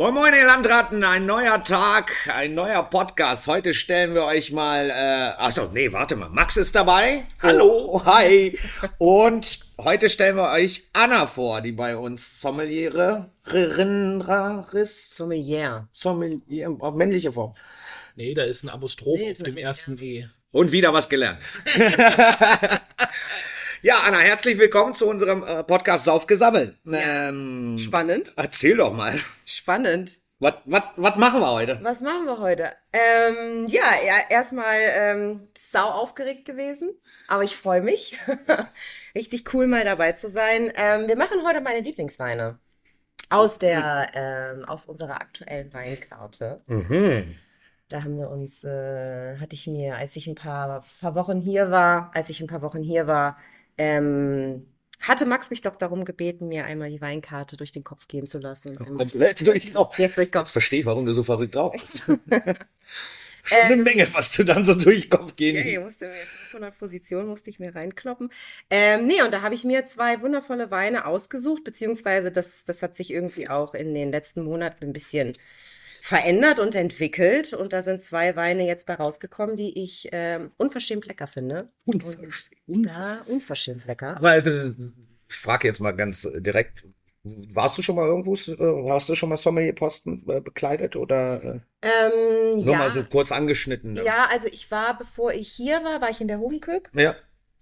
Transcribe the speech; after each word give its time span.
Moin 0.00 0.14
Moin, 0.14 0.32
ihr 0.32 0.46
Landratten, 0.46 1.02
ein 1.02 1.26
neuer 1.26 1.64
Tag, 1.64 2.12
ein 2.28 2.54
neuer 2.54 2.84
Podcast. 2.84 3.48
Heute 3.48 3.74
stellen 3.74 4.14
wir 4.14 4.26
euch 4.26 4.52
mal, 4.52 4.90
äh, 4.90 5.42
achso, 5.42 5.70
nee, 5.74 5.90
warte 5.90 6.14
mal, 6.14 6.28
Max 6.28 6.56
ist 6.56 6.76
dabei. 6.76 7.26
Hallo. 7.42 7.94
Oh, 7.94 8.04
hi. 8.06 8.56
Und 8.98 9.58
heute 9.76 10.08
stellen 10.08 10.36
wir 10.36 10.52
euch 10.52 10.84
Anna 10.92 11.26
vor, 11.26 11.62
die 11.62 11.72
bei 11.72 11.96
uns 11.96 12.40
Sommeliere, 12.40 13.32
Rinraris, 13.44 15.10
Sommelier. 15.16 15.88
Sommelier, 15.90 16.76
auf 16.78 16.94
männliche 16.94 17.32
Form. 17.32 17.56
Nee, 18.14 18.34
da 18.34 18.44
ist 18.44 18.62
ein 18.62 18.68
Apostroph 18.68 19.18
Nee, 19.18 19.32
auf 19.32 19.38
dem 19.38 19.56
ersten 19.56 19.98
E. 19.98 20.28
Und 20.52 20.70
wieder 20.70 20.92
was 20.92 21.08
gelernt. 21.08 21.40
ja, 23.82 24.00
Anna, 24.00 24.18
herzlich 24.18 24.58
willkommen 24.58 24.94
zu 24.94 25.08
unserem 25.08 25.42
äh, 25.44 25.62
Podcast 25.62 26.04
Saufgesammelt. 26.04 26.76
Ähm, 26.90 27.78
Spannend. 27.78 28.32
erzähl 28.36 28.76
doch 28.76 28.92
mal. 28.92 29.18
Spannend. 29.44 30.18
Was 30.40 30.54
was 30.66 30.82
was 30.96 31.16
machen 31.16 31.40
wir 31.40 31.50
heute? 31.50 31.78
Was 31.82 32.00
machen 32.00 32.26
wir 32.26 32.38
heute? 32.38 32.72
Ähm, 32.92 33.66
ja, 33.66 33.82
ja 34.06 34.14
erstmal 34.30 34.78
ähm, 34.80 35.48
sau 35.56 35.88
aufgeregt 35.88 36.44
gewesen, 36.44 36.90
aber 37.26 37.42
ich 37.42 37.56
freue 37.56 37.82
mich. 37.82 38.16
Richtig 39.16 39.52
cool, 39.52 39.66
mal 39.66 39.84
dabei 39.84 40.12
zu 40.12 40.28
sein. 40.28 40.72
Ähm, 40.76 41.08
wir 41.08 41.16
machen 41.16 41.44
heute 41.44 41.60
meine 41.60 41.80
Lieblingsweine 41.80 42.58
aus 43.30 43.58
der 43.58 44.10
ähm, 44.14 44.64
aus 44.64 44.86
unserer 44.86 45.20
aktuellen 45.20 45.72
Weinkarte. 45.72 46.62
Mhm. 46.66 47.36
Da 47.88 48.04
haben 48.04 48.18
wir 48.18 48.28
uns, 48.28 48.64
äh, 48.64 49.38
hatte 49.38 49.54
ich 49.54 49.66
mir, 49.66 49.96
als 49.96 50.14
ich 50.14 50.26
ein 50.28 50.34
paar, 50.34 50.84
paar 51.00 51.14
Wochen 51.14 51.40
hier 51.40 51.70
war, 51.70 52.10
als 52.14 52.28
ich 52.28 52.40
ein 52.40 52.46
paar 52.46 52.62
Wochen 52.62 52.82
hier 52.82 53.06
war, 53.06 53.38
ähm, 53.78 54.66
hatte 55.00 55.26
Max 55.26 55.50
mich 55.50 55.62
doch 55.62 55.76
darum 55.76 56.04
gebeten, 56.04 56.48
mir 56.48 56.64
einmal 56.64 56.90
die 56.90 57.00
Weinkarte 57.00 57.56
durch 57.56 57.72
den 57.72 57.84
Kopf 57.84 58.08
gehen 58.08 58.26
zu 58.26 58.38
lassen. 58.38 58.76
Komplett 58.76 59.46
durch 59.46 59.64
den 59.66 59.74
Kopf. 59.74 59.98
Ja, 59.98 60.08
durch 60.08 60.30
Jetzt 60.32 60.32
Kopf. 60.32 60.50
verstehe 60.50 60.80
ich, 60.80 60.86
warum 60.86 61.06
du 61.06 61.12
so 61.12 61.22
verrückt 61.22 61.54
drauf 61.54 61.72
bist. 61.72 62.02
Schon 63.44 63.58
eine 63.60 63.76
Menge, 63.82 64.06
was 64.12 64.32
du 64.34 64.44
dann 64.44 64.64
so 64.64 64.74
durch 64.74 65.02
den 65.02 65.10
Kopf 65.10 65.36
gehen 65.36 65.56
Ja, 65.56 65.64
ich 65.64 65.78
musste 65.78 66.08
mir 66.08 66.26
500 66.50 66.76
Positionen 66.78 67.28
musste 67.28 67.48
ich 67.48 67.58
mir 67.58 67.74
reinkloppen. 67.74 68.30
Ähm, 68.68 69.06
nee, 69.06 69.22
und 69.22 69.32
da 69.32 69.42
habe 69.42 69.54
ich 69.54 69.64
mir 69.64 69.86
zwei 69.86 70.20
wundervolle 70.20 70.70
Weine 70.70 71.06
ausgesucht, 71.06 71.64
beziehungsweise 71.64 72.30
das, 72.30 72.64
das 72.64 72.82
hat 72.82 72.96
sich 72.96 73.10
irgendwie 73.12 73.48
auch 73.48 73.74
in 73.74 73.94
den 73.94 74.10
letzten 74.10 74.42
Monaten 74.42 74.84
ein 74.84 74.92
bisschen 74.92 75.32
verändert 76.08 76.58
und 76.58 76.74
entwickelt. 76.74 77.52
Und 77.52 77.74
da 77.74 77.82
sind 77.82 78.02
zwei 78.02 78.34
Weine 78.34 78.66
jetzt 78.66 78.86
bei 78.86 78.94
rausgekommen, 78.94 79.56
die 79.56 79.82
ich 79.82 80.08
ähm, 80.12 80.48
unverschämt 80.56 81.04
lecker 81.04 81.26
finde. 81.26 81.68
Unverschämt. 81.84 82.48
Da 82.66 83.20
unverschämt 83.26 83.84
lecker. 83.86 84.16
Aber 84.16 84.30
also, 84.30 84.50
ich 85.28 85.36
frage 85.36 85.68
jetzt 85.68 85.80
mal 85.80 85.90
ganz 85.90 86.26
direkt, 86.38 86.86
warst 87.52 87.76
du 87.76 87.82
schon 87.82 87.96
mal 87.96 88.06
irgendwo, 88.06 88.32
äh, 88.32 88.90
hast 88.90 89.10
du 89.10 89.14
schon 89.16 89.28
mal 89.28 89.36
Sommelierposten 89.36 90.24
äh, 90.28 90.40
bekleidet 90.40 90.96
oder 90.96 91.44
äh, 91.44 91.60
Ähm, 91.82 92.64
nur 92.64 92.72
ja, 92.72 92.78
mal 92.78 92.90
so 92.90 93.04
kurz 93.04 93.30
angeschnitten? 93.30 93.92
ne? 93.92 94.02
ja, 94.02 94.28
also 94.30 94.48
ich 94.48 94.70
war, 94.70 94.96
bevor 94.96 95.34
ich 95.34 95.48
hier 95.52 95.84
war, 95.84 96.00
war 96.00 96.08
ich 96.08 96.22
in 96.22 96.28
der 96.28 96.38
Hohenkök. 96.38 96.90
Ja. 96.94 97.16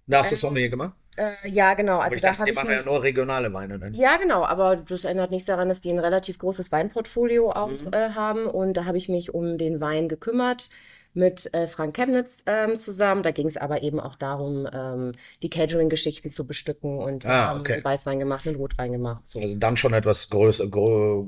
Da 0.05 0.19
hast 0.19 0.31
du 0.31 0.35
Ähm, 0.35 0.39
Sommelier 0.39 0.69
gemacht? 0.69 0.95
Äh, 1.17 1.49
ja, 1.49 1.73
genau. 1.73 1.95
Aber 1.95 2.03
Also 2.05 2.15
ich 2.15 2.21
da 2.21 2.31
dachte, 2.33 2.49
ich 2.49 2.55
machen 2.55 2.69
ja 2.71 2.83
nur 2.83 3.01
regionale 3.03 3.51
Weine 3.51 3.79
dann. 3.79 3.93
Ja, 3.93 4.17
genau, 4.17 4.45
aber 4.45 4.75
das 4.77 5.03
ändert 5.03 5.31
nichts 5.31 5.47
daran, 5.47 5.67
dass 5.67 5.81
die 5.81 5.89
ein 5.91 5.99
relativ 5.99 6.37
großes 6.37 6.71
Weinportfolio 6.71 7.51
auch 7.51 7.69
Mhm. 7.71 7.91
äh, 7.91 8.09
haben. 8.11 8.45
Und 8.47 8.77
da 8.77 8.85
habe 8.85 8.97
ich 8.97 9.09
mich 9.09 9.33
um 9.33 9.57
den 9.57 9.81
Wein 9.81 10.07
gekümmert 10.09 10.69
mit 11.13 11.51
äh, 11.53 11.67
Frank 11.67 11.95
Chemnitz 11.95 12.43
ähm, 12.45 12.77
zusammen. 12.77 13.23
Da 13.23 13.31
ging 13.31 13.47
es 13.47 13.57
aber 13.57 13.81
eben 13.81 13.99
auch 13.99 14.15
darum, 14.15 14.67
ähm, 14.71 15.13
die 15.41 15.49
Catering-Geschichten 15.49 16.29
zu 16.29 16.45
bestücken. 16.45 16.99
Und 16.99 17.23
wir 17.23 17.31
Ah, 17.31 17.47
haben 17.47 17.61
okay. 17.61 17.83
Weißwein 17.83 18.19
gemacht, 18.19 18.45
einen 18.45 18.55
Rotwein 18.57 18.91
gemacht. 18.91 19.25
So. 19.25 19.39
Also 19.39 19.55
dann 19.57 19.75
schon 19.77 19.93
etwas 19.93 20.29
größer, 20.29 20.67
grö 20.67 21.25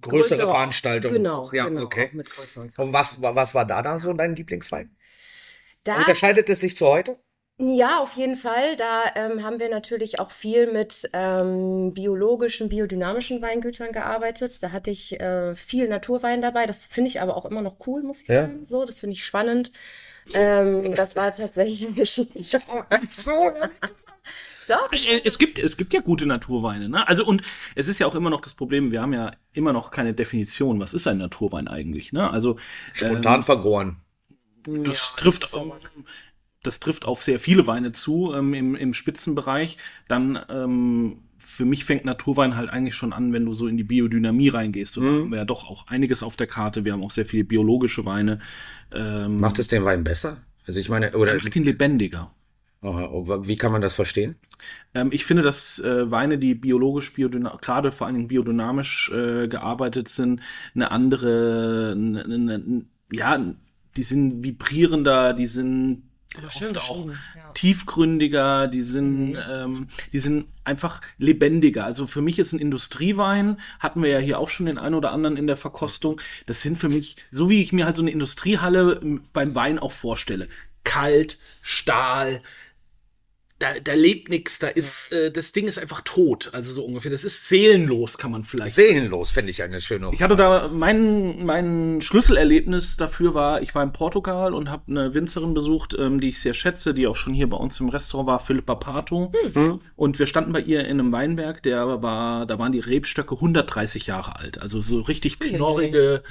größere 0.00 0.40
Größere- 0.42 0.46
Veranstaltungen. 0.50 1.14
Genau, 1.14 1.50
Ja, 1.52 1.64
genau, 1.68 1.82
okay. 1.82 2.10
Und 2.76 2.92
was, 2.92 3.20
was 3.22 3.54
war 3.54 3.64
da 3.64 3.82
dann 3.82 3.98
so 3.98 4.12
dein 4.12 4.34
Lieblingswein? 4.36 4.96
Da 5.84 5.96
Unterscheidet 5.96 6.48
es 6.48 6.60
sich 6.60 6.76
zu 6.76 6.86
heute? 6.86 7.18
Ja, 7.64 8.00
auf 8.00 8.14
jeden 8.14 8.34
Fall. 8.34 8.74
Da 8.76 9.04
ähm, 9.14 9.44
haben 9.44 9.60
wir 9.60 9.68
natürlich 9.68 10.18
auch 10.18 10.32
viel 10.32 10.72
mit 10.72 11.08
ähm, 11.12 11.94
biologischen, 11.94 12.68
biodynamischen 12.68 13.40
Weingütern 13.40 13.92
gearbeitet. 13.92 14.60
Da 14.64 14.72
hatte 14.72 14.90
ich 14.90 15.20
äh, 15.20 15.54
viel 15.54 15.88
Naturwein 15.88 16.42
dabei. 16.42 16.66
Das 16.66 16.86
finde 16.86 17.08
ich 17.08 17.20
aber 17.20 17.36
auch 17.36 17.44
immer 17.44 17.62
noch 17.62 17.76
cool, 17.86 18.02
muss 18.02 18.22
ich 18.22 18.28
Ja. 18.28 18.42
sagen. 18.46 18.64
So, 18.66 18.84
das 18.84 18.98
finde 18.98 19.14
ich 19.14 19.24
spannend. 19.24 19.70
Ähm, 20.34 20.92
das 20.96 21.14
war 21.14 21.30
tatsächlich 21.30 21.88
so. 23.10 23.52
Doch. 24.66 24.92
Äh, 24.92 25.20
Es 25.24 25.38
gibt, 25.38 25.60
es 25.60 25.76
gibt 25.76 25.94
ja 25.94 26.00
gute 26.00 26.26
Naturweine, 26.26 26.88
ne? 26.88 27.06
Also, 27.06 27.24
und 27.24 27.42
es 27.76 27.86
ist 27.86 28.00
ja 28.00 28.08
auch 28.08 28.14
immer 28.16 28.30
noch 28.30 28.40
das 28.40 28.54
Problem, 28.54 28.90
wir 28.90 29.02
haben 29.02 29.12
ja 29.12 29.32
immer 29.52 29.72
noch 29.72 29.92
keine 29.92 30.14
Definition, 30.14 30.80
was 30.80 30.94
ist 30.94 31.06
ein 31.06 31.18
Naturwein 31.18 31.68
eigentlich, 31.68 32.12
ne? 32.12 32.28
Also, 32.28 32.56
Spontan 32.92 33.44
vergoren. 33.44 33.98
das 34.64 35.14
trifft, 35.16 35.44
das 35.44 35.54
trifft 36.62 37.04
auf 37.04 37.22
sehr 37.22 37.38
viele 37.38 37.66
Weine 37.66 37.92
zu 37.92 38.32
ähm, 38.34 38.54
im, 38.54 38.74
im 38.74 38.94
Spitzenbereich. 38.94 39.78
Dann, 40.08 40.38
ähm, 40.48 41.18
für 41.38 41.64
mich 41.64 41.84
fängt 41.84 42.04
Naturwein 42.04 42.56
halt 42.56 42.70
eigentlich 42.70 42.94
schon 42.94 43.12
an, 43.12 43.32
wenn 43.32 43.44
du 43.44 43.52
so 43.52 43.66
in 43.66 43.76
die 43.76 43.82
Biodynamie 43.82 44.48
reingehst. 44.48 44.96
Und 44.96 45.04
da 45.04 45.10
haben 45.10 45.30
wir 45.30 45.38
ja 45.38 45.44
doch 45.44 45.68
auch 45.68 45.88
einiges 45.88 46.22
auf 46.22 46.36
der 46.36 46.46
Karte. 46.46 46.84
Wir 46.84 46.92
haben 46.92 47.02
auch 47.02 47.10
sehr 47.10 47.26
viele 47.26 47.44
biologische 47.44 48.04
Weine. 48.04 48.38
Ähm, 48.92 49.38
Macht 49.38 49.58
es 49.58 49.68
den 49.68 49.84
Wein 49.84 50.04
besser? 50.04 50.42
Also 50.66 50.78
ich 50.78 50.88
meine, 50.88 51.16
oder 51.16 51.34
macht 51.34 51.56
ihn 51.56 51.64
lebendiger. 51.64 52.32
Aha, 52.82 53.10
wie 53.44 53.56
kann 53.56 53.70
man 53.70 53.80
das 53.80 53.94
verstehen? 53.94 54.36
Ähm, 54.94 55.10
ich 55.12 55.24
finde, 55.24 55.42
dass 55.42 55.78
äh, 55.78 56.10
Weine, 56.10 56.38
die 56.38 56.54
biologisch, 56.54 57.12
biodynamisch, 57.12 57.60
gerade 57.60 57.92
vor 57.92 58.06
allen 58.06 58.16
Dingen 58.16 58.28
biodynamisch 58.28 59.10
äh, 59.12 59.46
gearbeitet 59.46 60.08
sind, 60.08 60.40
eine 60.74 60.90
andere, 60.90 61.94
ne, 61.96 62.26
ne, 62.26 62.58
ne, 62.58 62.84
ja, 63.12 63.54
die 63.96 64.02
sind 64.02 64.42
vibrierender, 64.42 65.32
die 65.32 65.46
sind 65.46 66.02
schön 66.50 66.76
oft 66.76 66.90
auch 66.90 67.06
ja. 67.06 67.52
tiefgründiger, 67.54 68.68
die 68.68 68.82
sind, 68.82 69.38
ähm, 69.50 69.88
die 70.12 70.18
sind 70.18 70.46
einfach 70.64 71.00
lebendiger. 71.18 71.84
Also 71.84 72.06
für 72.06 72.22
mich 72.22 72.38
ist 72.38 72.52
ein 72.52 72.58
Industriewein, 72.58 73.58
hatten 73.80 74.02
wir 74.02 74.10
ja 74.10 74.18
hier 74.18 74.38
auch 74.38 74.48
schon 74.48 74.66
den 74.66 74.78
einen 74.78 74.94
oder 74.94 75.12
anderen 75.12 75.36
in 75.36 75.46
der 75.46 75.56
Verkostung. 75.56 76.20
Das 76.46 76.62
sind 76.62 76.78
für 76.78 76.88
mich, 76.88 77.16
so 77.30 77.48
wie 77.48 77.62
ich 77.62 77.72
mir 77.72 77.86
halt 77.86 77.96
so 77.96 78.02
eine 78.02 78.10
Industriehalle 78.10 79.00
m, 79.00 79.24
beim 79.32 79.54
Wein 79.54 79.78
auch 79.78 79.92
vorstelle. 79.92 80.48
Kalt, 80.84 81.38
Stahl, 81.60 82.42
da, 83.62 83.78
da 83.82 83.92
lebt 83.92 84.28
nichts, 84.28 84.58
da 84.58 84.66
ist, 84.66 85.12
äh, 85.12 85.30
das 85.30 85.52
Ding 85.52 85.68
ist 85.68 85.78
einfach 85.78 86.00
tot, 86.00 86.50
also 86.52 86.72
so 86.72 86.84
ungefähr. 86.84 87.12
Das 87.12 87.22
ist 87.22 87.48
seelenlos, 87.48 88.18
kann 88.18 88.32
man 88.32 88.42
vielleicht. 88.42 88.74
Seelenlos 88.74 89.30
finde 89.30 89.50
ich 89.50 89.62
eine 89.62 89.80
schöne. 89.80 90.10
Ich 90.12 90.20
hatte 90.20 90.34
da 90.34 90.68
mein, 90.68 91.44
mein 91.46 92.02
Schlüsselerlebnis 92.02 92.96
dafür 92.96 93.34
war, 93.34 93.62
ich 93.62 93.74
war 93.74 93.84
in 93.84 93.92
Portugal 93.92 94.52
und 94.52 94.68
habe 94.68 94.82
eine 94.88 95.14
Winzerin 95.14 95.54
besucht, 95.54 95.94
ähm, 95.96 96.20
die 96.20 96.30
ich 96.30 96.40
sehr 96.40 96.54
schätze, 96.54 96.92
die 96.92 97.06
auch 97.06 97.14
schon 97.14 97.34
hier 97.34 97.48
bei 97.48 97.56
uns 97.56 97.78
im 97.78 97.88
Restaurant 97.88 98.26
war, 98.26 98.40
Philippa 98.40 98.74
Pato. 98.74 99.32
Und 99.94 100.18
wir 100.18 100.26
standen 100.26 100.52
bei 100.52 100.60
ihr 100.60 100.80
in 100.80 100.98
einem 100.98 101.12
Weinberg, 101.12 101.62
der 101.62 102.02
war, 102.02 102.46
da 102.46 102.58
waren 102.58 102.72
die 102.72 102.80
Rebstöcke 102.80 103.36
130 103.36 104.08
Jahre 104.08 104.36
alt, 104.36 104.58
also 104.60 104.82
so 104.82 105.00
richtig 105.00 105.38
knorrige 105.38 106.22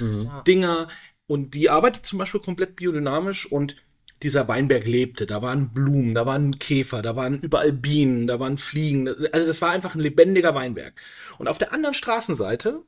Dinger. 0.46 0.88
Und 1.26 1.54
die 1.54 1.70
arbeitet 1.70 2.04
zum 2.04 2.18
Beispiel 2.18 2.40
komplett 2.40 2.76
biodynamisch 2.76 3.50
und 3.50 3.76
dieser 4.22 4.48
Weinberg 4.48 4.86
lebte. 4.86 5.26
Da 5.26 5.42
waren 5.42 5.72
Blumen, 5.72 6.14
da 6.14 6.26
waren 6.26 6.58
Käfer, 6.58 7.02
da 7.02 7.16
waren 7.16 7.40
überall 7.40 7.72
Bienen, 7.72 8.26
da 8.26 8.38
waren 8.40 8.58
Fliegen. 8.58 9.08
Also 9.32 9.46
das 9.46 9.60
war 9.62 9.70
einfach 9.70 9.94
ein 9.94 10.00
lebendiger 10.00 10.54
Weinberg. 10.54 10.94
Und 11.38 11.48
auf 11.48 11.58
der 11.58 11.72
anderen 11.72 11.94
Straßenseite 11.94 12.82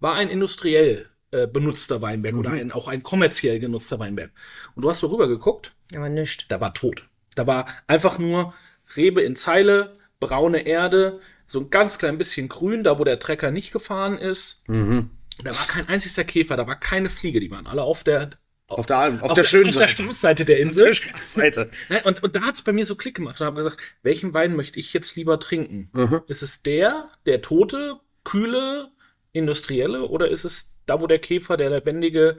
war 0.00 0.14
ein 0.14 0.28
industriell 0.28 1.06
äh, 1.30 1.46
benutzter 1.46 2.02
Weinberg 2.02 2.34
oder 2.36 2.50
ein, 2.50 2.70
auch 2.72 2.88
ein 2.88 3.02
kommerziell 3.02 3.58
genutzter 3.58 3.98
Weinberg. 3.98 4.30
Und 4.74 4.84
du 4.84 4.88
hast 4.90 5.00
so 5.00 5.08
rüber 5.08 5.26
geguckt, 5.28 5.72
Aber 5.94 6.08
nicht. 6.08 6.50
da 6.50 6.60
war 6.60 6.74
tot. 6.74 7.08
Da 7.34 7.46
war 7.46 7.66
einfach 7.86 8.18
nur 8.18 8.54
Rebe 8.96 9.22
in 9.22 9.34
Zeile, 9.34 9.92
braune 10.20 10.66
Erde, 10.66 11.20
so 11.46 11.60
ein 11.60 11.70
ganz 11.70 11.98
klein 11.98 12.18
bisschen 12.18 12.48
grün, 12.48 12.84
da 12.84 12.98
wo 12.98 13.04
der 13.04 13.18
Trecker 13.18 13.50
nicht 13.50 13.72
gefahren 13.72 14.16
ist. 14.18 14.62
Da 15.42 15.50
war 15.50 15.66
kein 15.66 15.88
einziger 15.88 16.24
Käfer, 16.24 16.56
da 16.56 16.66
war 16.66 16.78
keine 16.78 17.08
Fliege, 17.08 17.40
die 17.40 17.50
waren 17.50 17.66
alle 17.66 17.82
auf 17.82 18.04
der 18.04 18.30
auf 18.66 18.86
der, 18.86 19.18
auf, 19.22 19.34
der 19.34 19.44
schönen 19.44 19.68
auf 19.68 19.76
der 19.76 19.88
Seite. 19.88 20.02
Straßseite 20.02 20.44
der 20.44 20.58
Insel. 20.58 20.94
Seite. 20.94 21.70
Ne, 21.90 22.02
Und, 22.04 22.22
und 22.22 22.34
da 22.34 22.42
hat's 22.42 22.62
bei 22.62 22.72
mir 22.72 22.86
so 22.86 22.94
Klick 22.94 23.16
gemacht 23.16 23.40
und 23.40 23.46
habe 23.46 23.62
gesagt, 23.62 23.78
welchen 24.02 24.32
Wein 24.32 24.56
möchte 24.56 24.78
ich 24.78 24.92
jetzt 24.92 25.16
lieber 25.16 25.38
trinken? 25.38 25.90
Ist 26.28 26.42
es 26.42 26.62
der, 26.62 27.10
der 27.26 27.42
tote, 27.42 28.00
kühle, 28.24 28.90
industrielle 29.32 30.04
oder 30.08 30.28
ist 30.28 30.44
es 30.44 30.74
da, 30.86 31.00
wo 31.00 31.06
der 31.06 31.18
Käfer, 31.18 31.56
der 31.56 31.70
lebendige 31.70 32.38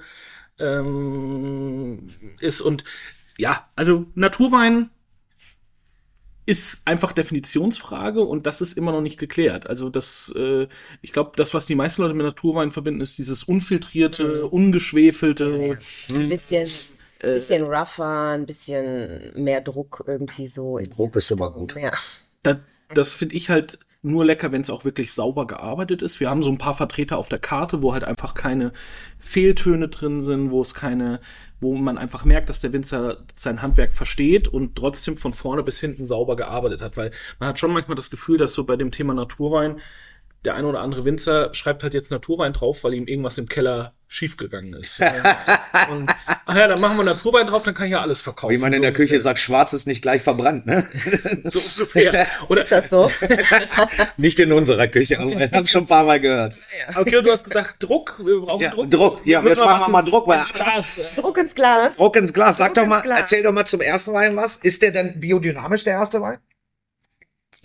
ähm, 0.58 2.08
ist? 2.40 2.62
Und 2.62 2.84
ja, 3.38 3.70
also 3.76 4.08
Naturwein 4.16 4.90
ist 6.46 6.82
einfach 6.86 7.12
Definitionsfrage 7.12 8.22
und 8.22 8.46
das 8.46 8.62
ist 8.62 8.78
immer 8.78 8.92
noch 8.92 9.02
nicht 9.02 9.18
geklärt. 9.18 9.68
Also 9.68 9.90
das, 9.90 10.32
äh, 10.36 10.68
ich 11.02 11.12
glaube, 11.12 11.32
das, 11.36 11.54
was 11.54 11.66
die 11.66 11.76
meisten 11.76 12.04
Leute 12.04 12.14
mit 12.14 12.26
Naturwein 12.26 12.72
verbinden, 12.72 13.02
ist 13.02 13.18
dieses 13.18 13.44
unfiltrierte, 13.44 14.46
ungeschwefelte. 14.48 15.78
Ein 16.10 16.30
bisschen, 16.30 16.70
bisschen 17.20 17.64
rougher, 17.64 18.30
ein 18.34 18.46
bisschen 18.46 19.32
mehr 19.36 19.62
Druck 19.62 20.04
irgendwie 20.06 20.48
so. 20.48 20.80
Druck 20.80 21.16
ist 21.16 21.32
immer 21.32 21.52
gut. 21.52 21.76
Ja. 21.76 21.92
Da, 22.44 22.60
das 22.94 23.16
finde 23.16 23.36
ich 23.36 23.50
halt 23.50 23.80
nur 24.06 24.24
lecker, 24.24 24.52
wenn 24.52 24.62
es 24.62 24.70
auch 24.70 24.86
wirklich 24.86 25.14
sauber 25.14 25.48
gearbeitet 25.48 26.02
ist. 26.02 26.20
Wir 26.20 26.30
haben 26.30 26.44
so 26.44 26.52
ein 26.52 26.58
paar 26.58 26.76
Vertreter 26.76 27.18
auf 27.18 27.28
der 27.28 27.40
Karte, 27.40 27.82
wo 27.82 27.94
halt 27.94 28.04
einfach 28.04 28.36
keine 28.36 28.72
Fehltöne 29.20 29.90
drin 29.90 30.22
sind, 30.22 30.52
wo 30.52 30.62
es 30.62 30.74
keine, 30.74 31.20
wo 31.60 31.76
man 31.76 31.98
einfach 31.98 32.24
merkt, 32.24 32.50
dass 32.50 32.60
der 32.60 32.72
Winzer 32.72 33.18
sein 33.34 33.62
Handwerk 33.62 33.94
versteht 33.94 34.48
und 34.48 34.76
trotzdem 34.76 35.18
von 35.18 35.34
vorne 35.34 35.64
bis 35.64 35.80
hinten 35.80 36.06
sauber 36.06 36.36
gearbeitet 36.36 36.82
hat. 36.82 36.98
Weil 36.98 37.12
man 37.40 37.50
hat 37.50 37.60
schon 37.60 37.74
manchmal 37.74 37.96
das 37.96 38.12
Gefühl, 38.12 38.38
dass 38.38 38.54
so 38.54 38.64
bei 38.64 38.76
dem 38.76 38.92
Thema 38.92 39.14
Naturwein 39.14 39.82
der 40.46 40.56
ein 40.56 40.66
oder 40.66 40.80
andere 40.82 41.04
Winzer 41.06 41.54
schreibt 41.54 41.84
halt 41.84 41.94
jetzt 41.94 42.12
Naturwein 42.12 42.54
drauf, 42.54 42.84
weil 42.84 42.94
ihm 42.94 43.08
irgendwas 43.08 43.38
im 43.38 43.48
Keller 43.50 43.94
schiefgegangen 44.08 44.74
ist. 44.76 45.00
und, 45.92 46.10
ach 46.46 46.56
ja, 46.56 46.68
dann 46.68 46.80
machen 46.80 46.96
wir 46.98 47.04
Naturwein 47.04 47.48
drauf, 47.48 47.64
dann 47.64 47.74
kann 47.74 47.88
ich 47.88 47.92
ja 47.94 48.02
alles 48.02 48.22
verkaufen. 48.22 48.54
Wie 48.54 48.58
man 48.60 48.72
in 48.72 48.78
so 48.78 48.84
der 48.84 48.92
Küche 48.94 49.04
ungefähr. 49.16 49.22
sagt, 49.22 49.40
schwarz 49.40 49.74
ist 49.74 49.88
nicht 49.88 50.02
gleich 50.02 50.22
verbrannt, 50.22 50.66
ne? 50.68 50.88
So 51.46 51.60
ungefähr. 51.60 52.28
Oder, 52.48 52.62
Ist 52.62 52.72
das 52.72 52.90
so? 52.90 53.12
Nicht 54.18 54.40
in 54.40 54.52
unserer 54.52 54.88
Küche, 54.88 55.20
aber 55.20 55.32
ich 55.32 55.52
habe 55.52 55.68
schon 55.68 55.84
ein 55.84 55.88
paar 55.88 56.04
Mal 56.04 56.20
gehört. 56.20 56.54
okay, 56.96 57.22
du 57.22 57.32
hast 57.32 57.44
gesagt 57.44 57.78
Druck, 57.84 58.20
wir 58.24 58.40
brauchen 58.42 58.62
Ja, 58.62 58.70
Druck. 58.70 58.92
Druck. 58.92 59.26
Ja, 59.26 59.42
jetzt 59.44 59.60
machen 59.60 59.82
wir 59.88 59.90
mal 59.92 60.00
ins- 60.02 60.10
Druck, 60.10 60.28
weil- 60.28 60.40
ins 60.40 60.54
Glas. 60.54 61.16
Druck 61.16 61.38
ins 61.38 61.56
Glas. 61.56 61.98
Druck 61.98 62.16
ins 62.16 62.32
Glas. 62.34 62.58
Sag 62.58 62.74
Druck 62.74 62.84
doch 62.84 62.90
mal, 62.90 63.04
erzähl 63.12 63.44
doch 63.44 63.52
mal 63.52 63.66
zum 63.66 63.82
ersten 63.82 64.14
Wein 64.14 64.36
was. 64.36 64.58
Ist 64.58 64.82
der 64.82 64.92
denn 64.92 65.20
biodynamisch, 65.20 65.84
der 65.84 65.94
erste 65.94 66.22
Wein? 66.22 66.38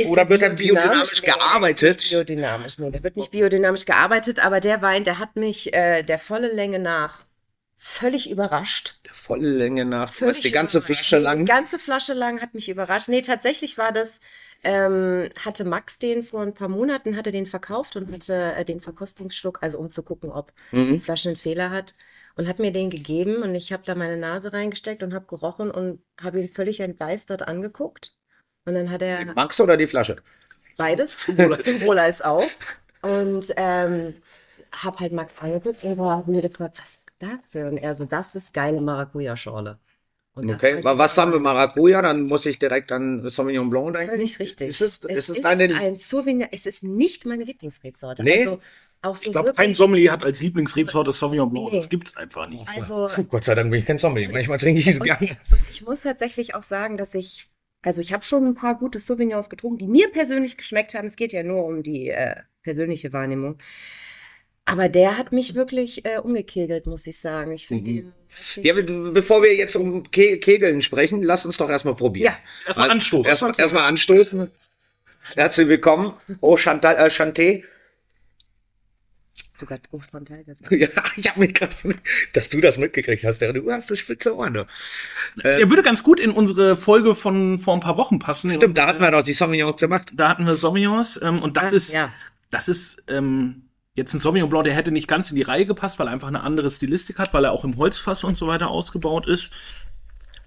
Ist 0.01 0.09
Oder 0.09 0.17
der 0.17 0.29
wird 0.29 0.43
er 0.43 0.51
biodynamisch 0.51 1.23
Nee, 1.23 1.33
der 1.33 1.69
wird 1.69 1.79
gearbeitet? 1.79 1.99
Nicht 2.01 2.01
biodynamisch, 2.09 2.79
nee, 2.79 2.91
der 2.91 3.03
wird 3.05 3.17
nicht 3.17 3.31
biodynamisch 3.31 3.85
gearbeitet, 3.87 4.45
aber 4.45 4.61
der 4.61 4.83
Wein, 4.83 5.05
der 5.05 5.19
hat 5.19 5.37
mich 5.37 5.73
äh, 5.75 6.03
der 6.03 6.19
volle 6.19 6.53
Länge 6.53 6.79
nach 6.81 7.25
völlig 7.79 8.31
überrascht. 8.31 9.01
Volle 9.13 9.51
Länge 9.51 9.85
nach. 9.85 10.11
Völlig 10.13 10.37
hast 10.39 10.45
die 10.45 10.51
ganze 10.51 10.81
überrascht. 10.81 10.81
Flasche 10.81 11.19
Die 11.37 11.45
lang. 11.45 11.45
ganze 11.45 11.79
Flasche 11.79 12.13
lang 12.15 12.41
hat 12.43 12.55
mich 12.55 12.69
überrascht. 12.69 13.09
Nee, 13.09 13.23
tatsächlich 13.23 13.79
war 13.79 13.93
das, 13.93 14.21
ähm, 14.65 15.31
hatte 15.45 15.65
Max 15.65 15.99
den 15.99 16.23
vor 16.23 16.43
ein 16.43 16.55
paar 16.55 16.69
Monaten, 16.69 17.17
hatte 17.17 17.33
den 17.33 17.47
verkauft 17.47 17.97
und 17.97 18.11
hatte 18.13 18.55
äh, 18.57 18.65
den 18.65 18.81
Verkostungsschluck, 18.81 19.63
also 19.63 19.79
um 19.79 19.91
zu 19.91 20.03
gucken, 20.03 20.31
ob 20.31 20.53
die 20.91 20.99
Mhm. 20.99 21.01
Flasche 21.01 21.29
einen 21.31 21.37
Fehler 21.37 21.71
hat. 21.71 21.95
Und 22.37 22.49
hat 22.49 22.59
mir 22.61 22.73
den 22.73 22.91
gegeben 22.91 23.43
und 23.43 23.55
ich 23.55 23.73
habe 23.73 23.83
da 23.85 23.95
meine 23.95 24.17
Nase 24.17 24.53
reingesteckt 24.53 25.03
und 25.03 25.13
habe 25.15 25.27
gerochen 25.27 25.71
und 25.71 26.03
habe 26.21 26.41
ihn 26.41 26.49
völlig 26.51 26.81
entgeistert 26.81 27.43
angeguckt. 27.43 28.17
Und 28.67 28.75
dann 28.75 28.91
hat 28.91 29.03
er 29.03 29.25
Max 29.35 29.61
oder 29.61 29.77
die 29.77 29.87
Flasche? 29.87 30.17
beides, 30.77 31.27
Sowohl 31.27 31.99
als 31.99 32.23
auch. 32.23 32.47
Und 33.03 33.53
ähm, 33.57 34.15
hab 34.73 35.01
halt 35.01 35.13
Max 35.13 35.33
angeguckt 35.41 35.85
und 35.85 35.99
war 35.99 36.25
mir 36.27 36.43
gefragt, 36.43 36.79
was 36.81 36.91
ist 36.91 37.07
das 37.19 37.41
für? 37.51 37.67
Und 37.69 37.79
er 37.79 37.95
so, 37.95 38.05
das 38.05 38.35
ist 38.35 38.55
geile 38.55 38.81
Maracuja-Schorle. 38.81 39.79
Okay. 40.35 40.79
ich 40.79 40.85
was 40.85 41.19
haben 41.19 41.33
wir 41.33 41.41
Maracuja? 41.41 42.01
Dann 42.01 42.23
muss 42.23 42.47
ich 42.47 42.59
direkt 42.59 42.93
an 42.93 43.29
Sauvignon 43.29 43.69
Blanc 43.69 43.95
denken. 43.95 44.13
Völlig 44.13 44.39
richtig. 44.39 44.69
Ist 44.69 44.81
es, 44.81 45.05
ist 45.05 45.19
es 45.19 45.29
ist 45.29 45.45
deine, 45.45 45.75
ein 45.75 45.97
Sauvignon, 45.97 46.49
es 46.51 46.67
ist 46.67 46.85
nicht 46.85 47.27
meine 47.27 47.45
Lieblingsrebsorte. 47.45 48.23
Nee? 48.23 48.41
Also 48.41 48.61
auch 49.03 49.17
so 49.17 49.25
Ich 49.27 49.33
glaube, 49.33 49.53
kein 49.53 49.75
Sommelier 49.75 50.13
hat 50.13 50.25
als 50.25 50.41
Lieblingsrebsorte 50.41 51.13
Sauvignon 51.13 51.51
Blanc. 51.51 51.73
Nee. 51.73 51.81
Das 51.81 51.89
gibt's 51.89 52.17
einfach 52.17 52.49
nicht. 52.49 52.67
also 52.69 53.09
Gott 53.29 53.45
sei 53.45 53.55
Dank 53.55 53.71
bin 53.71 53.81
ich 53.81 53.87
kein 53.87 53.99
Sommelier. 53.99 54.31
Manchmal 54.33 54.59
trinke 54.59 54.81
ich 54.81 54.87
es 54.87 55.01
gerne. 55.01 55.31
Ich 55.69 55.83
muss 55.83 56.01
tatsächlich 56.01 56.55
auch 56.55 56.63
sagen, 56.63 56.97
dass 56.97 57.15
ich, 57.15 57.51
also 57.83 58.01
ich 58.01 58.13
habe 58.13 58.25
schon 58.25 58.47
ein 58.47 58.55
paar 58.55 58.79
gute 58.79 58.99
Sauvignons 59.01 59.49
getrunken, 59.51 59.79
die 59.79 59.87
mir 59.87 60.11
persönlich 60.11 60.57
geschmeckt 60.57 60.95
haben. 60.95 61.07
Es 61.07 61.17
geht 61.17 61.33
ja 61.33 61.43
nur 61.43 61.65
um 61.65 61.83
die 61.83 62.09
äh, 62.11 62.35
persönliche 62.63 63.13
Wahrnehmung. 63.13 63.59
Aber 64.67 64.89
der 64.89 65.17
hat 65.19 65.33
mich 65.33 65.55
wirklich 65.55 66.05
äh, 66.05 66.19
umgekegelt, 66.19 66.87
muss 66.87 67.07
ich 67.07 67.19
sagen. 67.21 67.53
Ich 67.53 67.67
finde 67.67 67.85
den. 67.91 68.13
richtig- 68.39 68.65
Ja, 68.65 68.75
be- 68.75 69.11
bevor 69.13 69.43
wir 69.43 69.55
jetzt 69.57 69.75
um 69.75 70.09
Ke 70.11 70.39
Kegeln 70.39 70.83
sprechen, 70.83 71.23
lass 71.23 71.45
uns 71.47 71.57
doch 71.57 71.69
erstmal 71.71 71.97
probieren. 71.97 72.33
Ja. 72.33 72.39
Erstmal 72.67 72.91
anstoßen. 72.91 73.25
Erstmal 73.27 73.53
erstmal 73.59 73.83
anstoßen. 73.85 74.51
Herzlich 75.35 75.69
willkommen. 75.69 76.13
Oh, 76.41 76.57
Chantal, 76.57 76.97
äh, 76.97 77.09
Chanté. 77.11 77.65
Sogar 79.61 79.79
Großfrontal 79.79 80.43
gesagt. 80.45 80.71
Ja, 80.73 80.89
ich 81.17 81.29
habe 81.31 81.41
mich 81.41 81.55
gerade, 81.55 81.73
dass 82.33 82.49
du 82.49 82.61
das 82.61 82.79
mitgekriegt 82.79 83.23
hast. 83.25 83.41
Du 83.43 83.71
hast 83.71 83.89
so 83.89 83.97
spitze 83.97 84.35
Ohren. 84.37 84.55
du. 84.55 84.67
Der 85.45 85.69
würde 85.71 85.83
ganz 85.83 86.03
gut 86.03 86.19
in 86.19 86.31
unsere 86.31 86.77
Folge 86.77 87.15
von 87.15 87.59
vor 87.59 87.75
ein 87.75 87.81
paar 87.81 87.97
Wochen 87.97 88.19
passen. 88.19 88.53
Stimmt, 88.55 88.77
da 88.79 88.87
hatten 88.87 89.01
wir 89.01 89.11
doch 89.11 89.23
die 89.23 89.33
Sauvignons 89.35 89.81
gemacht. 89.81 90.11
Da 90.15 90.29
hatten 90.31 90.47
wir 90.47 90.57
Sauvignons 90.57 91.21
ähm, 91.23 91.41
und 91.43 91.57
das 91.57 91.73
Ah, 91.73 91.77
ist, 91.77 91.93
ja. 91.93 92.13
das 92.51 92.69
ist 92.69 93.03
ähm, 93.09 93.63
jetzt 93.95 94.15
ein 94.15 94.21
Sauvignon 94.21 94.49
Blanc, 94.51 94.65
der 94.65 94.75
hätte 94.75 94.91
nicht 94.93 95.09
ganz 95.09 95.31
in 95.31 95.37
die 95.37 95.43
Reihe 95.43 95.67
gepasst, 95.67 95.99
weil 95.99 96.07
er 96.09 96.13
einfach 96.13 96.29
eine 96.29 96.43
andere 96.43 96.71
Stilistik 96.71 97.19
hat, 97.19 97.33
weil 97.35 97.45
er 97.45 97.53
auch 97.53 97.65
im 97.65 97.77
Holzfass 97.77 98.25
und 98.25 98.37
so 98.37 98.47
weiter 98.47 98.71
ausgebaut 98.71 99.27
ist. 99.27 99.51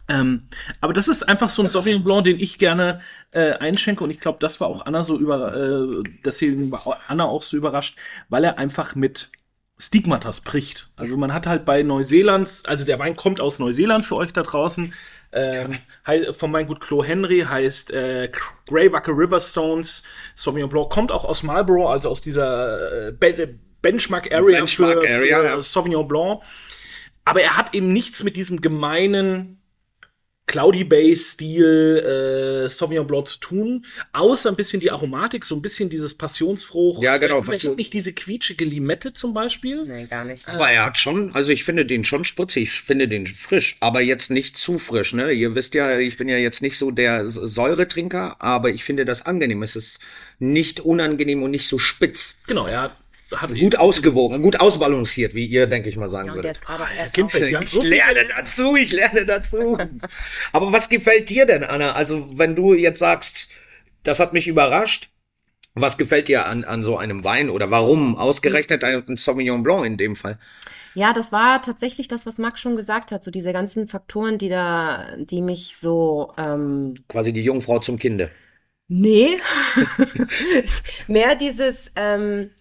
Ähm, 0.07 0.47
aber 0.81 0.94
das 0.94 1.07
ist 1.07 1.23
einfach 1.23 1.50
so 1.50 1.61
ein 1.61 1.69
Sauvignon 1.69 2.03
Blanc, 2.03 2.25
den 2.25 2.39
ich 2.39 2.57
gerne 2.57 3.00
äh, 3.31 3.53
einschenke 3.53 4.03
und 4.03 4.09
ich 4.09 4.19
glaube, 4.19 4.39
das 4.39 4.59
war 4.59 4.67
auch 4.67 4.85
Anna 4.85 5.03
so 5.03 5.17
über, 5.17 5.55
äh, 5.55 6.03
deswegen 6.25 6.71
war 6.71 7.00
Anna 7.07 7.25
auch 7.25 7.41
so 7.41 7.55
überrascht, 7.55 7.97
weil 8.27 8.44
er 8.44 8.57
einfach 8.57 8.95
mit 8.95 9.29
Stigmatas 9.77 10.41
bricht. 10.41 10.89
Also 10.97 11.17
man 11.17 11.33
hat 11.33 11.47
halt 11.47 11.65
bei 11.65 11.83
Neuseelands, 11.83 12.65
also 12.65 12.85
der 12.85 13.00
Wein 13.00 13.15
kommt 13.15 13.41
aus 13.41 13.59
Neuseeland 13.59 14.05
für 14.05 14.15
euch 14.15 14.33
da 14.33 14.44
draußen. 14.44 14.94
Ähm, 15.31 15.77
von 16.31 16.53
Weingut 16.53 16.79
Klo 16.79 17.03
Henry 17.03 17.45
heißt 17.47 17.91
äh, 17.91 18.29
Greywacker 18.67 19.13
Riverstones. 19.13 20.03
Sauvignon 20.35 20.69
Blanc 20.69 20.89
kommt 20.89 21.11
auch 21.11 21.25
aus 21.25 21.44
Marlborough, 21.44 21.89
also 21.89 22.09
aus 22.09 22.21
dieser 22.21 23.07
äh, 23.07 23.11
Be 23.11 23.57
Benchmark 23.81 24.31
Area 24.31 24.59
Benchmark 24.59 25.03
für, 25.03 25.15
Area, 25.15 25.39
für 25.39 25.45
ja. 25.45 25.61
Sauvignon 25.61 26.07
Blanc. 26.07 26.41
Aber 27.25 27.41
er 27.41 27.57
hat 27.57 27.73
eben 27.73 27.91
nichts 27.91 28.23
mit 28.23 28.35
diesem 28.38 28.61
gemeinen 28.61 29.62
Cloudy 30.45 30.83
Base 30.83 31.23
Stil 31.23 32.65
äh, 32.65 32.69
Sauvignon 32.69 33.07
Blanc 33.07 33.27
zu 33.27 33.39
tun, 33.39 33.85
außer 34.11 34.49
ein 34.49 34.55
bisschen 34.57 34.81
die 34.81 34.91
Aromatik, 34.91 35.45
so 35.45 35.55
ein 35.55 35.61
bisschen 35.61 35.89
dieses 35.89 36.13
Passionsfrucht. 36.13 37.01
Ja, 37.01 37.17
genau, 37.17 37.41
Vielleicht 37.41 37.63
Passion- 37.63 37.75
nicht 37.77 37.93
diese 37.93 38.11
quietschige 38.13 38.65
Limette 38.65 39.13
zum 39.13 39.33
Beispiel. 39.33 39.85
Nee, 39.85 40.05
gar 40.05 40.25
nicht. 40.25 40.47
Aber 40.47 40.69
er 40.69 40.85
hat 40.85 40.97
schon, 40.97 41.33
also 41.33 41.51
ich 41.51 41.63
finde 41.63 41.85
den 41.85 42.03
schon 42.03 42.25
spritzig, 42.25 42.63
ich 42.63 42.81
finde 42.81 43.07
den 43.07 43.25
frisch, 43.25 43.77
aber 43.79 44.01
jetzt 44.01 44.31
nicht 44.31 44.57
zu 44.57 44.77
frisch, 44.77 45.13
ne? 45.13 45.31
Ihr 45.31 45.55
wisst 45.55 45.75
ja, 45.75 45.97
ich 45.97 46.17
bin 46.17 46.27
ja 46.27 46.37
jetzt 46.37 46.61
nicht 46.61 46.77
so 46.77 46.91
der 46.91 47.29
Säuretrinker, 47.29 48.35
aber 48.39 48.69
ich 48.69 48.83
finde 48.83 49.05
das 49.05 49.25
angenehm. 49.25 49.63
Es 49.63 49.75
ist 49.77 49.99
nicht 50.39 50.81
unangenehm 50.81 51.41
und 51.41 51.51
nicht 51.51 51.67
so 51.67 51.79
spitz. 51.79 52.37
Genau, 52.47 52.67
er 52.67 52.81
hat, 52.81 52.97
hat 53.35 53.53
Gut 53.56 53.75
ausgewogen, 53.75 54.41
gut 54.41 54.59
ausbalanciert, 54.59 55.33
wie 55.33 55.45
ihr, 55.45 55.68
denke 55.68 55.89
ich 55.89 55.97
mal, 55.97 56.09
sagen 56.09 56.30
Ja, 56.30 56.35
würdet. 56.35 56.59
so 57.68 57.83
Ich 57.83 57.89
lerne 57.89 58.27
dazu, 58.27 58.75
ich 58.75 58.91
lerne 58.91 59.25
dazu. 59.25 59.77
Aber 60.51 60.71
was 60.71 60.89
gefällt 60.89 61.30
dir 61.30 61.45
denn, 61.45 61.63
Anna? 61.63 61.94
Also, 61.94 62.38
wenn 62.38 62.56
du 62.56 62.74
jetzt 62.74 63.00
sagst, 63.00 63.50
das 64.03 64.19
hat 64.19 64.33
mich 64.33 64.47
überrascht, 64.47 65.09
was 65.75 65.97
gefällt 65.97 66.27
dir 66.27 66.45
an, 66.45 66.63
an 66.63 66.83
so 66.83 66.97
einem 66.97 67.24
Wein 67.24 67.50
oder 67.50 67.71
warum 67.71 68.15
ausgerechnet 68.15 68.83
ein 68.83 69.15
Sauvignon 69.18 69.63
Blanc 69.63 69.86
in 69.86 69.97
dem 69.97 70.15
Fall? 70.15 70.38
Ja, 70.94 71.13
das 71.13 71.31
war 71.31 71.62
tatsächlich 71.62 72.07
das, 72.07 72.27
was 72.27 72.38
Max 72.38 72.62
schon 72.62 72.75
gesagt 72.75 73.12
hat. 73.12 73.24
So 73.24 73.31
diese 73.31 73.53
ganzen 73.53 73.88
Faktoren, 73.88 74.38
die 74.38 74.50
da, 74.50 75.03
die 75.17 75.41
mich 75.41 75.75
so 75.79 76.31
ähm, 76.38 76.93
Quasi 77.07 77.34
die 77.34 77.43
Jungfrau 77.43 77.79
zum 77.79 77.98
Kinde. 77.98 78.29
Nee. 78.88 79.29
Mehr 81.07 81.36
dieses, 81.36 81.89
ähm, 81.96 82.51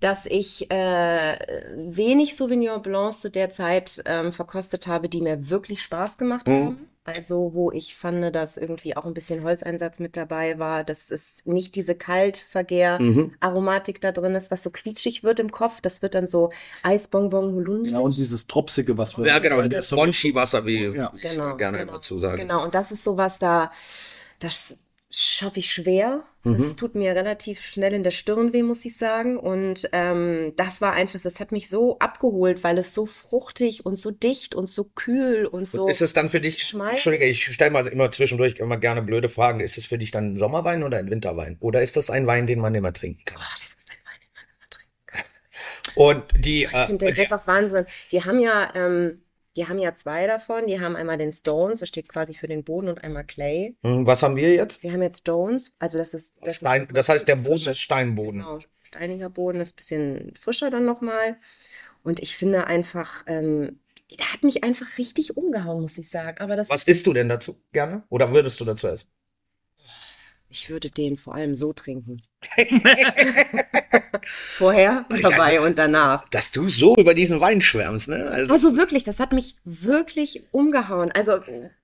dass 0.00 0.26
ich 0.26 0.70
äh, 0.70 1.38
wenig 1.74 2.36
Sauvignon 2.36 2.82
Blancs 2.82 3.20
zu 3.22 3.30
der 3.30 3.48
Zeit 3.50 4.02
ähm, 4.04 4.30
verkostet 4.32 4.86
habe, 4.86 5.08
die 5.08 5.22
mir 5.22 5.48
wirklich 5.50 5.82
Spaß 5.82 6.18
gemacht 6.18 6.48
haben. 6.50 6.88
Also, 7.04 7.52
wo 7.54 7.70
ich 7.70 7.94
fand, 7.96 8.34
dass 8.34 8.56
irgendwie 8.56 8.96
auch 8.96 9.04
ein 9.04 9.14
bisschen 9.14 9.44
Holzeinsatz 9.44 10.00
mit 10.00 10.16
dabei 10.16 10.58
war, 10.58 10.82
dass 10.82 11.08
es 11.12 11.42
nicht 11.46 11.76
diese 11.76 11.94
Kaltvergär-Aromatik 11.94 14.00
da 14.00 14.10
drin 14.10 14.34
ist, 14.34 14.50
was 14.50 14.64
so 14.64 14.70
quietschig 14.70 15.22
wird 15.22 15.38
im 15.38 15.52
Kopf. 15.52 15.80
Das 15.80 16.02
wird 16.02 16.16
dann 16.16 16.26
so 16.26 16.50
Eisbonbon 16.82 17.54
Holunder. 17.54 17.90
Ja, 17.92 17.98
und 18.00 18.16
dieses 18.16 18.48
Tropsige, 18.48 18.98
was 18.98 19.16
wir 19.16 19.24
Ja, 19.26 19.38
genau, 19.38 19.62
das 19.68 19.90
Bonchi-Wasser, 19.90 20.66
wie 20.66 20.86
Ja. 20.86 21.12
ich 21.14 21.22
Genau, 21.22 21.56
gerne 21.56 21.78
genau, 21.78 21.92
immer 21.92 22.00
zu 22.00 22.18
sagen. 22.18 22.38
Genau, 22.38 22.64
und 22.64 22.74
das 22.74 22.90
ist 22.90 23.04
sowas 23.04 23.38
da, 23.38 23.70
das 24.40 24.76
schaffe 25.18 25.60
ich 25.60 25.72
schwer. 25.72 26.24
Das 26.44 26.72
Mhm. 26.72 26.76
tut 26.76 26.94
mir 26.94 27.14
relativ 27.16 27.64
schnell 27.64 27.92
in 27.94 28.02
der 28.02 28.10
Stirn 28.10 28.52
weh, 28.52 28.62
muss 28.62 28.84
ich 28.84 28.96
sagen. 28.96 29.36
Und 29.38 29.88
ähm, 29.92 30.52
das 30.56 30.80
war 30.80 30.92
einfach, 30.92 31.20
das 31.20 31.40
hat 31.40 31.50
mich 31.52 31.68
so 31.68 31.98
abgeholt, 31.98 32.62
weil 32.62 32.78
es 32.78 32.92
so 32.94 33.06
fruchtig 33.06 33.84
und 33.86 33.96
so 33.96 34.10
dicht 34.10 34.54
und 34.54 34.68
so 34.68 34.84
kühl 34.84 35.46
und 35.46 35.66
so. 35.66 35.88
Ist 35.88 36.02
es 36.02 36.12
dann 36.12 36.28
für 36.28 36.40
dich, 36.40 36.58
Schmeiß- 36.62 36.90
Entschuldige, 36.90 37.24
ich 37.24 37.42
stelle 37.44 37.70
mal 37.70 37.86
immer 37.86 38.10
zwischendurch 38.10 38.56
immer 38.58 38.76
gerne 38.76 39.02
blöde 39.02 39.28
Fragen. 39.28 39.60
Ist 39.60 39.78
es 39.78 39.86
für 39.86 39.98
dich 39.98 40.10
dann 40.10 40.32
ein 40.32 40.36
Sommerwein 40.36 40.82
oder 40.84 40.98
ein 40.98 41.10
Winterwein? 41.10 41.56
Oder 41.60 41.82
ist 41.82 41.96
das 41.96 42.10
ein 42.10 42.26
Wein, 42.26 42.46
den 42.46 42.60
man 42.60 42.74
immer 42.74 42.92
trinken 42.92 43.24
kann? 43.24 43.38
Oh, 43.40 43.56
das 43.60 43.72
ist 43.74 43.88
ein 43.90 43.96
Wein, 44.04 44.20
den 44.20 44.30
man 44.34 44.44
immer 44.44 44.70
trinken 44.70 45.06
kann. 45.06 45.24
Und 45.96 46.44
die, 46.44 46.64
Ich 46.64 46.78
finde 46.86 47.06
äh, 47.06 47.12
den 47.12 47.22
einfach 47.24 47.46
Wahnsinn. 47.46 47.86
Die 48.12 48.22
haben 48.22 48.38
ja, 48.38 48.72
ähm, 48.74 49.22
die 49.56 49.66
haben 49.66 49.78
ja 49.78 49.94
zwei 49.94 50.26
davon. 50.26 50.66
Die 50.66 50.80
haben 50.80 50.96
einmal 50.96 51.16
den 51.16 51.32
Stones, 51.32 51.80
das 51.80 51.88
steht 51.88 52.08
quasi 52.08 52.34
für 52.34 52.46
den 52.46 52.62
Boden, 52.62 52.88
und 52.88 53.02
einmal 53.02 53.24
Clay. 53.24 53.76
hm, 53.82 54.06
was 54.06 54.22
haben 54.22 54.36
wir 54.36 54.54
jetzt? 54.54 54.82
Wir 54.82 54.92
haben 54.92 55.02
jetzt 55.02 55.20
Stones, 55.20 55.72
also 55.78 55.98
das 55.98 56.14
ist, 56.14 56.36
das 56.42 56.56
Stein, 56.56 56.82
ist 56.82 56.96
das 56.96 57.08
heißt, 57.08 57.26
der 57.26 57.36
Boden 57.36 57.68
ist 57.68 57.80
Steinboden. 57.80 58.40
Genau, 58.40 58.58
steiniger 58.82 59.30
Boden 59.30 59.60
ist 59.60 59.72
ein 59.72 59.76
bisschen 59.76 60.34
frischer 60.38 60.70
dann 60.70 60.84
nochmal. 60.84 61.38
Und 62.02 62.20
ich 62.20 62.36
finde 62.36 62.66
einfach, 62.66 63.24
ähm, 63.26 63.80
der 64.16 64.32
hat 64.32 64.44
mich 64.44 64.62
einfach 64.62 64.98
richtig 64.98 65.36
umgehauen, 65.36 65.80
muss 65.80 65.98
ich 65.98 66.08
sagen. 66.08 66.38
Aber 66.38 66.54
das 66.54 66.68
Was 66.68 66.84
isst 66.84 67.06
du 67.06 67.12
denn 67.12 67.28
dazu 67.28 67.60
gerne? 67.72 68.04
Oder 68.10 68.30
würdest 68.32 68.60
du 68.60 68.64
dazu 68.64 68.86
essen? 68.86 69.08
Ich 70.48 70.70
würde 70.70 70.90
den 70.90 71.16
vor 71.16 71.34
allem 71.34 71.56
so 71.56 71.72
trinken. 71.72 72.22
Vorher, 74.56 75.06
dabei 75.22 75.60
und 75.60 75.78
danach. 75.78 76.28
Dass 76.30 76.50
du 76.50 76.68
so 76.68 76.96
über 76.96 77.14
diesen 77.14 77.40
Wein 77.40 77.60
schwärmst, 77.60 78.08
ne? 78.08 78.28
Also 78.30 78.76
wirklich, 78.76 79.04
das 79.04 79.20
hat 79.20 79.32
mich 79.32 79.56
wirklich 79.64 80.44
umgehauen. 80.52 81.12
Also 81.12 81.40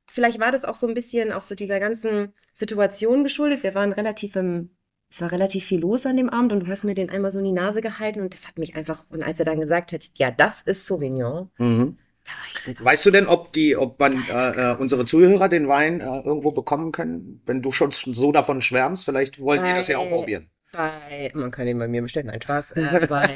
vielleicht 0.07 0.41
war 0.41 0.53
das 0.53 0.65
auch 0.65 0.75
so 0.75 0.87
ein 0.87 0.95
bisschen 0.95 1.33
auch 1.33 1.43
so 1.43 1.55
dieser 1.55 1.81
ganzen 1.81 2.33
Situation 2.53 3.25
geschuldet. 3.25 3.63
Wir 3.63 3.75
waren 3.75 3.93
relativ 3.93 4.37
im, 4.37 4.71
es 5.11 5.21
war 5.21 5.33
relativ 5.33 5.65
viel 5.65 5.81
los 5.81 6.07
an 6.07 6.17
dem 6.17 6.29
Abend 6.29 6.53
und 6.53 6.61
du 6.61 6.67
hast 6.69 6.85
mir 6.85 6.95
den 6.95 7.11
einmal 7.11 7.31
so 7.31 7.39
in 7.39 7.47
die 7.47 7.53
Nase 7.53 7.81
gehalten 7.81 8.21
und 8.21 8.33
das 8.35 8.47
hat 8.47 8.59
mich 8.59 8.77
einfach, 8.77 9.05
und 9.11 9.23
als 9.23 9.39
er 9.39 9.45
dann 9.45 9.61
gesagt 9.61 9.93
hat, 9.93 10.11
ja, 10.15 10.31
das 10.31 10.63
ist 10.63 10.87
Sauvignon, 10.87 11.51
mhm. 11.59 11.97
da 12.25 12.31
war 12.31 12.47
ich 12.55 12.61
so, 12.61 12.85
Weißt 12.85 13.07
du 13.07 13.11
denn, 13.11 13.27
ob 13.27 13.53
die, 13.53 13.77
ob 13.77 13.99
man 13.99 14.23
äh, 14.29 14.73
äh, 14.73 14.77
unsere 14.77 15.05
Zuhörer 15.05 15.49
den 15.49 15.69
Wein 15.69 16.01
äh, 16.01 16.21
irgendwo 16.21 16.53
bekommen 16.53 16.93
können, 16.93 17.43
wenn 17.47 17.63
du 17.63 17.73
schon 17.73 17.91
so 17.91 18.33
davon 18.33 18.63
schwärmst? 18.63 19.05
Vielleicht 19.05 19.41
wollen 19.41 19.65
die 19.65 19.73
das 19.73 19.89
ja 19.89 19.99
auch 19.99 20.09
probieren. 20.09 20.52
Bei, 20.73 21.31
man 21.35 21.51
kann 21.51 21.69
ihn 21.69 21.79
bei 21.79 21.87
mir 21.87 22.01
bestellen, 22.01 22.29
nein, 22.29 22.41
Spaß, 22.41 22.73
äh, 22.77 23.07
bei, 23.09 23.29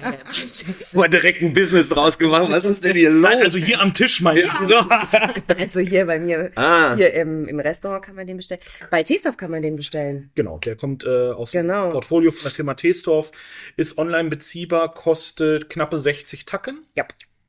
Mal 0.94 1.08
direkt 1.08 1.42
ein 1.42 1.52
Business 1.52 1.90
draus 1.90 2.18
gemacht. 2.18 2.46
Was 2.48 2.64
ist 2.64 2.82
denn 2.84 2.96
hier 2.96 3.10
los? 3.10 3.30
Also 3.30 3.58
hier 3.58 3.80
am 3.80 3.92
Tisch 3.92 4.22
meinst 4.22 4.68
du? 4.68 4.74
also 5.58 5.80
hier 5.80 6.06
bei 6.06 6.18
mir, 6.18 6.50
Ah. 6.56 6.96
hier 6.96 7.12
im, 7.12 7.46
im 7.46 7.60
Restaurant 7.60 8.02
kann 8.04 8.14
man 8.16 8.26
den 8.26 8.38
bestellen. 8.38 8.60
Bei 8.90 9.02
Teesdorf 9.02 9.36
kann 9.36 9.50
man 9.50 9.60
den 9.62 9.76
bestellen. 9.76 10.30
Genau, 10.34 10.58
der 10.58 10.76
kommt 10.76 11.04
äh, 11.04 11.30
aus 11.30 11.52
Genau. 11.52 11.88
dem 11.88 11.92
Portfolio 11.92 12.30
von 12.30 12.42
der 12.44 12.52
Firma 12.52 12.74
Teesdorf, 12.74 13.30
ist 13.76 13.98
online 13.98 14.30
beziehbar, 14.30 14.92
kostet 14.94 15.68
knappe 15.68 15.98
60 15.98 16.46
Tacken. 16.46 16.82
Ja. 16.94 17.06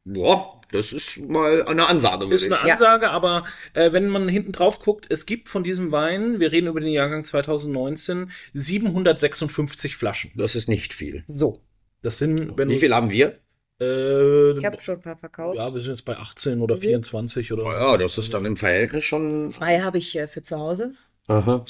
Boah, 0.09 0.61
das 0.71 0.93
ist 0.93 1.17
mal 1.17 1.63
eine 1.65 1.87
Ansage, 1.87 2.21
würde 2.25 2.35
Ist 2.35 2.45
eine 2.45 2.55
ich. 2.55 2.63
Ja. 2.63 2.73
Ansage, 2.75 3.09
aber 3.11 3.43
äh, 3.73 3.91
wenn 3.91 4.07
man 4.07 4.29
hinten 4.29 4.53
drauf 4.53 4.79
guckt, 4.79 5.05
es 5.09 5.25
gibt 5.25 5.49
von 5.49 5.63
diesem 5.63 5.91
Wein, 5.91 6.39
wir 6.39 6.51
reden 6.51 6.67
über 6.67 6.79
den 6.79 6.91
Jahrgang 6.91 7.23
2019, 7.25 8.31
756 8.53 9.95
Flaschen. 9.97 10.31
Das 10.35 10.55
ist 10.55 10.69
nicht 10.69 10.93
viel. 10.93 11.23
So. 11.27 11.61
Das 12.01 12.19
sind, 12.19 12.57
wenn 12.57 12.69
Wie 12.69 12.77
viel 12.79 12.93
haben 12.95 13.09
wir? 13.09 13.37
Äh, 13.81 14.57
Ich 14.57 14.65
habe 14.65 14.79
schon 14.79 14.95
ein 14.95 15.01
paar 15.01 15.17
verkauft. 15.17 15.57
ja, 15.57 15.73
wir 15.73 15.81
sind 15.81 15.91
jetzt 15.91 16.05
bei 16.05 16.15
18 16.17 16.61
oder 16.61 16.75
Mhm. 16.75 16.81
24 16.81 17.51
oder 17.51 17.63
so. 17.63 17.71
Ja, 17.71 17.97
das 17.97 18.17
ist 18.17 18.33
dann 18.33 18.45
im 18.45 18.55
Verhältnis 18.55 19.03
schon. 19.03 19.51
Zwei 19.51 19.81
habe 19.81 19.97
ich 19.97 20.15
äh, 20.17 20.27
für 20.27 20.41
zu 20.41 20.57
Hause. 20.57 20.93
Aha. 21.27 21.65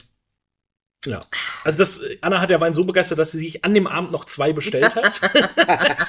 Ja. 1.06 1.22
Also 1.64 1.80
das, 1.80 2.02
Anna 2.22 2.40
hat 2.42 2.50
der 2.50 2.60
Wein 2.62 2.74
so 2.74 2.82
begeistert, 2.82 3.18
dass 3.20 3.32
sie 3.32 3.40
sich 3.40 3.64
an 3.66 3.74
dem 3.74 3.88
Abend 3.88 4.12
noch 4.12 4.26
zwei 4.26 4.54
bestellt 4.54 4.96
hat. 4.96 5.22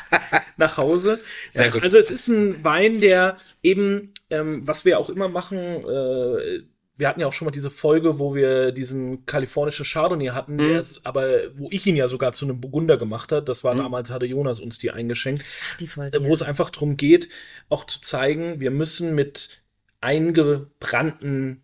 nach 0.58 0.76
Hause. 0.76 1.20
Sehr 1.50 1.66
Ja, 1.66 1.70
gut. 1.72 1.82
Also 1.82 1.96
es 1.98 2.10
ist 2.10 2.28
ein 2.28 2.62
Wein, 2.64 3.00
der 3.00 3.36
eben, 3.62 4.12
ähm, 4.30 4.66
was 4.66 4.84
wir 4.84 4.98
auch 4.98 5.08
immer 5.08 5.28
machen, 5.28 5.56
äh, 5.58 6.62
wir 7.00 7.08
hatten 7.08 7.20
ja 7.20 7.28
auch 7.28 7.32
schon 7.32 7.46
mal 7.46 7.52
diese 7.52 7.70
Folge, 7.70 8.18
wo 8.18 8.34
wir 8.34 8.72
diesen 8.72 9.24
kalifornischen 9.24 9.84
Chardonnay 9.86 10.30
hatten, 10.30 10.54
Mhm. 10.54 10.58
der 10.58 10.80
ist, 10.80 11.06
aber 11.06 11.28
wo 11.56 11.68
ich 11.70 11.86
ihn 11.86 11.94
ja 11.94 12.08
sogar 12.08 12.32
zu 12.32 12.44
einem 12.44 12.60
Burgunder 12.60 12.96
gemacht 12.96 13.30
hat. 13.30 13.48
Das 13.48 13.62
war 13.62 13.74
Mhm. 13.74 13.78
damals, 13.78 14.10
hatte 14.10 14.26
Jonas 14.26 14.58
uns 14.58 14.78
die 14.78 14.90
eingeschenkt. 14.90 15.44
Ach, 15.70 15.76
die 15.76 15.86
Folge. 15.86 16.16
Äh, 16.16 16.24
wo 16.24 16.32
es 16.32 16.42
einfach 16.42 16.70
darum 16.70 16.96
geht, 16.96 17.28
auch 17.68 17.84
zu 17.84 18.00
zeigen, 18.00 18.58
wir 18.58 18.72
müssen 18.72 19.14
mit 19.14 19.60
eingebrannten 20.00 21.62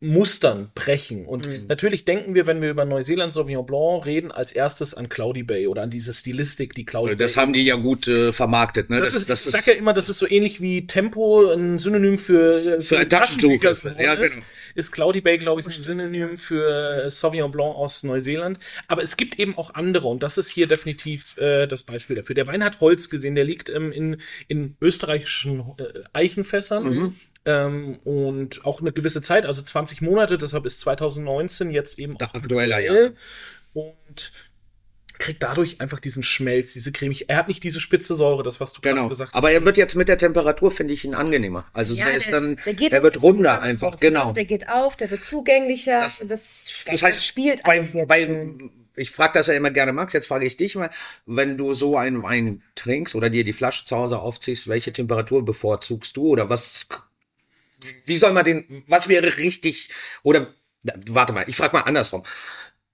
Mustern 0.00 0.70
brechen. 0.76 1.26
Und 1.26 1.46
Mhm. 1.48 1.66
natürlich 1.66 2.04
denken 2.04 2.34
wir, 2.34 2.46
wenn 2.46 2.62
wir 2.62 2.70
über 2.70 2.84
Neuseeland 2.84 3.32
Sauvignon 3.32 3.66
Blanc 3.66 4.06
reden, 4.06 4.30
als 4.30 4.52
erstes 4.52 4.94
an 4.94 5.08
Cloudy 5.08 5.42
Bay 5.42 5.66
oder 5.66 5.82
an 5.82 5.90
diese 5.90 6.14
Stilistik, 6.14 6.72
die 6.74 6.84
Cloudy 6.84 7.16
Das 7.16 7.34
Bay 7.34 7.42
haben 7.42 7.52
die 7.52 7.64
ja 7.64 7.74
gut 7.74 8.06
äh, 8.06 8.32
vermarktet. 8.32 8.90
Ne? 8.90 9.00
das, 9.00 9.14
ist, 9.14 9.28
ich 9.28 9.40
sag 9.40 9.66
ja 9.66 9.72
immer, 9.72 9.92
das 9.92 10.08
ist 10.08 10.18
so 10.18 10.28
ähnlich 10.28 10.60
wie 10.60 10.86
Tempo 10.86 11.50
ein 11.50 11.80
Synonym 11.80 12.16
für, 12.16 12.50
äh, 12.76 12.80
Für 12.80 12.98
ein 12.98 13.08
Taschentuch 13.10 13.62
ist. 13.64 13.86
ist, 13.86 13.98
ja, 13.98 14.12
ist, 14.12 14.34
genau. 14.34 14.46
ist 14.76 14.92
Cloudy 14.92 15.20
Bay, 15.20 15.36
glaube 15.36 15.62
ich, 15.62 15.66
ein 15.66 15.72
Synonym 15.72 16.36
für 16.36 17.04
äh, 17.04 17.10
Sauvignon 17.10 17.50
Blanc 17.50 17.74
aus 17.74 18.04
Neuseeland. 18.04 18.60
Aber 18.86 19.02
es 19.02 19.16
gibt 19.16 19.40
eben 19.40 19.58
auch 19.58 19.74
andere 19.74 20.06
und 20.06 20.22
das 20.22 20.38
ist 20.38 20.48
hier 20.48 20.68
definitiv 20.68 21.36
äh, 21.38 21.66
das 21.66 21.82
Beispiel 21.82 22.14
dafür. 22.14 22.36
Der 22.36 22.46
Wein 22.46 22.62
hat 22.62 22.78
Holz 22.80 23.10
gesehen, 23.10 23.34
der 23.34 23.44
liegt 23.44 23.68
ähm, 23.68 23.90
in, 23.90 24.18
in 24.46 24.76
österreichischen 24.80 25.60
äh, 25.78 26.04
Eichenfässern. 26.12 26.84
Mhm. 26.84 27.16
Ähm, 27.50 27.98
und 28.04 28.64
auch 28.66 28.80
eine 28.82 28.92
gewisse 28.92 29.22
Zeit, 29.22 29.46
also 29.46 29.62
20 29.62 30.02
Monate, 30.02 30.36
deshalb 30.36 30.66
ist 30.66 30.80
2019 30.80 31.70
jetzt 31.70 31.98
eben 31.98 32.16
auch 32.20 32.34
aktueller, 32.34 32.78
ja. 32.78 33.10
Und 33.72 34.32
kriegt 35.18 35.42
dadurch 35.42 35.80
einfach 35.80 35.98
diesen 35.98 36.22
Schmelz, 36.22 36.74
diese 36.74 36.92
cremig. 36.92 37.28
Er 37.28 37.36
hat 37.38 37.48
nicht 37.48 37.64
diese 37.64 37.80
spitze 37.80 38.14
Säure, 38.14 38.42
das, 38.42 38.60
was 38.60 38.72
du 38.74 38.80
gerade 38.82 38.96
Genau. 38.96 39.08
gesagt 39.08 39.30
hast. 39.32 39.36
Aber 39.36 39.50
er 39.50 39.64
wird 39.64 39.76
jetzt 39.76 39.94
mit 39.96 40.08
der 40.08 40.18
Temperatur, 40.18 40.70
finde 40.70 40.92
ich, 40.94 41.04
ihn 41.04 41.14
angenehmer. 41.14 41.64
Also 41.72 41.96
der 41.96 42.14
ist 42.14 42.30
dann, 42.32 42.56
der, 42.66 42.98
auch 43.00 43.02
wird 43.02 43.22
runder 43.22 43.60
einfach, 43.62 43.94
auf, 43.94 44.00
genau. 44.00 44.32
Der 44.32 44.44
geht 44.44 44.68
auf, 44.68 44.94
der 44.94 45.10
wird 45.10 45.24
zugänglicher. 45.24 46.02
Das- 46.02 46.18
Das, 46.28 46.84
Das 46.86 47.02
heißt, 47.02 47.24
spielt 47.26 47.62
bei, 47.64 47.78
alles 47.78 47.94
jetzt 47.94 48.06
bei, 48.08 48.26
schön. 48.26 48.70
ich 48.94 49.10
frage 49.10 49.32
das 49.34 49.48
ja 49.48 49.54
immer 49.54 49.70
gerne, 49.72 49.92
Max, 49.92 50.12
jetzt 50.12 50.26
frage 50.28 50.46
ich 50.46 50.56
dich 50.56 50.76
mal, 50.76 50.90
wenn 51.26 51.56
du 51.58 51.74
so 51.74 51.96
einen 51.96 52.22
Wein 52.22 52.62
trinkst 52.76 53.16
oder 53.16 53.28
dir 53.28 53.42
die 53.42 53.52
Flasche 53.52 53.86
zu 53.86 53.96
Hause 53.96 54.20
aufziehst, 54.20 54.68
welche 54.68 54.92
Temperatur 54.92 55.44
bevorzugst 55.44 56.16
du 56.16 56.28
oder 56.28 56.48
was, 56.48 56.86
wie 58.06 58.16
soll 58.16 58.32
man 58.32 58.44
den, 58.44 58.84
was 58.88 59.08
wäre 59.08 59.36
richtig, 59.36 59.90
oder, 60.22 60.48
warte 61.08 61.32
mal, 61.32 61.44
ich 61.48 61.56
frage 61.56 61.76
mal 61.76 61.82
andersrum. 61.82 62.22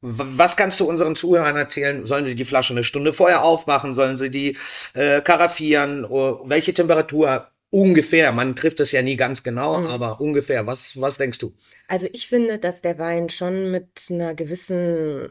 Was 0.06 0.56
kannst 0.56 0.80
du 0.80 0.84
unseren 0.86 1.16
Zuhörern 1.16 1.56
erzählen? 1.56 2.04
Sollen 2.04 2.26
sie 2.26 2.34
die 2.34 2.44
Flasche 2.44 2.74
eine 2.74 2.84
Stunde 2.84 3.14
vorher 3.14 3.42
aufmachen? 3.42 3.94
Sollen 3.94 4.18
sie 4.18 4.30
die 4.30 4.58
äh, 4.92 5.22
karaffieren? 5.22 6.04
Welche 6.04 6.74
Temperatur 6.74 7.48
ungefähr? 7.70 8.30
Man 8.32 8.54
trifft 8.54 8.80
es 8.80 8.92
ja 8.92 9.00
nie 9.00 9.16
ganz 9.16 9.42
genau, 9.42 9.80
Mhm. 9.80 9.86
aber 9.86 10.20
ungefähr. 10.20 10.66
Was, 10.66 11.00
was 11.00 11.16
denkst 11.16 11.38
du? 11.38 11.54
Also 11.88 12.06
ich 12.12 12.28
finde, 12.28 12.58
dass 12.58 12.82
der 12.82 12.98
Wein 12.98 13.30
schon 13.30 13.70
mit 13.70 14.08
einer 14.10 14.34
gewissen 14.34 15.30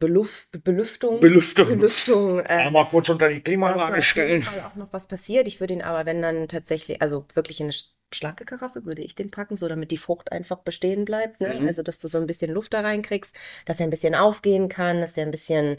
Beluf 0.00 0.48
Belüftung, 0.64 1.20
Belüftung. 1.20 1.68
Belüftung 1.68 2.40
äh, 2.40 2.70
mal 2.70 2.84
kurz 2.84 3.08
unter 3.08 3.28
die 3.28 3.40
Klimaanlage 3.40 4.02
stellen. 4.02 4.44
Auch 4.66 4.74
noch 4.76 4.92
was 4.92 5.06
passiert. 5.06 5.46
Ich 5.46 5.60
würde 5.60 5.74
ihn 5.74 5.82
aber, 5.82 6.04
wenn 6.04 6.20
dann 6.22 6.48
tatsächlich, 6.48 7.00
also 7.02 7.26
wirklich 7.34 7.60
in 7.60 7.66
eine 7.66 7.72
schlanke 8.14 8.44
Karaffe 8.44 8.84
würde 8.84 9.02
ich 9.02 9.14
den 9.14 9.30
packen, 9.30 9.56
so 9.56 9.68
damit 9.68 9.90
die 9.90 9.96
Frucht 9.96 10.32
einfach 10.32 10.58
bestehen 10.58 11.04
bleibt. 11.04 11.40
Ne? 11.40 11.56
Mhm. 11.60 11.66
Also, 11.66 11.82
dass 11.82 11.98
du 11.98 12.08
so 12.08 12.18
ein 12.18 12.26
bisschen 12.26 12.50
Luft 12.52 12.74
da 12.74 12.80
reinkriegst, 12.80 13.34
dass 13.66 13.80
er 13.80 13.86
ein 13.86 13.90
bisschen 13.90 14.14
aufgehen 14.14 14.68
kann, 14.68 15.00
dass 15.00 15.16
er 15.16 15.24
ein 15.24 15.30
bisschen 15.30 15.76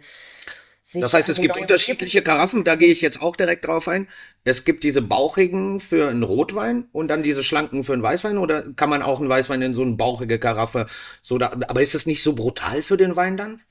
Das 0.94 1.14
heißt, 1.14 1.30
es 1.30 1.40
gibt 1.42 1.58
unterschiedliche 1.58 2.22
Karaffen, 2.24 2.64
da 2.64 2.76
gehe 2.76 2.90
ich 2.90 3.02
jetzt 3.02 3.22
auch 3.22 3.36
direkt 3.36 3.66
drauf 3.66 3.88
ein. 3.88 4.08
Es 4.44 4.66
gibt 4.66 4.84
diese 4.84 5.02
bauchigen 5.02 5.80
für 5.80 6.10
einen 6.10 6.24
Rotwein 6.24 6.88
und 6.92 7.10
dann 7.10 7.22
diese 7.24 7.44
schlanken 7.44 7.84
für 7.84 7.94
einen 7.94 8.04
Weißwein 8.04 8.38
oder 8.38 8.72
kann 8.74 8.90
man 8.90 9.02
auch 9.02 9.20
einen 9.20 9.30
Weißwein 9.30 9.62
in 9.62 9.74
so 9.74 9.84
eine 9.84 9.96
bauchige 9.96 10.40
Karaffe 10.40 10.88
so 11.22 11.38
da, 11.38 11.52
aber 11.52 11.82
ist 11.82 11.96
es 11.96 12.06
nicht 12.06 12.24
so 12.24 12.34
brutal 12.34 12.82
für 12.82 12.98
den 12.98 13.16
Wein 13.16 13.38
dann? 13.38 13.62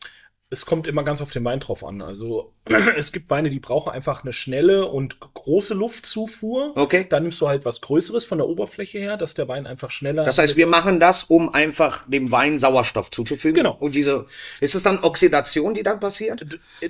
Es 0.50 0.64
kommt 0.64 0.86
immer 0.86 1.02
ganz 1.02 1.20
auf 1.20 1.30
den 1.30 1.44
Wein 1.44 1.60
drauf 1.60 1.84
an. 1.84 2.00
Also 2.00 2.54
es 2.96 3.12
gibt 3.12 3.28
Weine, 3.28 3.50
die 3.50 3.60
brauchen 3.60 3.92
einfach 3.92 4.22
eine 4.22 4.32
schnelle 4.32 4.86
und 4.86 5.20
große 5.20 5.74
Luftzufuhr. 5.74 6.72
Okay. 6.74 7.06
Dann 7.08 7.24
nimmst 7.24 7.40
du 7.40 7.48
halt 7.48 7.66
was 7.66 7.82
Größeres 7.82 8.24
von 8.24 8.38
der 8.38 8.48
Oberfläche 8.48 8.98
her, 8.98 9.18
dass 9.18 9.34
der 9.34 9.46
Wein 9.48 9.66
einfach 9.66 9.90
schneller. 9.90 10.24
Das 10.24 10.38
heißt, 10.38 10.56
wir 10.56 10.66
machen 10.66 11.00
das, 11.00 11.24
um 11.24 11.52
einfach 11.52 12.08
dem 12.08 12.30
Wein 12.30 12.58
Sauerstoff 12.58 13.10
zuzufügen. 13.10 13.56
Genau. 13.56 13.76
Und 13.78 13.94
diese, 13.94 14.24
ist 14.60 14.74
es 14.74 14.82
dann 14.82 15.00
Oxidation, 15.00 15.74
die 15.74 15.82
dann 15.82 16.00
passiert? 16.00 16.46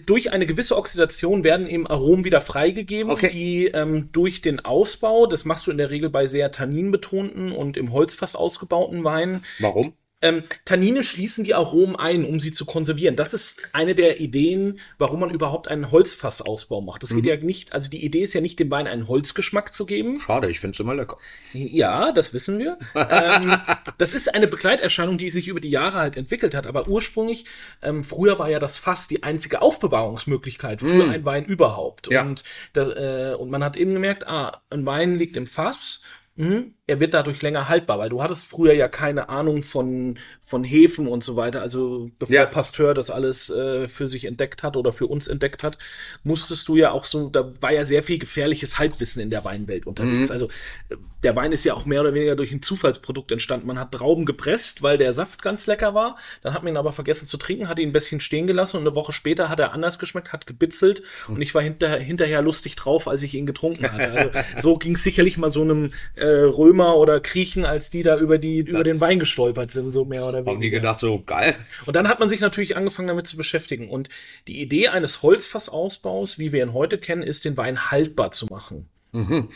durch 0.07 0.33
eine 0.33 0.47
gewisse 0.47 0.77
Oxidation 0.77 1.43
werden 1.43 1.67
eben 1.67 1.87
Aromen 1.87 2.25
wieder 2.25 2.41
freigegeben, 2.41 3.11
Okay. 3.11 3.31
die 3.33 3.67
ähm, 3.67 4.11
durch 4.13 4.41
den 4.41 4.61
Ausbau, 4.65 5.27
das 5.27 5.45
machst 5.45 5.67
du 5.67 5.71
in 5.71 5.79
der 5.79 5.91
Regel 5.91 6.11
bei 6.11 6.27
sehr 6.27 6.53
tanninbetonten 6.53 7.53
und 7.53 7.77
im 7.77 7.93
Holzfass 7.93 8.37
ausgebauten 8.37 9.03
Weinen, 9.05 9.45
Warum? 9.59 9.95
Ähm, 10.21 10.43
Tannine 10.65 11.05
schließen 11.05 11.45
die 11.45 11.55
Aromen 11.55 11.95
ein, 11.95 12.25
um 12.25 12.41
sie 12.41 12.51
zu 12.51 12.65
konservieren. 12.65 13.15
Das 13.15 13.35
ist 13.35 13.69
eine 13.73 13.95
der 13.95 14.21
Ideen, 14.21 14.81
warum 14.99 15.21
man 15.21 15.31
überhaupt 15.31 15.69
einen 15.69 15.93
Holzfassausbau 15.93 16.81
macht. 16.81 17.05
Das 17.05 17.15
geht 17.15 17.25
ja 17.25 17.37
nicht, 17.37 17.73
also 17.73 17.89
die 17.89 18.05
Idee 18.05 18.23
ist 18.23 18.35
ja 18.35 18.41
nicht, 18.41 18.59
dem 18.59 18.69
Wein 18.71 18.89
einen 18.89 19.07
Holzgeschmack 19.07 19.73
zu 19.73 19.87
geben. 19.87 20.21
Schade, 20.21 20.51
ich 20.51 20.59
finde 20.59 20.75
es 20.75 20.81
immer 20.81 20.97
lecker. 20.97 21.19
Ja, 21.53 22.11
das 22.11 22.35
wissen 22.35 22.59
wir. 22.59 22.79
ähm, 22.97 23.59
das 23.99 24.13
ist 24.15 24.35
eine 24.35 24.49
Begleiterscheinung, 24.49 25.19
die 25.19 25.31
sich 25.31 25.47
über 25.47 25.61
die 25.61 25.71
Jahre 25.71 25.99
halt 25.99 26.17
entwickelt 26.17 26.55
hat. 26.55 26.67
Aber 26.67 26.89
ursprünglich, 26.89 27.45
ähm, 27.81 28.03
früher 28.03 28.41
war 28.41 28.51
ja 28.51 28.59
das 28.59 28.77
Fass 28.77 29.07
die 29.07 29.23
einzige 29.23 29.63
Aufbewahrungsmöglichkeit 29.63 30.81
für 30.81 31.05
einen 31.05 31.25
Wein 31.25 31.45
überhaupt. 31.45 32.11
Ja. 32.11 32.23
Und, 32.23 32.43
da, 32.73 33.33
äh, 33.33 33.35
und 33.37 33.51
man 33.51 33.63
hat 33.63 33.77
eben 33.77 33.93
gemerkt, 33.93 34.27
ah, 34.27 34.63
ein 34.71 34.85
Wein 34.85 35.17
liegt 35.17 35.37
im 35.37 35.47
Fass. 35.47 36.01
Mhm. 36.35 36.75
Er 36.89 36.99
wird 36.99 37.15
dadurch 37.15 37.41
länger 37.43 37.69
haltbar, 37.69 37.99
weil 37.99 38.09
du 38.09 38.23
hattest 38.23 38.47
früher 38.47 38.73
ja 38.73 38.89
keine 38.89 39.29
Ahnung 39.29 39.63
von, 39.63 40.19
von 40.43 40.65
Hefen 40.65 41.07
und 41.07 41.23
so 41.23 41.37
weiter. 41.37 41.61
Also 41.61 42.09
bevor 42.19 42.35
Ja. 42.35 42.47
Pasteur 42.47 42.95
das 42.95 43.11
alles 43.11 43.51
äh, 43.51 43.87
für 43.87 44.09
sich 44.09 44.25
entdeckt 44.25 44.63
hat 44.63 44.77
oder 44.77 44.93
für 44.93 45.07
uns 45.07 45.29
entdeckt 45.29 45.63
hat, 45.63 45.79
musstest 46.25 46.67
du 46.67 46.77
ja 46.77 46.91
auch 46.91 47.05
so, 47.05 47.29
da 47.29 47.53
war 47.61 47.73
ja 47.73 47.85
sehr 47.85 48.03
viel 48.03 48.19
gefährliches 48.19 48.79
Halbwissen 48.79 49.23
in 49.23 49.31
der 49.31 49.45
Weinwelt 49.45 49.87
unterwegs. 49.87 50.31
Also 50.31 50.47
äh, 50.89 50.97
der 51.23 51.37
Wein 51.37 51.53
ist 51.53 51.65
ja 51.65 51.75
auch 51.75 51.85
mehr 51.85 52.01
oder 52.01 52.15
weniger 52.15 52.37
durch 52.37 52.53
ein 52.53 52.63
Zufallsprodukt 52.63 53.31
entstanden. 53.33 53.67
Man 53.67 53.79
hat 53.79 53.93
Trauben 53.93 54.25
gepresst, 54.25 54.83
weil 54.83 54.97
der 54.97 55.13
Saft 55.13 55.43
ganz 55.43 55.67
lecker 55.67 55.93
war. 55.93 56.17
Dann 56.43 56.55
hat 56.55 56.63
man 56.63 56.73
ihn 56.73 56.77
aber 56.79 56.93
vergessen 56.93 57.27
zu 57.29 57.37
trinken, 57.37 57.69
hat 57.69 57.79
ihn 57.79 57.91
ein 57.91 57.93
bisschen 57.93 58.21
stehen 58.21 58.47
gelassen 58.47 58.79
und 58.79 58.87
eine 58.87 58.95
Woche 58.95 59.13
später 59.13 59.49
hat 59.51 59.61
er 59.61 59.73
anders 59.73 59.99
geschmeckt, 59.99 60.33
hat 60.33 60.47
gebitzelt 60.47 61.03
und 61.27 61.43
ich 61.43 61.55
war 61.55 61.63
hinter, 61.63 61.97
hinterher 61.99 62.41
lustig 62.41 62.77
drauf, 62.77 63.09
als 63.09 63.23
ich 63.23 63.35
ihn 63.35 63.47
getrunken 63.47 63.93
hatte. 63.93 64.13
Also 64.13 64.31
so 64.63 64.77
ging 64.79 64.95
es 64.95 65.03
sicherlich 65.03 65.37
mal 65.37 65.51
so 65.51 65.61
einem 65.61 65.93
äh, 66.15 66.25
Römer 66.25 66.78
Römer 66.79 66.97
oder 66.97 67.21
Griechen, 67.21 67.65
als 67.65 67.91
die 67.91 68.03
da 68.03 68.17
über 68.19 68.39
die 68.39 68.59
über 68.59 68.85
den 68.85 69.01
Wein 69.01 69.19
gestolpert 69.19 69.71
sind, 69.71 69.93
so 69.93 70.05
mehr 70.05 70.27
oder 70.27 70.39
Haben 70.39 70.47
die 70.47 70.53
weniger. 70.53 70.79
gedacht, 70.79 71.01
so 71.01 71.23
geil. 71.23 71.55
Und 71.87 71.97
dann 71.97 72.09
hat 72.09 72.21
man 72.21 72.29
sich 72.29 72.41
natürlich 72.41 72.77
angefangen 72.77 73.09
damit 73.09 73.27
zu 73.27 73.37
beschäftigen. 73.37 73.89
Und 73.91 74.09
die 74.47 74.61
Idee 74.61 74.89
eines 74.89 75.23
Holzfassausbaus, 75.23 76.39
wie 76.39 76.53
wir 76.53 76.63
ihn 76.63 76.73
heute 76.73 76.99
kennen, 76.99 77.23
ist, 77.23 77.45
den 77.45 77.57
Wein 77.57 77.91
haltbar 77.91 78.31
zu 78.31 78.47
machen. 78.47 78.89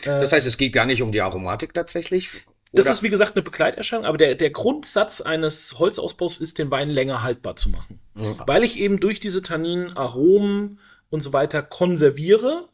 Das 0.03 0.33
heißt, 0.33 0.47
es 0.47 0.57
geht 0.57 0.73
gar 0.73 0.85
nicht 0.85 1.01
um 1.01 1.11
die 1.11 1.21
Aromatik 1.21 1.73
tatsächlich. 1.73 2.29
Das 2.73 2.85
Oder- 2.85 2.93
ist 2.93 3.03
wie 3.03 3.09
gesagt 3.09 3.35
eine 3.35 3.43
Begleiterscheinung, 3.43 4.05
aber 4.05 4.17
der, 4.17 4.35
der 4.35 4.49
Grundsatz 4.49 5.21
eines 5.21 5.77
Holzausbaus 5.77 6.37
ist, 6.37 6.57
den 6.57 6.71
Wein 6.71 6.89
länger 6.89 7.21
haltbar 7.21 7.55
zu 7.55 7.69
machen. 7.69 7.99
Weil 8.15 8.63
ich 8.63 8.79
eben 8.79 8.99
durch 8.99 9.19
diese 9.19 9.41
Tanninen 9.43 9.95
Aromen 9.95 10.79
und 11.09 11.21
so 11.21 11.33
weiter 11.33 11.61
konserviere 11.61 12.67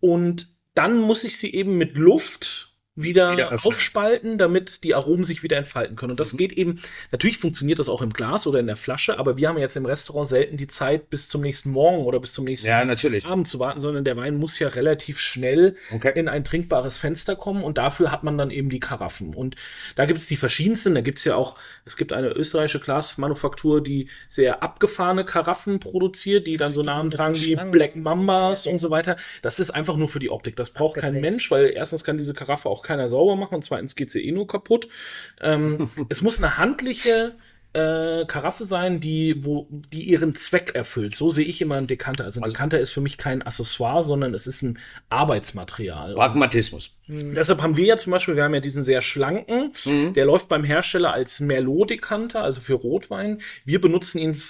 und 0.00 0.48
dann 0.74 0.98
muss 0.98 1.24
ich 1.24 1.38
sie 1.38 1.52
eben 1.54 1.76
mit 1.76 1.96
Luft 1.98 2.71
wieder, 2.94 3.32
Wieder 3.32 3.52
aufspalten, 3.64 4.36
damit 4.36 4.84
die 4.84 4.94
Aromen 4.94 5.24
sich 5.24 5.42
wieder 5.42 5.56
entfalten 5.56 5.96
können. 5.96 6.10
Und 6.10 6.16
Mhm. 6.16 6.18
das 6.18 6.36
geht 6.36 6.52
eben, 6.52 6.80
natürlich 7.10 7.38
funktioniert 7.38 7.78
das 7.78 7.88
auch 7.88 8.02
im 8.02 8.12
Glas 8.12 8.46
oder 8.46 8.58
in 8.58 8.66
der 8.66 8.76
Flasche, 8.76 9.18
aber 9.18 9.38
wir 9.38 9.48
haben 9.48 9.56
jetzt 9.56 9.76
im 9.76 9.86
Restaurant 9.86 10.28
selten 10.28 10.58
die 10.58 10.66
Zeit, 10.66 11.08
bis 11.08 11.28
zum 11.28 11.40
nächsten 11.40 11.70
Morgen 11.70 12.04
oder 12.04 12.20
bis 12.20 12.34
zum 12.34 12.44
nächsten 12.44 12.68
Ja, 12.68 12.84
natürlich. 12.84 13.24
Abend 13.24 13.48
zu 13.48 13.58
warten, 13.58 13.80
sondern 13.80 14.04
der 14.04 14.16
Wein 14.18 14.36
muss 14.36 14.58
ja 14.58 14.68
relativ 14.68 15.18
schnell 15.18 15.76
Okay. 15.94 16.12
in 16.14 16.28
ein 16.28 16.44
trinkbares 16.44 16.98
Fenster 16.98 17.34
kommen 17.34 17.64
und 17.64 17.78
dafür 17.78 18.12
hat 18.12 18.24
man 18.24 18.36
dann 18.36 18.50
eben 18.50 18.68
die 18.68 18.80
Karaffen. 18.80 19.34
Und 19.34 19.56
da 19.96 20.04
gibt 20.04 20.18
es 20.18 20.26
die 20.26 20.36
verschiedensten, 20.36 20.94
da 20.94 21.00
gibt 21.00 21.18
es 21.18 21.24
ja 21.24 21.34
auch, 21.36 21.56
es 21.86 21.96
gibt 21.96 22.12
eine 22.12 22.28
österreichische 22.28 22.80
Glasmanufaktur, 22.80 23.82
die 23.82 24.08
sehr 24.28 24.62
abgefahrene 24.62 25.24
Karaffen 25.24 25.80
produziert, 25.80 26.46
die 26.46 26.58
dann 26.58 26.74
so 26.74 26.82
Namen 26.82 27.10
tragen 27.10 27.36
wie. 27.36 27.56
Black 27.70 27.96
Mambas 27.96 28.66
und 28.66 28.80
so 28.80 28.90
weiter. 28.90 29.16
Das 29.40 29.60
ist 29.60 29.70
einfach 29.70 29.96
nur 29.96 30.08
für 30.08 30.18
die 30.18 30.28
Optik. 30.30 30.56
Das 30.56 30.70
braucht 30.70 30.96
kein. 31.00 31.20
Mensch, 31.22 31.50
weil 31.50 31.70
erstens 31.74 32.04
kann 32.04 32.16
diese 32.16 32.34
Karaffe 32.34 32.68
auch 32.68 32.82
keiner 32.92 33.08
sauber 33.08 33.36
machen 33.36 33.54
und 33.54 33.64
zweitens 33.64 33.96
geht 33.96 34.10
sie 34.10 34.26
eh 34.26 34.32
nur 34.32 34.46
kaputt. 34.46 34.88
Ähm, 35.40 35.90
es 36.10 36.20
muss 36.20 36.38
eine 36.38 36.58
handliche 36.58 37.34
äh, 37.72 38.26
Karaffe 38.26 38.66
sein, 38.66 39.00
die, 39.00 39.46
wo, 39.46 39.66
die 39.70 40.02
ihren 40.02 40.34
Zweck 40.34 40.72
erfüllt. 40.74 41.14
So 41.14 41.30
sehe 41.30 41.46
ich 41.46 41.62
immer 41.62 41.76
einen 41.76 41.86
Dekanter. 41.86 42.24
Also 42.24 42.42
ein 42.42 42.50
Dekanter 42.50 42.78
ist 42.78 42.92
für 42.92 43.00
mich 43.00 43.16
kein 43.16 43.40
Accessoire, 43.40 44.02
sondern 44.02 44.34
es 44.34 44.46
ist 44.46 44.60
ein 44.60 44.78
Arbeitsmaterial. 45.08 46.14
Pragmatismus. 46.14 46.90
Deshalb 47.08 47.62
haben 47.62 47.78
wir 47.78 47.86
ja 47.86 47.96
zum 47.96 48.10
Beispiel, 48.10 48.36
wir 48.36 48.44
haben 48.44 48.54
ja 48.54 48.60
diesen 48.60 48.84
sehr 48.84 49.00
schlanken, 49.00 49.72
der 50.12 50.26
läuft 50.26 50.48
beim 50.48 50.64
Hersteller 50.64 51.14
als 51.14 51.40
Merlot-Dekanter, 51.40 52.42
also 52.42 52.60
für 52.60 52.74
Rotwein. 52.74 53.40
Wir 53.64 53.80
benutzen 53.80 54.18
ihn 54.18 54.42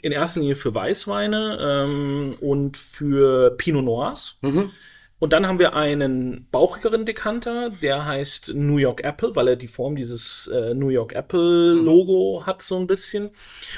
in 0.00 0.12
erster 0.12 0.40
Linie 0.40 0.56
für 0.56 0.74
Weißweine 0.74 1.58
ähm, 1.60 2.34
und 2.40 2.78
für 2.78 3.54
Pinot 3.56 3.84
Noirs. 3.84 4.38
Und 5.22 5.32
dann 5.32 5.46
haben 5.46 5.60
wir 5.60 5.76
einen 5.76 6.48
bauchigeren 6.50 7.06
Dekanter, 7.06 7.70
der 7.70 8.06
heißt 8.06 8.54
New 8.56 8.78
York 8.78 9.04
Apple, 9.04 9.36
weil 9.36 9.46
er 9.46 9.54
die 9.54 9.68
Form 9.68 9.94
dieses 9.94 10.48
äh, 10.48 10.74
New 10.74 10.88
York 10.88 11.14
Apple 11.14 11.74
Logo 11.74 12.42
hat 12.44 12.60
so 12.60 12.76
ein 12.76 12.88
bisschen. 12.88 13.30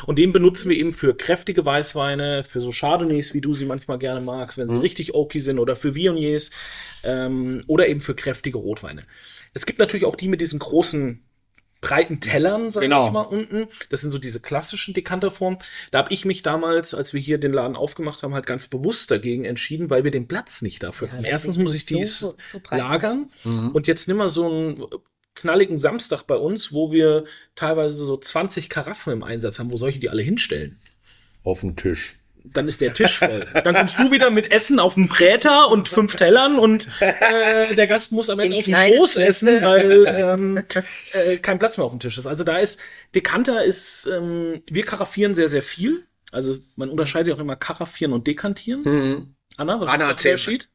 Und 0.06 0.18
den 0.18 0.32
benutzen 0.32 0.70
wir 0.70 0.78
eben 0.78 0.90
für 0.90 1.14
kräftige 1.14 1.62
Weißweine, 1.62 2.44
für 2.44 2.62
so 2.62 2.70
Chardonnays, 2.70 3.34
wie 3.34 3.42
du 3.42 3.52
sie 3.52 3.66
manchmal 3.66 3.98
gerne 3.98 4.22
magst, 4.22 4.56
wenn 4.56 4.70
sie 4.70 4.76
richtig 4.76 5.14
oaky 5.14 5.38
sind, 5.38 5.58
oder 5.58 5.76
für 5.76 5.94
Viogniers 5.94 6.50
ähm, 7.02 7.62
oder 7.66 7.88
eben 7.88 8.00
für 8.00 8.14
kräftige 8.14 8.56
Rotweine. 8.56 9.02
Es 9.52 9.66
gibt 9.66 9.78
natürlich 9.78 10.06
auch 10.06 10.16
die 10.16 10.28
mit 10.28 10.40
diesen 10.40 10.60
großen 10.60 11.22
breiten 11.84 12.20
Tellern, 12.20 12.70
sag 12.70 12.80
Genau. 12.82 13.06
ich 13.06 13.12
mal, 13.12 13.20
unten. 13.22 13.66
Das 13.90 14.00
sind 14.00 14.10
so 14.10 14.18
diese 14.18 14.40
klassischen 14.40 14.94
Dekanterformen. 14.94 15.58
Da 15.90 15.98
habe 15.98 16.12
ich 16.12 16.24
mich 16.24 16.42
damals, 16.42 16.94
als 16.94 17.12
wir 17.12 17.20
hier 17.20 17.38
den 17.38 17.52
Laden 17.52 17.76
aufgemacht 17.76 18.22
haben, 18.22 18.32
halt 18.34 18.46
ganz 18.46 18.68
bewusst 18.68 19.10
dagegen 19.10 19.44
entschieden, 19.44 19.90
weil 19.90 20.02
wir 20.04 20.10
den 20.10 20.26
Platz 20.28 20.62
nicht 20.62 20.82
dafür 20.82 21.12
haben. 21.12 21.22
das 21.22 21.30
Erstens 21.30 21.58
muss 21.58 21.74
ich 21.74 21.84
so- 21.86 21.96
dies 21.98 22.18
so- 22.18 22.36
lagern. 22.70 23.26
Und 23.44 23.86
jetzt 23.86 24.08
nimm 24.08 24.16
mal 24.16 24.28
so 24.28 24.46
einen 24.50 24.84
knalligen 25.34 25.78
Samstag 25.78 26.22
bei 26.22 26.36
uns, 26.36 26.72
wo 26.72 26.90
wir 26.92 27.24
teilweise 27.54 28.04
so 28.04 28.16
20 28.16 28.68
Karaffen 28.70 29.12
im 29.12 29.22
Einsatz 29.22 29.58
haben. 29.58 29.70
Wo 29.70 29.76
soll 29.76 29.90
ich 29.90 30.00
die 30.00 30.08
alle 30.08 30.22
hinstellen? 30.22 30.78
Auf 31.42 31.60
den 31.60 31.76
Tisch. 31.76 32.14
Dann 32.44 32.68
ist 32.68 32.80
der 32.80 32.92
Tisch 32.92 33.18
voll. 33.18 33.46
Dann 33.64 33.74
kommst 33.74 33.98
du 33.98 34.10
wieder 34.12 34.30
mit 34.30 34.52
Essen 34.52 34.78
auf 34.78 34.94
dem 34.94 35.08
Präter 35.08 35.68
und 35.68 35.88
fünf 35.88 36.14
Tellern 36.14 36.58
und 36.58 36.88
äh, 37.00 37.74
der 37.74 37.86
Gast 37.86 38.12
muss 38.12 38.28
am 38.28 38.38
Ende 38.38 38.58
auf 38.58 38.64
den 38.64 38.76
Schoß 38.76 39.16
essen, 39.16 39.62
weil 39.62 40.06
ähm, 40.06 40.62
äh, 41.12 41.36
kein 41.38 41.58
Platz 41.58 41.78
mehr 41.78 41.86
auf 41.86 41.92
dem 41.92 42.00
Tisch 42.00 42.18
ist. 42.18 42.26
Also 42.26 42.44
da 42.44 42.58
ist, 42.58 42.78
Dekanter 43.14 43.64
ist, 43.64 44.06
ähm, 44.06 44.62
wir 44.66 44.84
karaffieren 44.84 45.34
sehr, 45.34 45.48
sehr 45.48 45.62
viel. 45.62 46.06
Also 46.32 46.58
man 46.76 46.90
unterscheidet 46.90 47.34
auch 47.34 47.38
immer 47.38 47.56
karaffieren 47.56 48.12
und 48.12 48.26
dekantieren. 48.26 49.36
Anna, 49.56 49.80
was 49.80 49.88
Anna, 49.88 50.10
ist 50.10 50.24
der 50.24 50.32
Unterschied? 50.32 50.68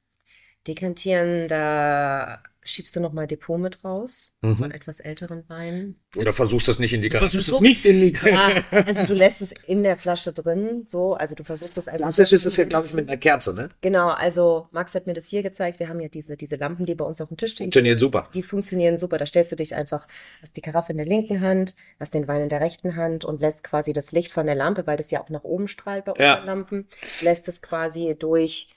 Dekantieren, 0.67 1.47
da 1.47 2.41
schiebst 2.69 2.95
du 2.95 2.99
nochmal 2.99 3.27
Depot 3.27 3.60
mit 3.60 3.84
raus 3.84 4.34
Mhm. 4.41 4.58
von 4.58 4.71
etwas 4.71 4.99
älteren 4.99 5.43
Weinen. 5.49 5.99
Oder 6.15 6.32
versuchst 6.34 6.67
das 6.67 6.79
nicht 6.79 6.93
in 6.93 7.01
die 7.01 7.10
Garage. 7.10 7.29
Versuchst 7.32 7.49
es 7.49 7.60
nicht 7.62 7.86
in 7.86 7.99
die 7.99 8.13
Ja, 8.25 8.49
also 8.71 9.05
du 9.05 9.13
lässt 9.13 9.41
es 9.41 9.53
in 9.67 9.84
der 9.84 9.97
Flasche 9.97 10.34
drin, 10.34 10.84
so, 10.86 11.13
also 11.13 11.36
du 11.36 11.43
versuchst 11.43 11.77
es 11.77 11.88
einfach. 11.88 12.05
Das 12.08 12.19
ist, 12.32 12.45
das 12.45 12.55
ja, 12.58 12.63
glaube 12.65 12.88
ich, 12.88 12.93
mit 12.93 13.08
einer 13.10 13.17
Kerze, 13.17 13.53
ne? 13.53 13.69
Genau, 13.82 14.08
also 14.10 14.67
Max 14.71 14.93
hat 14.95 15.08
mir 15.08 15.13
das 15.13 15.27
hier 15.27 15.43
gezeigt. 15.43 15.79
Wir 15.79 15.89
haben 15.89 15.99
ja 15.99 16.08
diese, 16.08 16.38
diese 16.38 16.55
Lampen, 16.55 16.86
die 16.86 16.95
bei 16.95 17.05
uns 17.05 17.19
auf 17.21 17.27
dem 17.27 17.38
Tisch 17.38 17.51
stehen. 17.51 17.65
Funktioniert 17.65 17.99
super. 17.99 18.27
Die 18.34 18.41
funktionieren 18.43 18.97
super. 18.97 19.17
Da 19.17 19.25
stellst 19.25 19.51
du 19.51 19.55
dich 19.55 19.75
einfach, 19.75 20.08
hast 20.41 20.55
die 20.58 20.62
Karaffe 20.62 20.91
in 20.93 20.97
der 20.97 21.05
linken 21.08 21.41
Hand, 21.41 21.75
hast 21.99 22.13
den 22.13 22.27
Wein 22.27 22.43
in 22.43 22.49
der 22.49 22.62
rechten 22.62 22.95
Hand 22.95 23.25
und 23.25 23.41
lässt 23.41 23.63
quasi 23.63 23.93
das 23.93 24.12
Licht 24.12 24.32
von 24.32 24.45
der 24.45 24.55
Lampe, 24.55 24.88
weil 24.88 24.97
das 24.97 25.12
ja 25.12 25.21
auch 25.21 25.29
nach 25.29 25.43
oben 25.43 25.67
strahlt 25.67 26.05
bei 26.05 26.13
Ja. 26.17 26.34
unseren 26.36 26.45
Lampen, 26.47 26.88
lässt 27.21 27.47
es 27.47 27.62
quasi 27.62 28.15
durch, 28.17 28.69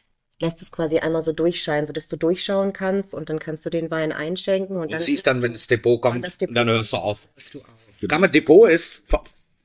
lässt 0.42 0.61
es 0.61 0.70
quasi 0.70 0.98
einmal 0.98 1.22
so 1.22 1.33
durchscheinen, 1.33 1.87
sodass 1.87 2.09
du 2.09 2.16
durchschauen 2.16 2.72
kannst 2.74 3.14
und 3.14 3.31
dann 3.31 3.38
kannst 3.38 3.64
du 3.64 3.70
den 3.70 3.90
Wein 3.90 4.12
einschenken 4.12 4.76
und 4.76 4.88
Du 4.90 4.96
dann 4.96 5.00
siehst 5.00 5.26
dann, 5.26 5.40
wenn 5.40 5.52
das 5.52 5.66
Depot 5.68 6.00
kommt, 6.02 6.22
das 6.24 6.37
Depot 6.37 6.55
dann 6.57 6.68
hörst 6.68 6.92
du 6.92 6.96
auf. 6.98 7.28
hörst 7.35 7.55
du 7.55 7.61
auf. 7.61 7.66
Kann 8.09 8.20
man 8.20 8.31
Depot 8.31 8.68
ist, 8.68 9.11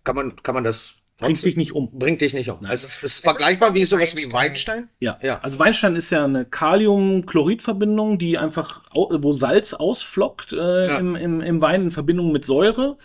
kann 0.06 0.16
man, 0.16 0.36
kann 0.44 0.56
man 0.56 0.63
das 0.63 0.94
Bringt 1.20 1.44
dich 1.44 1.58
nicht 1.58 1.74
um. 1.74 1.90
bringt 1.98 2.22
dich 2.22 2.36
nicht 2.36 2.48
um. 2.52 2.63
Also 2.66 2.86
es 2.86 3.02
ist 3.02 3.24
vergleichbar 3.24 3.74
wie 3.74 3.86
sowas 3.86 4.16
wie 4.16 4.32
Weinstein. 4.32 4.88
Ja. 5.00 5.18
Ja. 5.24 5.40
Also 5.40 5.58
Weinstein 5.58 5.96
ist 5.96 6.12
ja 6.12 6.24
eine 6.24 6.46
Kalium-Chlorid-Verbindung, 6.46 8.20
die 8.20 8.38
einfach, 8.38 8.84
wo 8.94 9.32
Salz 9.32 9.74
ausflockt 9.74 10.54
äh, 10.54 10.88
Ja. 10.88 10.98
im, 11.00 11.16
im, 11.16 11.42
im 11.42 11.60
Wein 11.60 11.84
in 11.84 11.92
Verbindung 11.92 12.32
mit 12.32 12.46
Säure. 12.46 12.98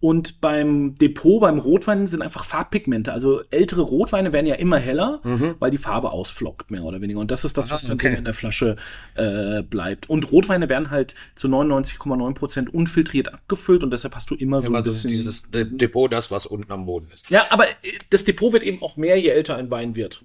Und 0.00 0.40
beim 0.40 0.94
Depot, 0.94 1.40
beim 1.42 1.58
Rotwein 1.58 2.06
sind 2.06 2.22
einfach 2.22 2.44
Farbpigmente. 2.44 3.12
Also 3.12 3.42
ältere 3.50 3.82
Rotweine 3.82 4.32
werden 4.32 4.46
ja 4.46 4.54
immer 4.54 4.78
heller, 4.78 5.20
weil 5.58 5.70
die 5.70 5.76
Farbe 5.78 6.10
ausflockt, 6.10 6.70
mehr 6.70 6.84
oder 6.84 7.02
weniger. 7.02 7.20
Und 7.20 7.30
das 7.30 7.44
ist 7.44 7.58
das, 7.58 7.70
was 7.70 7.82
dann 7.84 7.98
Mhm. 7.98 8.00
Ah, 8.00 8.06
okay. 8.08 8.18
in 8.18 8.24
der 8.24 8.32
Flasche 8.34 8.76
äh, 9.14 9.62
bleibt. 9.62 10.08
Und 10.08 10.32
Rotweine 10.32 10.70
werden 10.70 10.90
halt 10.90 11.14
zu 11.34 11.48
99,9 11.48 12.32
Prozent 12.34 12.72
unfiltriert 12.72 13.32
abgefüllt 13.32 13.82
und 13.84 13.90
deshalb 13.92 14.14
hast 14.14 14.30
du 14.30 14.34
immer 14.34 14.62
so 14.62 14.68
Immer 14.68 14.78
ein 14.78 14.84
so 14.84 14.90
bisschen. 14.90 15.10
dieses 15.10 15.50
De- 15.50 15.64
Depot, 15.70 16.10
das, 16.10 16.30
was 16.30 16.46
unten 16.46 16.72
am 16.72 16.86
Boden 16.86 17.08
ist. 17.12 17.28
ja, 17.28 17.44
aber 17.50 17.68
äh, 17.68 17.72
das 18.08 18.24
Depot 18.24 18.52
wird 18.54 18.62
eben 18.62 18.82
auch 18.82 18.96
mehr, 18.96 19.20
je 19.20 19.28
älter 19.28 19.56
ein 19.56 19.70
Wein 19.70 19.96
wird. 19.96 20.24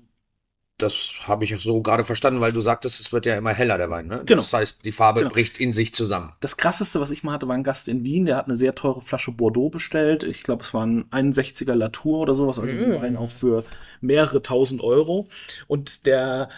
Das 0.78 1.14
habe 1.22 1.46
ich 1.46 1.56
so 1.62 1.82
gerade 1.82 2.04
verstanden, 2.04 2.42
weil 2.42 2.52
du 2.52 2.60
sagtest, 2.60 3.00
es 3.00 3.14
wird 3.14 3.26
ja 3.26 3.38
immer 3.38 3.54
heller, 3.54 3.78
der 3.78 3.90
Wein. 3.90 4.08
Ne? 4.08 4.24
Genau. 4.26 4.42
Das 4.42 4.52
heißt, 4.52 4.84
die 4.84 4.92
Farbe 4.92 5.22
Genau. 5.22 5.32
bricht 5.32 5.58
in 5.58 5.72
sich 5.72 5.94
zusammen. 5.94 6.34
Das 6.42 6.58
krasseste, 6.58 7.00
was 7.00 7.12
ich 7.12 7.24
mal 7.24 7.32
hatte, 7.32 7.48
war 7.48 7.56
ein 7.56 7.64
Gast 7.64 7.88
in 7.88 8.04
Wien, 8.04 8.26
der 8.26 8.36
hat 8.36 8.48
eine 8.48 8.58
sehr 8.58 8.76
teure 8.76 9.00
Flasche 9.00 9.32
Bordeaux 9.32 9.70
bestellt. 9.70 10.24
Ich 10.24 10.44
glaube, 10.44 10.64
es 10.64 10.74
war 10.74 10.86
ein 10.86 11.06
61er 11.12 11.76
Latour 11.76 12.20
oder 12.20 12.36
sowas, 12.36 12.60
also 12.60 12.76
ein 12.76 13.02
Wein 13.02 13.16
auch 13.16 13.32
für 13.32 13.64
mehrere 14.02 14.42
tausend 14.42 14.82
Euro. 14.82 15.30
Und 15.68 16.06
der, 16.06 16.50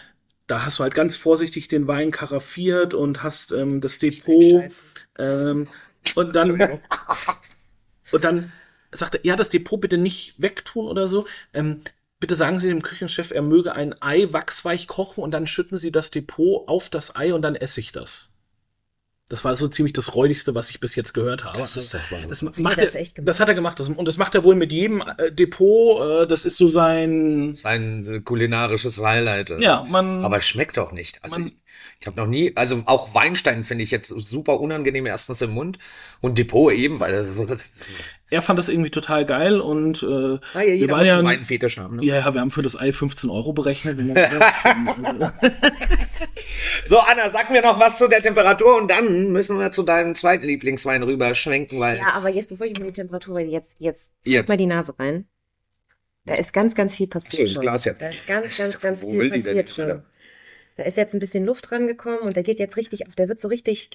da 0.48 0.66
hast 0.66 0.80
du 0.80 0.84
halt 0.84 0.96
ganz 0.96 1.16
vorsichtig 1.16 1.68
den 1.68 1.86
Wein 1.88 2.10
karaffiert 2.10 2.96
und 2.96 3.22
hast 3.22 3.52
ähm, 3.52 3.82
das 3.82 4.00
Depot. 4.00 4.72
Ähm, 5.20 5.68
und 6.16 6.36
dann, 6.36 6.60
und 8.12 8.24
dann 8.24 8.52
sagte 8.92 9.18
er, 9.20 9.26
ja, 9.26 9.36
das 9.36 9.50
Depot 9.50 9.80
bitte 9.80 10.00
nicht 10.00 10.34
wegtun 10.42 10.88
oder 10.88 11.08
so. 11.08 11.28
Ähm, 11.54 11.82
bitte 12.20 12.36
sagen 12.36 12.60
Sie 12.60 12.68
dem 12.68 12.82
Küchenchef, 12.82 13.32
er 13.32 13.42
möge 13.42 13.74
ein 13.74 14.00
Ei 14.02 14.28
wachsweich 14.32 14.88
kochen 14.88 15.24
und 15.24 15.32
dann 15.32 15.48
schütten 15.48 15.78
Sie 15.78 15.92
das 15.92 16.12
Depot 16.12 16.68
auf 16.68 16.90
das 16.90 17.16
Ei 17.16 17.34
und 17.34 17.42
dann 17.42 17.56
esse 17.56 17.80
ich 17.80 17.92
das. 17.92 18.34
Das 19.30 19.44
war 19.44 19.54
so 19.58 19.68
ziemlich 19.68 19.92
das 19.92 20.16
räudigste, 20.16 20.56
was 20.56 20.70
ich 20.70 20.80
bis 20.80 20.96
jetzt 20.96 21.14
gehört 21.14 21.44
habe. 21.44 21.58
Das 21.58 21.76
ist 21.76 21.94
doch 21.94 22.00
Wahnsinn. 22.12 22.30
Das, 22.30 22.42
macht 22.42 22.78
das 22.82 22.96
er, 22.96 23.02
echt 23.02 23.16
gemacht? 23.16 23.28
das 23.28 23.40
hat 23.42 23.50
er 23.50 23.56
gemacht. 23.56 23.78
Das, 23.78 23.90
und 23.90 24.06
das 24.08 24.16
macht 24.16 24.34
er 24.36 24.46
wohl 24.46 24.56
mit 24.56 24.72
jedem 24.72 25.02
äh, 25.02 25.34
Depot. 25.34 26.24
Äh, 26.24 26.28
das 26.28 26.46
ist 26.46 26.56
so 26.56 26.70
sein. 26.70 27.54
Sein 27.54 28.08
äh, 28.08 28.20
kulinarisches 28.22 29.00
Highlight. 29.00 29.50
Ja, 29.60 29.84
man. 29.84 30.24
Aber 30.24 30.38
es 30.38 30.48
schmeckt 30.48 30.78
doch 30.78 30.94
nicht. 30.94 31.22
Also 31.26 31.40
Man- 31.40 31.48
ich, 31.50 31.58
ich 32.00 32.08
habe 32.08 32.16
noch 32.16 32.28
nie, 32.28 32.54
also 32.56 32.84
auch 32.86 33.14
Weinstein 33.16 33.66
finde 33.66 33.84
ich 33.84 33.92
jetzt 33.92 34.08
super 34.08 34.62
unangenehm, 34.62 35.06
erstens 35.06 35.42
im 35.42 35.52
Mund 35.52 35.78
und 36.22 36.38
Depot 36.38 36.72
eben, 36.72 37.02
weil 37.02 37.26
er 38.30 38.42
fand 38.42 38.60
das 38.60 38.68
irgendwie 38.70 38.90
total 38.90 39.26
geil 39.26 39.62
und 39.62 40.04
äh, 40.04 40.06
ah, 40.54 40.62
ja, 40.62 40.74
wir 40.74 40.90
waren 40.90 41.00
muss 41.00 41.08
ja, 41.08 41.18
einen 41.20 41.28
Weinfetisch 41.28 41.78
haben. 41.78 41.98
Ne? 41.98 42.06
ja, 42.06 42.16
ja, 42.16 42.34
wir 42.34 42.42
haben 42.42 42.52
für 42.52 42.62
das 42.62 42.80
Ei 42.80 42.92
15 42.92 43.30
Euro 43.30 43.54
berechnet. 43.54 43.98
So, 46.86 47.00
Anna, 47.00 47.30
sag 47.30 47.50
mir 47.50 47.62
noch 47.62 47.80
was 47.80 47.98
zu 47.98 48.08
der 48.08 48.22
Temperatur 48.22 48.78
und 48.78 48.90
dann 48.90 49.32
müssen 49.32 49.60
wir 49.60 49.72
zu 49.72 49.84
deinem 49.84 50.16
zweiten 50.16 50.46
Lieblingswein 50.46 51.04
rüberschwenken, 51.04 51.80
weil 51.80 51.98
Ja, 51.98 52.14
aber 52.14 52.30
jetzt, 52.30 52.48
bevor 52.48 52.66
ich 52.66 52.80
mir 52.80 52.86
die 52.86 52.94
Temperatur 52.94 53.38
rede, 53.38 53.50
jetzt, 53.50 53.76
jetzt, 53.80 54.10
Jetzt. 54.24 54.48
mal 54.48 54.58
die 54.58 54.68
Nase 54.68 54.98
rein. 54.98 55.28
Da 56.26 56.36
ist 56.36 56.54
ganz, 56.54 56.76
ganz 56.76 56.96
viel 56.96 57.08
passiert 57.08 57.48
so, 57.48 57.56
das. 57.56 57.62
Glas 57.62 57.86
jetzt. 57.86 58.02
Da 58.02 58.10
ist 58.10 58.28
ganz, 58.28 58.58
ganz, 58.58 58.80
ganz 58.80 59.02
Wo 59.02 59.12
viel 59.12 59.20
will 59.20 59.30
die 59.30 59.42
denn 59.42 59.44
passiert 59.44 59.68
jetzt, 59.68 59.76
schon. 59.76 60.04
Da 60.78 60.84
ist 60.84 60.98
jetzt 60.98 61.14
ein 61.14 61.20
bisschen 61.20 61.46
Luft 61.46 61.70
dran 61.70 61.88
gekommen 61.88 62.20
und 62.20 62.36
der 62.36 62.44
geht 62.44 62.60
jetzt 62.60 62.78
richtig 62.78 63.08
auf, 63.08 63.16
der 63.16 63.28
wird 63.28 63.40
so 63.40 63.48
richtig, 63.48 63.90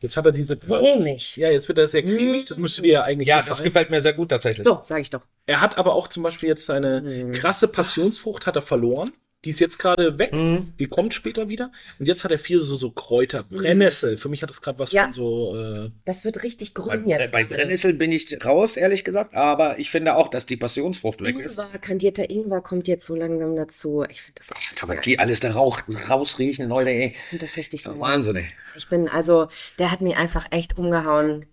Jetzt 0.00 0.16
hat 0.16 0.26
er 0.26 0.32
diese. 0.32 0.56
Cremig. 0.56 1.36
Ja, 1.36 1.50
jetzt 1.50 1.68
wird 1.68 1.78
er 1.78 1.88
sehr 1.88 2.02
cremig. 2.02 2.44
Das 2.44 2.58
müsste 2.58 2.82
dir 2.82 2.92
ja 2.92 3.02
eigentlich 3.04 3.28
Ja, 3.28 3.38
das 3.38 3.46
gefallen. 3.48 3.64
gefällt 3.64 3.90
mir 3.90 4.00
sehr 4.00 4.12
gut 4.12 4.28
tatsächlich. 4.28 4.66
So, 4.66 4.80
sag 4.84 5.00
ich 5.00 5.10
doch. 5.10 5.22
Er 5.46 5.60
hat 5.60 5.78
aber 5.78 5.94
auch 5.94 6.08
zum 6.08 6.22
Beispiel 6.22 6.48
jetzt 6.48 6.66
seine 6.66 7.30
krasse 7.32 7.68
Passionsfrucht 7.68 8.46
hat 8.46 8.56
er 8.56 8.62
verloren. 8.62 9.10
Die 9.46 9.50
ist 9.50 9.60
jetzt 9.60 9.78
gerade 9.78 10.18
weg. 10.18 10.32
Die 10.78 10.86
kommt 10.88 11.14
später 11.14 11.48
wieder. 11.48 11.70
Und 12.00 12.06
jetzt 12.08 12.24
hat 12.24 12.32
er 12.32 12.38
viel 12.38 12.58
so, 12.60 12.74
so 12.76 12.90
Kräuter. 12.90 13.44
Brennnessel. 13.44 14.16
Für 14.16 14.28
mich 14.28 14.42
hat 14.42 14.50
das 14.50 14.60
gerade 14.60 14.78
was 14.80 14.90
Ja. 14.92 15.04
von 15.04 15.12
so. 15.12 15.56
Äh, 15.56 15.90
Das 16.04 16.24
wird 16.24 16.42
richtig 16.42 16.74
Bei, 16.74 16.82
grün 16.82 17.06
äh, 17.08 17.20
jetzt. 17.20 17.32
bei 17.32 17.44
Brennnessel 17.44 17.94
bin 17.94 18.10
ich 18.12 18.44
raus, 18.44 18.76
ehrlich 18.76 19.04
gesagt, 19.04 19.34
aber 19.34 19.78
ich 19.78 19.88
finde 19.90 20.16
auch, 20.16 20.28
dass 20.28 20.46
die 20.46 20.56
Passionsfrucht 20.56 21.22
weg 21.22 21.38
ist. 21.38 21.58
Ingwer, 21.58 21.78
kandierter 21.78 22.28
Ingwer 22.28 22.60
kommt 22.60 22.88
jetzt 22.88 23.06
so 23.06 23.14
langsam 23.14 23.54
dazu. 23.56 24.04
Ich 24.10 24.20
finde 24.22 24.40
das, 24.40 24.50
echt- 24.50 24.82
Aber 24.82 24.96
die 24.96 25.18
alles 25.18 25.38
da 25.40 25.52
rauch, 25.52 25.80
rausriechen, 26.10 26.68
Leute, 26.68 26.90
ey. 26.90 27.14
ich 27.16 27.22
find 27.30 27.42
das 27.42 27.56
richtig 27.56 27.84
nice. 27.86 28.00
Wahnsinn, 28.00 28.36
ey. 28.36 28.48
Ich 28.76 28.88
bin, 28.88 29.08
also, 29.08 29.46
der 29.78 29.92
hat 29.92 30.00
mich 30.00 30.16
einfach 30.16 30.46
echt 30.50 30.76
umgehauen. 30.76 31.46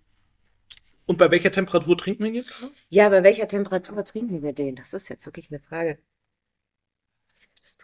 und 1.06 1.18
bei 1.20 1.30
welcher 1.30 1.52
Temperatur 1.52 1.98
trinken 1.98 2.24
wir 2.24 2.30
ihn 2.32 2.36
jetzt? 2.36 2.66
Ja, 2.90 3.10
bei 3.10 3.24
welcher 3.24 3.48
Temperatur 3.48 4.04
trinken 4.04 4.42
wir 4.42 4.54
den? 4.54 4.76
Das 4.76 4.94
ist 4.94 5.10
jetzt 5.10 5.26
wirklich 5.28 5.52
eine 5.52 5.60
Frage. 5.60 6.00
Was 7.32 7.50
würdest? 7.56 7.83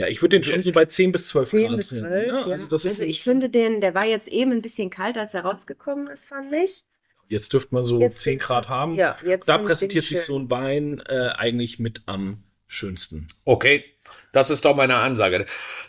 Ja, 0.00 0.06
ich 0.08 0.22
würde 0.22 0.40
den 0.40 0.44
schon 0.44 0.62
so 0.62 0.72
bei 0.72 0.86
10 0.86 1.12
bis 1.12 1.28
12 1.28 1.50
10 1.50 1.66
Grad 1.68 1.76
bis 1.76 1.88
trinken. 1.88 2.08
12, 2.08 2.26
Ja, 2.26 2.40
ja. 2.40 2.46
also 2.54 2.66
das 2.68 2.84
ist, 2.84 2.92
also 3.00 3.04
ich 3.04 3.22
finde 3.22 3.50
den, 3.50 3.80
der 3.80 3.94
war 3.94 4.06
jetzt 4.06 4.28
eben 4.28 4.52
ein 4.52 4.62
bisschen 4.62 4.88
kalt, 4.90 5.18
als 5.18 5.34
er 5.34 5.42
rausgekommen 5.42 6.06
ist, 6.08 6.28
fand 6.28 6.52
ich. 6.52 6.84
jetzt 7.28 7.52
dürfte 7.52 7.74
man 7.74 7.84
so 7.84 8.00
Jetzt 8.00 8.18
10 8.20 8.32
find 8.32 8.42
ich- 8.42 8.46
Grad 8.46 8.68
haben. 8.68 8.94
Ja, 8.94 9.16
jetzt 9.24 9.48
da 9.48 9.58
präsentiert 9.58 10.02
sich 10.04 10.18
schön. 10.18 10.26
so 10.26 10.38
ein 10.38 10.50
Wein 10.50 11.00
äh, 11.08 11.28
eigentlich 11.36 11.78
mit 11.78 12.02
am 12.06 12.42
schönsten. 12.66 13.28
Okay, 13.44 13.84
das 14.32 14.48
ist 14.50 14.64
doch 14.64 14.74
meine 14.74 14.96
Ansage. 14.96 15.44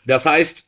Das 0.06 0.26
heißt, 0.26 0.65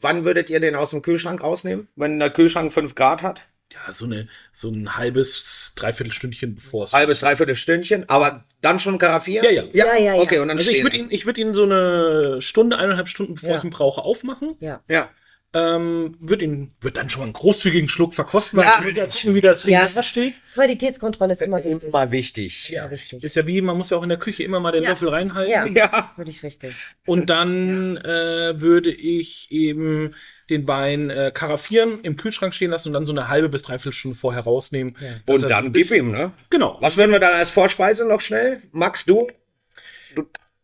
wann 0.00 0.24
würdet 0.24 0.50
ihr 0.50 0.60
den 0.60 0.74
aus 0.76 0.90
dem 0.90 1.02
Kühlschrank 1.02 1.42
rausnehmen? 1.42 1.88
Wenn 1.96 2.18
der 2.18 2.30
Kühlschrank 2.30 2.72
5 2.72 2.94
Grad 2.94 3.22
hat? 3.22 3.40
Ja, 3.72 3.92
so, 3.92 4.06
eine, 4.06 4.28
so 4.52 4.70
ein 4.70 4.96
halbes, 4.96 5.72
dreiviertel 5.76 6.12
Stündchen 6.12 6.54
bevor 6.54 6.84
es. 6.84 6.92
Halbes, 6.92 7.20
dreiviertel 7.20 7.54
Stündchen, 7.56 8.08
aber 8.08 8.44
dann 8.60 8.78
schon 8.78 8.98
karaffieren? 8.98 9.44
Ja, 9.44 9.50
ja. 9.50 9.64
Ja, 9.72 9.96
ja, 9.96 10.14
ja. 10.14 10.20
Okay, 10.22 10.38
und 10.38 10.48
dann 10.48 10.58
Also 10.58 10.70
ich 10.70 10.76
stehen 10.78 10.84
würde 10.84 10.96
ihn, 10.96 11.06
ich 11.10 11.26
würde 11.26 11.40
ihn 11.40 11.54
so 11.54 11.64
eine 11.64 12.40
Stunde, 12.40 12.76
eineinhalb 12.78 13.08
Stunden, 13.08 13.34
bevor 13.34 13.50
Ja. 13.50 13.58
ich 13.58 13.64
ihn 13.64 13.70
brauche, 13.70 14.02
aufmachen. 14.02 14.56
Ja. 14.60 14.80
Ja. 14.88 15.08
Ähm, 15.54 16.14
würde 16.20 16.44
ihn, 16.44 16.72
würde 16.82 16.96
dann 17.00 17.08
schon 17.08 17.20
mal 17.20 17.24
einen 17.24 17.32
großzügigen 17.32 17.88
Schluck 17.88 18.14
verkosten, 18.14 18.58
weil 18.58 18.66
Ja. 18.66 18.76
ich 18.80 18.84
will 18.84 18.94
ja 18.96 19.06
gucken, 19.06 19.34
wie 19.34 19.40
das 19.40 19.64
Ja. 19.64 19.80
Wasser 19.80 20.02
steht. 20.02 20.34
Qualitätskontrolle 20.52 21.32
ist 21.32 21.40
immer 21.40 21.64
wichtig. 21.64 21.84
Immer 21.88 22.10
wichtig. 22.10 22.68
Ja, 22.68 22.84
richtig. 22.84 23.24
Ist 23.24 23.34
ja 23.34 23.46
wie, 23.46 23.62
man 23.62 23.78
muss 23.78 23.88
ja 23.88 23.96
auch 23.96 24.02
in 24.02 24.10
der 24.10 24.18
Küche 24.18 24.42
immer 24.42 24.60
mal 24.60 24.72
den 24.72 24.82
Ja. 24.82 24.90
Löffel 24.90 25.08
reinhalten. 25.08 25.50
Ja, 25.50 25.64
Ja. 25.66 26.12
würde 26.16 26.30
ich 26.30 26.42
richtig. 26.42 26.74
Und 27.06 27.30
dann 27.30 27.96
äh, 27.96 28.60
würde 28.60 28.92
ich 28.92 29.50
eben 29.50 30.14
den 30.50 30.66
Wein 30.66 31.08
äh, 31.08 31.30
karaffieren, 31.32 32.00
im 32.02 32.16
Kühlschrank 32.16 32.52
stehen 32.52 32.70
lassen 32.70 32.88
und 32.88 32.92
dann 32.94 33.06
so 33.06 33.12
eine 33.12 33.28
halbe 33.28 33.48
bis 33.48 33.62
dreiviertel 33.62 33.92
Stunde 33.92 34.18
vorher 34.18 34.42
rausnehmen. 34.42 34.96
Und 35.26 35.40
so 35.40 35.48
dann 35.48 35.72
gib 35.72 35.90
ihm, 35.90 36.10
ne? 36.10 36.32
Genau. 36.50 36.76
Was 36.82 36.98
würden 36.98 37.10
wir 37.12 37.20
dann 37.20 37.32
als 37.34 37.48
Vorspeise 37.50 38.06
noch 38.06 38.20
schnell? 38.20 38.58
Max, 38.72 39.06
du? 39.06 39.28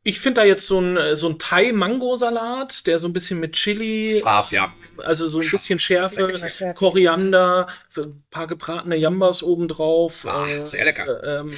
Ich 0.07 0.21
finde 0.21 0.43
da 0.43 0.47
jetzt 0.47 0.67
so 0.67 0.79
ein, 0.81 0.99
äh, 0.99 1.17
so 1.17 1.31
ein 1.31 1.39
Thai-Mango-Salat, 1.39 2.87
der 2.87 2.99
so 2.99 3.09
ein 3.09 3.15
bisschen 3.15 3.41
mit 3.41 3.55
Chili, 3.55 4.21
Brav, 4.23 4.53
ja. 4.53 4.71
also 4.99 5.27
so 5.27 5.41
ein 5.41 5.51
bisschen 5.51 5.79
Schärfe. 5.79 6.35
Koriander, 6.75 7.69
ein 7.97 8.23
paar 8.31 8.47
gebratene 8.47 8.97
Jambas 8.97 9.43
obendrauf. 9.43 10.27
Ah, 10.27 10.47
äh, 10.47 10.67
sehr 10.67 10.85
lecker. 10.85 11.23
äh, 11.25 11.41
ähm, 11.41 11.55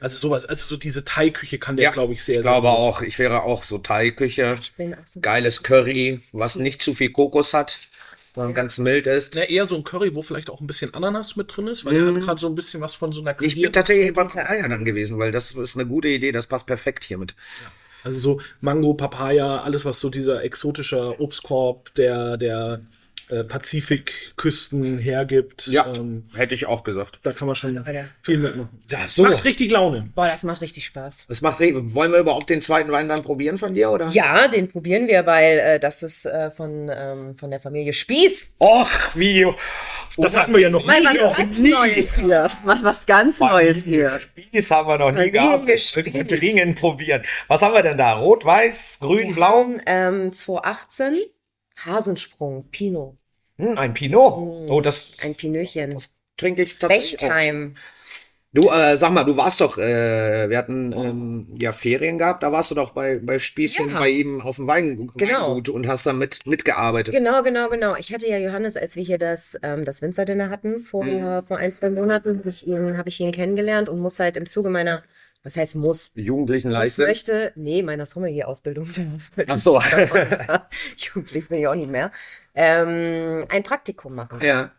also 0.00 0.18
sowas, 0.18 0.44
also 0.44 0.66
so 0.66 0.76
diese 0.76 1.04
Thai-Küche 1.06 1.58
kann 1.58 1.76
der, 1.76 1.84
Ja, 1.84 1.90
glaube 1.90 2.12
ich, 2.12 2.22
sehr, 2.22 2.36
Ich 2.36 2.42
glaube 2.42 2.66
sehr 2.68 2.76
gut. 2.76 2.80
auch, 2.80 3.00
ich 3.00 3.18
wäre 3.18 3.42
auch 3.42 3.64
so 3.64 3.78
Thai-Küche. 3.78 4.58
Ich 4.60 4.74
bin 4.74 4.92
auch 4.92 5.06
so. 5.06 5.20
Geiles 5.20 5.62
Curry, 5.62 6.20
was 6.32 6.56
nicht 6.56 6.82
zu 6.82 6.92
viel 6.92 7.10
Kokos 7.10 7.54
hat, 7.54 7.78
sondern 8.34 8.54
ganz 8.54 8.76
mild 8.76 9.06
ist. 9.06 9.34
Na, 9.34 9.44
eher 9.44 9.64
so 9.66 9.76
ein 9.76 9.84
Curry, 9.84 10.14
wo 10.14 10.22
vielleicht 10.22 10.50
auch 10.50 10.60
ein 10.60 10.66
bisschen 10.66 10.92
Ananas 10.94 11.36
mit 11.36 11.56
drin 11.56 11.68
ist, 11.68 11.84
weil 11.84 11.96
er 11.96 12.14
hat 12.14 12.20
gerade 12.20 12.40
so 12.40 12.48
ein 12.48 12.54
bisschen 12.54 12.80
was 12.80 12.94
von 12.94 13.12
so 13.12 13.20
einer 13.20 13.40
Ich 13.40 13.60
bin 13.60 13.72
tatsächlich 13.72 14.12
bei 14.12 14.26
Eier 14.46 14.68
dann 14.68 14.84
gewesen, 14.84 15.18
weil 15.18 15.32
das 15.32 15.52
ist 15.52 15.76
eine 15.76 15.86
gute 15.86 16.08
Idee, 16.08 16.32
das 16.32 16.46
passt 16.46 16.66
perfekt 16.66 17.04
hiermit. 17.04 17.34
Also 18.04 18.18
so 18.18 18.40
Mango, 18.60 18.94
Papaya, 18.94 19.62
alles 19.62 19.84
was 19.84 20.00
so 20.00 20.10
dieser 20.10 20.42
exotische 20.44 21.20
Obstkorb 21.20 21.94
der, 21.94 22.36
der 22.36 22.80
äh, 23.30 23.44
Pazifikküsten 23.44 24.98
hergibt. 24.98 25.68
Ähm, 25.98 26.24
hätte 26.34 26.54
ich 26.54 26.66
auch 26.66 26.84
gesagt. 26.84 27.18
da 27.22 27.32
kann 27.32 27.46
man 27.46 27.54
schon 27.56 27.76
Alter. 27.78 28.04
viel 28.22 28.38
mitmachen. 28.38 28.68
Ja, 28.90 28.98
so. 29.08 29.24
Macht 29.24 29.44
richtig 29.44 29.70
Laune. 29.70 30.08
Boah, 30.14 30.28
das 30.28 30.44
macht 30.44 30.60
richtig 30.62 30.86
Spaß. 30.86 31.26
Das 31.28 31.40
macht 31.42 31.60
re- 31.60 31.72
Wollen 31.94 32.12
wir 32.12 32.20
überhaupt 32.20 32.48
den 32.50 32.62
zweiten 32.62 32.90
Wein 32.90 33.08
dann 33.08 33.22
probieren 33.22 33.58
von 33.58 33.74
dir, 33.74 33.90
oder? 33.90 34.08
Ja, 34.08 34.48
den 34.48 34.70
probieren 34.70 35.06
wir, 35.08 35.26
weil 35.26 35.58
äh, 35.58 35.80
das 35.80 36.02
ist 36.02 36.24
äh, 36.24 36.50
von, 36.50 36.90
ähm, 36.90 37.36
von 37.36 37.50
der 37.50 37.60
Familie 37.60 37.92
Spieß. 37.92 38.52
Och, 38.60 38.90
wie. 39.14 39.46
Das 40.16 40.36
hatten 40.36 40.52
wir 40.52 40.60
ja 40.60 40.70
noch 40.70 40.84
Mal 40.84 41.00
nie. 41.00 41.06
was 41.20 41.36
ganz 41.36 41.58
Neues 41.58 42.16
hier. 42.16 42.50
Mal 42.64 42.82
was 42.82 43.06
ganz 43.06 43.38
Neues 43.40 43.84
hier. 43.84 44.18
Spieß 44.18 44.70
haben 44.70 44.88
wir 44.88 44.98
noch 44.98 45.12
nie 45.12 45.30
gehabt. 45.30 45.68
Das 45.68 45.94
wir 45.96 46.24
dringend 46.24 46.80
probieren. 46.80 47.22
Was 47.46 47.62
haben 47.62 47.74
wir 47.74 47.82
denn 47.82 47.98
da? 47.98 48.14
Rot, 48.14 48.44
weiß, 48.44 48.98
grün, 49.00 49.34
blau? 49.34 49.66
Ähm, 49.86 50.32
2018 50.32 51.18
Hasensprung, 51.84 52.68
Pinot. 52.70 53.16
Hm, 53.58 53.76
ein 53.78 53.94
Pinot. 53.94 54.34
Oh, 54.68 54.80
das, 54.80 55.12
Ein 55.22 55.34
Pinöchen. 55.34 55.92
das 55.94 56.14
trinke 56.36 56.62
ich 56.62 56.78
tatsächlich. 56.78 57.22
auch. 57.30 57.74
Du, 58.54 58.70
äh, 58.70 58.96
sag 58.96 59.12
mal, 59.12 59.24
du 59.24 59.36
warst 59.36 59.60
doch, 59.60 59.76
äh, 59.76 60.48
wir 60.48 60.56
hatten 60.56 60.92
ähm, 60.92 61.46
ja 61.60 61.70
Ferien 61.70 62.16
gehabt, 62.16 62.42
da 62.42 62.50
warst 62.50 62.70
du 62.70 62.74
doch 62.74 62.92
bei, 62.92 63.18
bei 63.18 63.38
Spießchen 63.38 63.90
Ja. 63.90 63.98
bei 63.98 64.08
ihm 64.08 64.40
auf 64.40 64.56
dem 64.56 64.66
Wein, 64.66 65.10
Genau. 65.16 65.48
Weingut 65.50 65.68
und 65.68 65.86
hast 65.86 66.06
da 66.06 66.14
mit, 66.14 66.46
mitgearbeitet. 66.46 67.14
Genau, 67.14 67.42
genau, 67.42 67.68
genau. 67.68 67.94
Ich 67.96 68.10
hatte 68.14 68.26
ja 68.26 68.38
Johannes, 68.38 68.74
als 68.78 68.96
wir 68.96 69.02
hier 69.02 69.18
das, 69.18 69.54
ähm, 69.62 69.84
das 69.84 70.00
Winzerdinner 70.00 70.48
hatten, 70.48 70.80
vor, 70.80 71.04
Mhm. 71.04 71.42
vor 71.42 71.58
ein, 71.58 71.70
zwei 71.72 71.90
Monaten, 71.90 72.38
habe 72.38 72.48
ich 72.48 72.66
ihn, 72.66 72.96
habe 72.96 73.10
ich 73.10 73.20
ihn 73.20 73.32
kennengelernt 73.32 73.90
und 73.90 73.98
muss 74.00 74.18
halt 74.18 74.38
im 74.38 74.46
Zuge 74.46 74.70
meiner, 74.70 75.02
was 75.42 75.54
heißt 75.56 75.76
muss? 75.76 76.12
Jugendlichen 76.16 76.68
Ich 76.68 76.72
Leichtsinn. 76.72 77.04
möchte, 77.06 77.52
nee, 77.54 77.82
meiner 77.82 78.06
Sommelier-Ausbildung. 78.06 78.88
Ach 79.46 79.58
so. 79.58 79.78
Jugendlich 80.96 81.48
bin 81.48 81.58
ich 81.58 81.66
auch 81.68 81.74
nicht 81.74 81.90
mehr. 81.90 82.10
Ähm, 82.54 83.44
ein 83.50 83.62
Praktikum 83.62 84.14
machen. 84.14 84.40
Ja. 84.40 84.72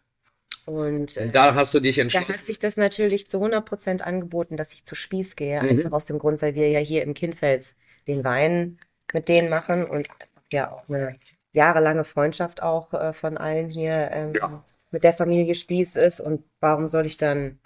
Und 0.70 1.18
äh, 1.18 1.30
Da 1.30 1.56
hast 1.56 1.74
du 1.74 1.80
dich 1.80 1.96
da 1.96 2.04
hat 2.04 2.16
entschlossen. 2.16 2.46
sich 2.46 2.60
das 2.60 2.78
natürlich 2.78 3.28
zu 3.30 3.38
100 3.38 3.66
Prozent 3.66 4.02
angeboten, 4.06 4.56
dass 4.58 4.74
ich 4.74 4.86
zu 4.86 4.96
Spieß 4.96 5.36
gehe. 5.36 5.62
Mhm. 5.62 5.70
Einfach 5.70 5.92
aus 5.92 6.06
dem 6.06 6.20
Grund, 6.20 6.42
weil 6.42 6.56
wir 6.56 6.70
ja 6.70 6.80
hier 6.80 7.04
im 7.04 7.14
Kindfels 7.14 7.76
den 8.08 8.24
Wein 8.24 8.78
mit 9.14 9.28
denen 9.28 9.50
machen 9.50 9.86
und 9.86 10.08
ja 10.52 10.72
auch 10.72 10.88
eine 10.90 11.18
jahrelange 11.54 12.04
Freundschaft 12.04 12.62
auch 12.62 12.94
äh, 12.94 13.14
von 13.14 13.38
allen 13.38 13.70
hier 13.70 14.10
ähm, 14.12 14.34
Ja. 14.36 14.64
mit 14.92 15.04
der 15.04 15.14
Familie 15.14 15.56
Spieß 15.56 15.96
ist. 15.96 16.20
Und 16.20 16.44
warum 16.60 16.88
soll 16.88 17.06
ich 17.08 17.18
dann, 17.18 17.60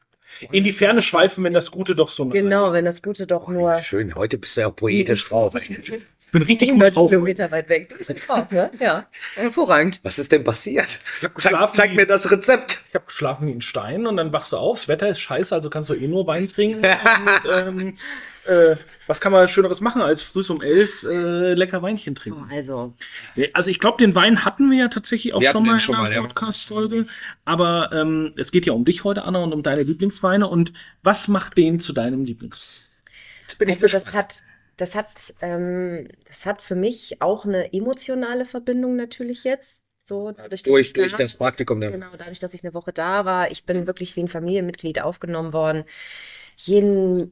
In 0.52 0.64
die 0.64 0.72
Ferne 0.72 1.02
schweifen, 1.02 1.44
wenn 1.44 1.54
das 1.54 1.70
Gute 1.72 1.96
doch 1.96 2.08
so 2.10 2.26
genau, 2.28 2.72
wenn 2.72 2.86
das 2.86 3.02
Gute 3.02 3.28
doch 3.28 3.50
nur 3.50 3.76
Schön, 3.76 4.16
heute 4.16 4.38
bist 4.38 4.56
du 4.56 4.62
ja 4.62 4.70
poetisch 4.70 5.28
drauf. 5.28 5.54
Ich 6.34 6.40
bin 6.40 6.48
richtig 6.48 6.70
gut 6.70 6.82
100 6.82 6.96
drauf. 6.96 7.10
Kilometer 7.12 7.52
weit 7.52 7.70
weg. 7.70 7.90
Du 7.90 7.96
bist 7.96 8.12
drauf, 8.28 8.50
ne? 8.50 8.72
Ja, 8.80 9.06
hervorragend. 9.36 10.00
Was 10.02 10.18
ist 10.18 10.32
denn 10.32 10.44
passiert? 10.44 10.98
Zeig, 11.38 11.76
zeig 11.76 11.94
mir 11.94 12.08
das 12.08 12.32
Rezept. 12.32 12.82
Ich 12.90 12.96
habe 12.96 13.06
geschlafen 13.06 13.46
wie 13.46 13.52
ein 13.52 13.62
Stein 13.62 14.08
und 14.08 14.18
dann 14.18 14.34
wachst 14.34 14.52
du 14.52 14.58
auf. 14.58 14.78
Das 14.78 14.88
Wetter 14.88 15.10
ist 15.10 15.20
scheiße, 15.20 15.54
also 15.54 15.70
kannst 15.70 15.92
du 15.92 15.94
eh 15.94 16.08
nur 16.08 16.26
Wein 16.26 16.48
trinken. 16.48 16.84
und, 17.68 17.68
ähm, 17.68 17.98
äh, 18.48 18.76
was 19.06 19.22
kann 19.22 19.32
man 19.32 19.48
Schöneres 19.48 19.80
machen, 19.80 20.02
als 20.02 20.24
früh 20.24 20.44
um 20.50 20.60
elf 20.64 21.04
äh, 21.04 21.54
lecker 21.54 21.84
Weinchen 21.84 22.16
trinken? 22.16 22.48
Oh, 22.50 22.56
also, 22.56 22.96
Also 23.54 23.70
ich 23.70 23.80
glaube, 23.80 24.00
den 24.00 24.16
Wein 24.16 24.44
hatten 24.44 24.72
wir 24.72 24.80
ja 24.80 24.88
tatsächlich 24.88 25.36
auch 25.36 25.42
Wir 25.42 25.52
schon 25.52 25.64
mal 25.64 25.80
in 25.80 25.94
einer 25.94 26.16
ja. 26.16 26.22
Podcast-Folge. 26.22 27.06
Aber 27.46 27.92
ähm, 27.94 28.34
es 28.38 28.52
geht 28.52 28.66
ja 28.66 28.74
um 28.74 28.86
dich 28.86 29.04
heute, 29.04 29.26
Anna, 29.26 29.44
und 29.44 29.54
um 29.54 29.62
deine 29.62 29.84
Lieblingsweine. 29.84 30.48
Und 30.48 30.74
was 31.04 31.28
macht 31.28 31.60
den 31.60 31.80
zu 31.80 31.94
deinem 31.94 32.26
Lieblings? 32.26 32.90
Jetzt 33.44 33.60
bin 33.60 33.70
ich 33.70 33.76
also 33.76 33.88
das 33.88 34.14
hat, 34.14 34.42
das 34.78 34.96
hat, 34.96 35.34
ähm, 35.42 36.08
das 36.26 36.46
hat 36.46 36.62
für 36.62 36.76
mich 36.76 37.22
auch 37.22 37.46
eine 37.46 37.74
emotionale 37.74 38.46
Verbindung 38.46 38.96
natürlich 38.96 39.44
jetzt. 39.44 39.82
So, 40.04 40.32
dadurch, 40.32 40.64
dass 40.64 40.72
durch, 40.72 40.88
ich 40.88 40.94
durch 40.94 41.12
da- 41.12 41.18
das 41.20 41.36
Praktikum. 41.36 41.80
Der, 41.80 41.92
Genau, 41.92 42.08
dadurch, 42.18 42.40
dass 42.40 42.54
ich 42.54 42.64
eine 42.64 42.74
Woche 42.74 42.92
da 42.94 43.26
war, 43.26 43.52
ich 43.52 43.66
bin 43.66 43.88
wirklich 43.88 44.16
wie 44.16 44.22
ein 44.24 44.28
Familienmitglied 44.28 45.02
aufgenommen 45.02 45.54
worden. 45.54 45.86
Jeden 46.58 47.32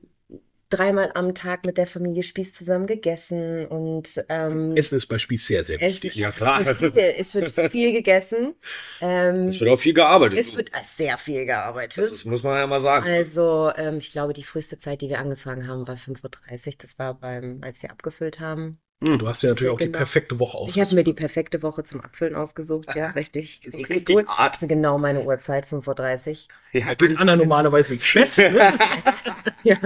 dreimal 0.72 1.12
am 1.14 1.36
Tag 1.36 1.66
mit 1.66 1.78
der 1.78 1.86
Familie 1.86 2.24
Spieß 2.24 2.54
zusammen 2.54 2.88
gegessen 2.88 3.66
und 3.68 4.24
ähm, 4.30 4.76
Essen 4.76 4.98
ist 4.98 5.08
bei 5.08 5.20
Spieß 5.20 5.46
sehr, 5.46 5.64
sehr 5.64 5.82
es, 5.82 5.94
wichtig. 5.96 6.16
Ja, 6.16 6.32
klar. 6.32 6.62
Es 6.66 6.82
wird 6.82 6.94
viel, 6.94 7.14
es 7.18 7.36
wird 7.36 7.72
viel 7.72 7.92
gegessen. 7.92 8.56
Ähm, 9.02 9.50
Es 9.50 9.60
wird 9.60 9.70
auch 9.70 9.80
viel 9.80 9.94
gearbeitet. 9.94 10.40
es 10.40 10.56
wird 10.56 10.72
sehr 10.84 11.18
viel 11.18 11.46
das 11.46 11.56
gearbeitet. 11.56 12.12
ist, 12.12 12.26
muss 12.26 12.44
man 12.44 12.58
ja 12.58 12.68
mal 12.68 12.82
sagen. 12.82 13.06
Also, 13.08 13.72
ähm, 13.76 13.98
ich 13.98 14.12
glaube, 14.12 14.34
die 14.34 14.44
früheste 14.44 14.78
Zeit, 14.78 15.02
die 15.02 15.10
wir 15.10 15.20
angefangen 15.20 15.68
haben, 15.68 15.88
war 15.88 15.96
5.30 15.96 16.68
Uhr. 16.68 16.74
Das 16.80 17.00
war 17.00 17.14
beim, 17.20 17.60
als 17.62 17.82
wir 17.82 17.92
abgefüllt 17.92 18.40
haben. 18.40 18.80
Du 19.04 19.28
hast 19.28 19.42
ja 19.42 19.50
natürlich 19.50 19.72
auch 19.74 19.80
die 19.80 19.86
Genau. 19.86 19.98
perfekte 19.98 20.40
Woche 20.40 20.58
Ich 20.68 20.80
habe 20.80 20.84
ausgesucht. 20.84 20.94
mir 20.94 21.04
die 21.04 21.14
perfekte 21.14 21.64
Woche 21.64 21.84
zum 21.84 22.02
Abfüllen 22.02 22.36
ausgesucht. 22.36 22.94
Ja, 22.96 23.08
richtig. 23.16 23.62
richtig 23.66 23.90
richtig 23.90 24.16
gut. 24.16 24.28
ist 24.62 24.68
genau 24.70 25.00
meine 25.00 25.22
Uhrzeit, 25.24 25.66
5.30 25.66 26.48
Uhr. 26.74 26.82
Ja, 26.82 26.94
Geht 26.94 27.18
Anna 27.18 27.36
normalerweise 27.36 27.94
ins 27.96 28.14
Bett. 28.14 28.38
ne? 28.38 28.74
Ja, 29.64 29.78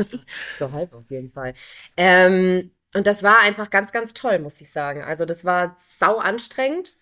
so 0.60 0.72
halb 0.72 0.94
auf 0.94 1.10
jeden 1.10 1.32
Fall. 1.32 1.54
Ähm, 1.98 2.72
und 2.94 3.08
das 3.08 3.24
war 3.24 3.40
einfach 3.42 3.70
ganz, 3.70 3.92
ganz 3.92 4.14
toll, 4.14 4.40
muss 4.40 4.60
ich 4.62 4.70
sagen. 4.72 5.02
Also 5.04 5.26
das 5.26 5.44
war 5.46 5.78
sau 6.00 6.18
anstrengend. 6.18 6.94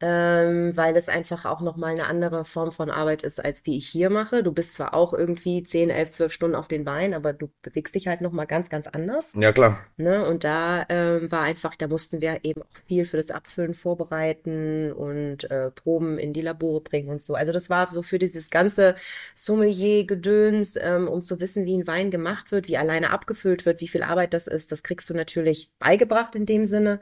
Ähm, 0.00 0.76
weil 0.76 0.94
es 0.96 1.08
einfach 1.08 1.46
auch 1.46 1.62
nochmal 1.62 1.92
eine 1.92 2.06
andere 2.06 2.44
Form 2.44 2.70
von 2.70 2.90
Arbeit 2.90 3.22
ist, 3.22 3.42
als 3.42 3.62
die 3.62 3.78
ich 3.78 3.88
hier 3.88 4.10
mache. 4.10 4.42
Du 4.42 4.52
bist 4.52 4.74
zwar 4.74 4.92
auch 4.92 5.14
irgendwie 5.14 5.62
10, 5.62 5.88
11, 5.88 6.10
12 6.10 6.32
Stunden 6.32 6.54
auf 6.54 6.68
den 6.68 6.84
Beinen, 6.84 7.14
aber 7.14 7.32
du 7.32 7.48
bewegst 7.62 7.94
dich 7.94 8.06
halt 8.06 8.20
nochmal 8.20 8.46
ganz, 8.46 8.68
ganz 8.68 8.86
anders. 8.86 9.32
Ja, 9.34 9.52
klar. 9.52 9.78
Ne? 9.96 10.26
Und 10.26 10.44
da 10.44 10.84
ähm, 10.90 11.32
war 11.32 11.42
einfach, 11.42 11.76
da 11.76 11.88
mussten 11.88 12.20
wir 12.20 12.40
eben 12.42 12.62
auch 12.62 12.76
viel 12.86 13.06
für 13.06 13.16
das 13.16 13.30
Abfüllen 13.30 13.72
vorbereiten 13.72 14.92
und 14.92 15.50
äh, 15.50 15.70
Proben 15.70 16.18
in 16.18 16.34
die 16.34 16.42
Labore 16.42 16.82
bringen 16.82 17.08
und 17.08 17.22
so. 17.22 17.34
Also 17.34 17.52
das 17.52 17.70
war 17.70 17.86
so 17.86 18.02
für 18.02 18.18
dieses 18.18 18.50
ganze 18.50 18.96
Sommelier-Gedöns, 19.34 20.76
ähm, 20.76 21.08
um 21.08 21.22
zu 21.22 21.40
wissen, 21.40 21.64
wie 21.64 21.76
ein 21.76 21.86
Wein 21.86 22.10
gemacht 22.10 22.52
wird, 22.52 22.68
wie 22.68 22.76
alleine 22.76 23.10
abgefüllt 23.10 23.64
wird, 23.64 23.80
wie 23.80 23.88
viel 23.88 24.02
Arbeit 24.02 24.34
das 24.34 24.46
ist. 24.46 24.72
Das 24.72 24.82
kriegst 24.82 25.08
du 25.08 25.14
natürlich 25.14 25.72
beigebracht 25.78 26.34
in 26.34 26.44
dem 26.44 26.66
Sinne. 26.66 27.00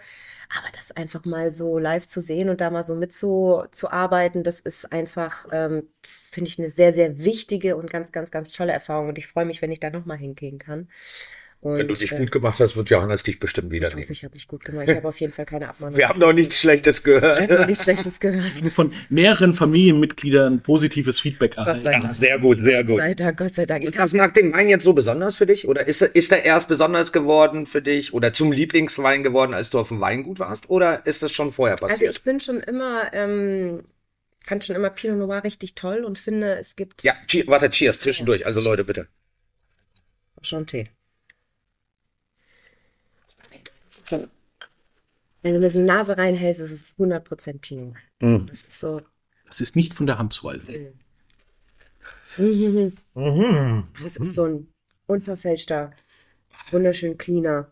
Aber 0.56 0.68
das 0.76 0.92
einfach 0.92 1.24
mal 1.24 1.52
so 1.52 1.78
live 1.78 2.06
zu 2.06 2.20
sehen 2.20 2.48
und 2.48 2.60
da 2.60 2.70
mal 2.70 2.83
so 2.84 2.94
mitzuarbeiten, 2.94 4.44
das 4.44 4.60
ist 4.60 4.92
einfach, 4.92 5.46
ähm, 5.52 5.88
finde 6.02 6.48
ich, 6.50 6.58
eine 6.58 6.70
sehr, 6.70 6.92
sehr 6.92 7.18
wichtige 7.24 7.76
und 7.76 7.90
ganz, 7.90 8.12
ganz, 8.12 8.30
ganz 8.30 8.52
tolle 8.52 8.72
Erfahrung. 8.72 9.08
Und 9.08 9.18
ich 9.18 9.26
freue 9.26 9.46
mich, 9.46 9.62
wenn 9.62 9.72
ich 9.72 9.80
da 9.80 9.90
nochmal 9.90 10.18
hingehen 10.18 10.58
kann. 10.58 10.88
Und, 11.64 11.78
Wenn 11.78 11.88
du 11.88 11.94
dich 11.94 12.12
äh, 12.12 12.16
gut 12.18 12.30
gemacht 12.30 12.60
hast, 12.60 12.76
wird 12.76 12.90
Johannes 12.90 13.22
dich 13.22 13.40
bestimmt 13.40 13.72
wieder 13.72 13.86
ich 13.88 13.94
hoffe, 13.94 14.00
nehmen. 14.02 14.12
ich 14.12 14.22
habe 14.22 14.34
mich 14.34 14.46
gut 14.48 14.66
gemacht. 14.66 14.86
Ich 14.86 14.94
habe 14.96 15.08
auf 15.08 15.18
jeden 15.18 15.32
Fall 15.32 15.46
keine 15.46 15.70
Abmahnung. 15.70 15.96
Wir 15.96 16.10
haben 16.10 16.20
noch 16.20 16.34
nichts 16.34 16.60
Schlechtes 16.60 16.98
Ich 16.98 17.06
habe 17.06 17.20
noch 17.22 17.48
gehört. 17.48 17.68
nichts 17.70 17.84
Schlechtes 17.84 18.20
gehört. 18.20 18.52
Von 18.70 18.92
mehreren 19.08 19.54
Familienmitgliedern 19.54 20.62
positives 20.62 21.20
Feedback 21.20 21.56
Gott 21.56 21.66
erhalten. 21.66 22.02
Dank. 22.02 22.14
Sehr 22.16 22.38
gut, 22.38 22.62
sehr 22.62 22.84
gut. 22.84 23.00
Sei 23.00 23.14
Dank, 23.14 23.38
Gott 23.38 23.54
sei 23.54 23.64
Dank. 23.64 23.82
Ich 23.82 23.88
Ist 23.88 23.98
das 23.98 24.12
nach 24.12 24.30
dem 24.32 24.52
Wein 24.52 24.68
jetzt 24.68 24.84
so 24.84 24.92
besonders 24.92 25.36
für 25.36 25.46
dich? 25.46 25.66
Oder 25.66 25.86
ist, 25.88 26.02
er- 26.02 26.14
ist 26.14 26.30
er 26.32 26.44
erst 26.44 26.68
besonders 26.68 27.12
geworden 27.14 27.64
für 27.64 27.80
dich 27.80 28.12
oder 28.12 28.34
zum 28.34 28.52
Lieblingswein 28.52 29.22
geworden, 29.22 29.54
als 29.54 29.70
du 29.70 29.78
auf 29.78 29.88
dem 29.88 30.00
Weingut 30.02 30.40
warst? 30.40 30.68
Oder 30.68 31.06
ist 31.06 31.22
das 31.22 31.32
schon 31.32 31.50
vorher 31.50 31.76
Also 31.82 31.86
passiert? 31.86 32.12
ich 32.12 32.22
bin 32.24 32.40
schon 32.40 32.60
immer, 32.60 33.04
ähm, 33.14 33.84
fand 34.44 34.64
schon 34.64 34.76
immer 34.76 34.90
Pinot 34.90 35.16
Noir 35.16 35.42
richtig 35.44 35.74
toll 35.76 36.04
und 36.04 36.18
finde, 36.18 36.58
es 36.58 36.76
gibt 36.76 37.02
ja, 37.04 37.14
warte, 37.46 37.70
cheers, 37.70 38.00
zwischendurch. 38.00 38.44
Also 38.44 38.60
Leute, 38.60 38.84
bitte. 38.84 39.08
schon 40.42 40.66
Tee. 40.66 40.90
Wenn 44.10 45.54
du 45.54 45.60
das 45.60 45.74
in 45.74 45.82
die 45.82 45.92
Nase 45.92 46.16
reinhältst, 46.16 46.60
ist 46.60 46.72
es 46.72 46.94
100% 46.98 47.60
Pinot. 47.60 47.94
Mhm. 48.20 48.46
Das 48.46 48.62
ist 48.62 48.80
so. 48.80 49.00
Das 49.46 49.60
ist 49.60 49.76
nicht 49.76 49.94
von 49.94 50.06
der 50.06 50.18
Hand 50.18 50.32
zu 50.32 50.44
weisen. 50.44 50.94
Mhm. 52.36 53.84
Das 54.02 54.16
ist 54.16 54.34
so 54.34 54.44
ein 54.44 54.68
unverfälschter, 55.06 55.92
wunderschön 56.70 57.16
cleaner, 57.18 57.70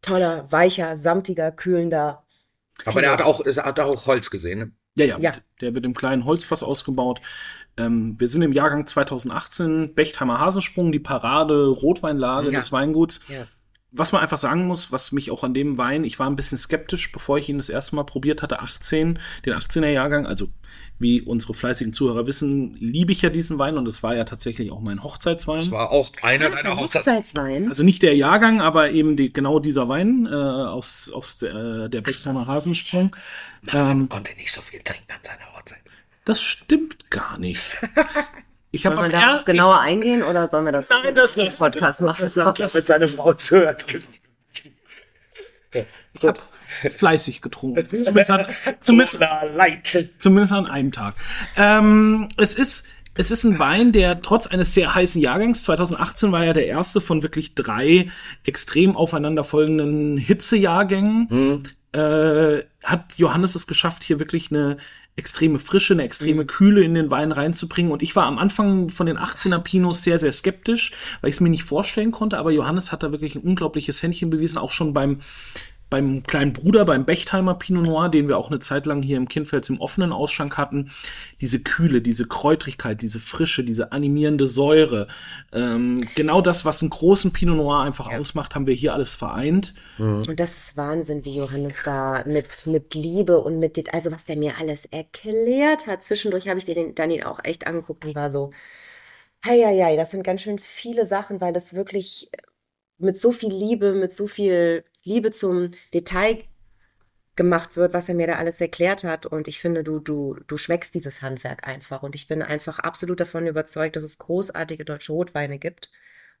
toller, 0.00 0.50
weicher, 0.50 0.96
samtiger, 0.96 1.52
kühlender. 1.52 2.24
Aber 2.84 3.00
der 3.00 3.10
hat 3.12 3.22
auch, 3.22 3.44
er 3.44 3.54
hat 3.64 3.80
auch 3.80 4.06
Holz 4.06 4.30
gesehen. 4.30 4.58
Ne? 4.58 4.72
Ja, 4.94 5.04
ja, 5.04 5.18
Ja. 5.18 5.32
der 5.60 5.74
wird 5.74 5.84
im 5.84 5.94
kleinen 5.94 6.24
Holzfass 6.24 6.62
ausgebaut. 6.62 7.20
Ähm, 7.76 8.16
wir 8.18 8.28
sind 8.28 8.42
im 8.42 8.52
Jahrgang 8.52 8.86
2018, 8.86 9.94
Bechtheimer 9.94 10.38
Hasensprung, 10.40 10.90
die 10.92 10.98
Parade, 10.98 11.66
Rotweinlage 11.68 12.50
Ja. 12.50 12.58
des 12.58 12.72
Weinguts. 12.72 13.20
Ja. 13.28 13.46
Was 13.90 14.12
man 14.12 14.20
einfach 14.20 14.36
sagen 14.36 14.66
muss, 14.66 14.92
was 14.92 15.12
mich 15.12 15.30
auch 15.30 15.44
an 15.44 15.54
dem 15.54 15.78
Wein, 15.78 16.04
ich 16.04 16.18
war 16.18 16.28
ein 16.28 16.36
bisschen 16.36 16.58
skeptisch, 16.58 17.10
bevor 17.10 17.38
ich 17.38 17.48
ihn 17.48 17.56
das 17.56 17.70
erste 17.70 17.96
Mal 17.96 18.04
probiert 18.04 18.42
hatte, 18.42 18.60
18, 18.60 19.18
den 19.46 19.54
18er 19.54 19.88
Jahrgang, 19.88 20.26
also 20.26 20.48
wie 20.98 21.22
unsere 21.22 21.54
fleißigen 21.54 21.94
Zuhörer 21.94 22.26
wissen, 22.26 22.74
liebe 22.74 23.12
ich 23.12 23.22
ja 23.22 23.30
diesen 23.30 23.58
Wein 23.58 23.78
und 23.78 23.88
es 23.88 24.02
war 24.02 24.14
ja 24.14 24.24
tatsächlich 24.24 24.72
auch 24.72 24.80
mein 24.80 25.02
Hochzeitswein. 25.02 25.60
Das 25.60 25.70
war 25.70 25.90
auch 25.90 26.10
einer 26.22 26.50
deiner 26.50 26.72
ein 26.72 26.76
Hochzeits... 26.78 27.06
Hochzeitswein. 27.06 27.68
Also 27.68 27.82
nicht 27.82 28.02
der 28.02 28.14
Jahrgang, 28.14 28.60
aber 28.60 28.90
eben 28.90 29.16
die, 29.16 29.32
genau 29.32 29.58
dieser 29.58 29.88
Wein 29.88 30.26
äh, 30.26 30.34
aus, 30.34 31.10
aus 31.10 31.38
der, 31.38 31.88
der 31.88 32.02
Bechtheimer 32.02 32.46
Hasensprung. 32.46 33.16
Ähm, 33.72 34.08
konnte 34.08 34.34
nicht 34.34 34.52
so 34.52 34.60
viel 34.60 34.80
trinken 34.80 35.12
an 35.12 35.20
seiner 35.22 35.56
Hochzeit. 35.56 35.78
das 36.24 36.42
stimmt 36.42 37.10
gar 37.10 37.38
nicht. 37.38 37.62
Ich 38.70 38.82
Sollen 38.82 38.98
habe 38.98 39.08
wir 39.10 39.18
darauf 39.18 39.44
genauer 39.44 39.80
eingehen 39.80 40.22
oder 40.22 40.48
sollen 40.48 40.66
wir 40.66 40.72
das 40.72 40.88
Nein, 40.90 41.14
das 41.14 41.36
im 41.36 41.44
lass- 41.44 41.58
Podcast 41.58 42.00
machen? 42.02 42.20
das 42.22 42.36
lass- 42.36 42.54
das- 42.54 42.74
Mit 42.74 42.86
seiner 42.86 43.08
Frau 43.08 43.32
zuhört. 43.32 43.84
Ich 46.14 46.22
habe 46.24 46.40
fleißig 46.90 47.40
getrunken. 47.42 47.86
Zumindest 48.04 48.30
an, 48.30 48.46
zumindest, 48.80 49.18
zumindest 50.18 50.52
an 50.52 50.66
einem 50.66 50.92
Tag. 50.92 51.14
Ähm, 51.56 52.28
es 52.36 52.54
ist 52.54 52.84
es 53.14 53.32
ist 53.32 53.42
ein 53.42 53.58
Wein, 53.58 53.90
der 53.90 54.22
trotz 54.22 54.46
eines 54.46 54.74
sehr 54.74 54.94
heißen 54.94 55.20
Jahrgangs, 55.20 55.64
2018 55.64 56.30
war 56.30 56.44
ja 56.44 56.52
der 56.52 56.66
erste 56.68 57.00
von 57.00 57.24
wirklich 57.24 57.56
drei 57.56 58.10
extrem 58.44 58.94
aufeinanderfolgenden 58.96 60.16
Hitzejahrgängen, 60.18 61.68
äh, 61.92 62.62
hat 62.84 63.16
Johannes 63.16 63.54
es 63.54 63.66
geschafft, 63.66 64.04
hier 64.04 64.18
wirklich 64.18 64.50
eine 64.50 64.76
extreme 65.16 65.58
Frische, 65.58 65.94
eine 65.94 66.04
extreme 66.04 66.46
Kühle 66.46 66.82
in 66.82 66.94
den 66.94 67.10
Wein 67.10 67.32
reinzubringen. 67.32 67.90
Und 67.90 68.02
ich 68.02 68.14
war 68.14 68.26
am 68.26 68.38
Anfang 68.38 68.88
von 68.88 69.06
den 69.06 69.18
18er 69.18 69.58
Pinots 69.58 70.04
sehr, 70.04 70.18
sehr 70.18 70.32
skeptisch, 70.32 70.92
weil 71.20 71.30
ich 71.30 71.36
es 71.36 71.40
mir 71.40 71.48
nicht 71.48 71.64
vorstellen 71.64 72.12
konnte. 72.12 72.38
Aber 72.38 72.52
Johannes 72.52 72.92
hat 72.92 73.02
da 73.02 73.10
wirklich 73.10 73.34
ein 73.34 73.42
unglaubliches 73.42 74.02
Händchen 74.02 74.30
bewiesen, 74.30 74.58
auch 74.58 74.70
schon 74.70 74.94
beim 74.94 75.20
beim 75.90 76.22
kleinen 76.22 76.52
Bruder, 76.52 76.84
beim 76.84 77.04
Bechtheimer 77.06 77.54
Pinot 77.54 77.84
Noir, 77.84 78.08
den 78.08 78.28
wir 78.28 78.36
auch 78.36 78.50
eine 78.50 78.58
Zeit 78.58 78.86
lang 78.86 79.02
hier 79.02 79.16
im 79.16 79.28
Kindfels 79.28 79.68
im 79.68 79.80
offenen 79.80 80.12
Ausschank 80.12 80.58
hatten, 80.58 80.90
diese 81.40 81.60
Kühle, 81.60 82.02
diese 82.02 82.26
Kräutrigkeit, 82.26 83.00
diese 83.00 83.20
Frische, 83.20 83.64
diese 83.64 83.92
animierende 83.92 84.46
Säure, 84.46 85.08
ähm, 85.52 86.06
genau 86.14 86.40
das, 86.40 86.64
was 86.64 86.82
einen 86.82 86.90
großen 86.90 87.32
Pinot 87.32 87.56
Noir 87.56 87.80
einfach 87.80 88.12
ausmacht, 88.12 88.54
haben 88.54 88.66
wir 88.66 88.74
hier 88.74 88.92
alles 88.92 89.14
vereint. 89.14 89.74
Und 90.28 90.40
das 90.40 90.56
ist 90.56 90.76
Wahnsinn, 90.76 91.24
wie 91.24 91.36
Johannes 91.36 91.82
da 91.84 92.22
mit, 92.26 92.66
mit 92.66 92.94
Liebe 92.94 93.38
und 93.40 93.58
mit, 93.58 93.92
also 93.94 94.12
was 94.12 94.24
der 94.24 94.36
mir 94.36 94.58
alles 94.58 94.84
erklärt 94.86 95.86
hat. 95.86 96.02
Zwischendurch 96.02 96.48
habe 96.48 96.58
ich 96.58 96.64
den 96.64 96.94
dann 96.94 97.10
ihn 97.10 97.24
auch 97.24 97.40
echt 97.44 97.66
angeguckt 97.66 98.04
und 98.04 98.14
war 98.14 98.30
so, 98.30 98.50
hei, 99.44 99.62
hei, 99.64 99.82
hei, 99.82 99.96
das 99.96 100.10
sind 100.10 100.22
ganz 100.22 100.42
schön 100.42 100.58
viele 100.58 101.06
Sachen, 101.06 101.40
weil 101.40 101.52
das 101.52 101.74
wirklich 101.74 102.30
mit 102.98 103.18
so 103.18 103.32
viel 103.32 103.52
Liebe, 103.52 103.92
mit 103.92 104.12
so 104.12 104.26
viel 104.26 104.84
Liebe 105.08 105.30
zum 105.30 105.70
Detail 105.94 106.44
gemacht 107.36 107.76
wird, 107.76 107.94
was 107.94 108.08
er 108.08 108.14
mir 108.14 108.26
da 108.26 108.34
alles 108.34 108.60
erklärt 108.60 109.04
hat. 109.04 109.24
Und 109.24 109.48
ich 109.48 109.60
finde, 109.60 109.82
du, 109.84 110.00
du, 110.00 110.36
du 110.46 110.58
schmeckst 110.58 110.94
dieses 110.94 111.22
Handwerk 111.22 111.66
einfach. 111.66 112.02
Und 112.02 112.14
ich 112.14 112.28
bin 112.28 112.42
einfach 112.42 112.80
absolut 112.80 113.20
davon 113.20 113.46
überzeugt, 113.46 113.96
dass 113.96 114.02
es 114.02 114.18
großartige 114.18 114.84
deutsche 114.84 115.12
Rotweine 115.12 115.58
gibt. 115.58 115.90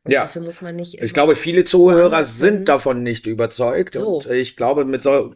Und 0.04 0.12
Ja. 0.12 0.22
dafür 0.22 0.42
muss 0.42 0.60
man 0.60 0.76
nicht 0.76 1.00
Ich 1.00 1.14
glaube, 1.14 1.36
viele 1.36 1.64
Zuhörer 1.64 2.24
sind 2.24 2.68
davon 2.68 3.02
nicht 3.02 3.26
überzeugt. 3.26 3.94
So. 3.94 4.16
Und 4.16 4.26
ich 4.26 4.56
glaube, 4.56 4.84
mit 4.84 5.02
so, 5.02 5.34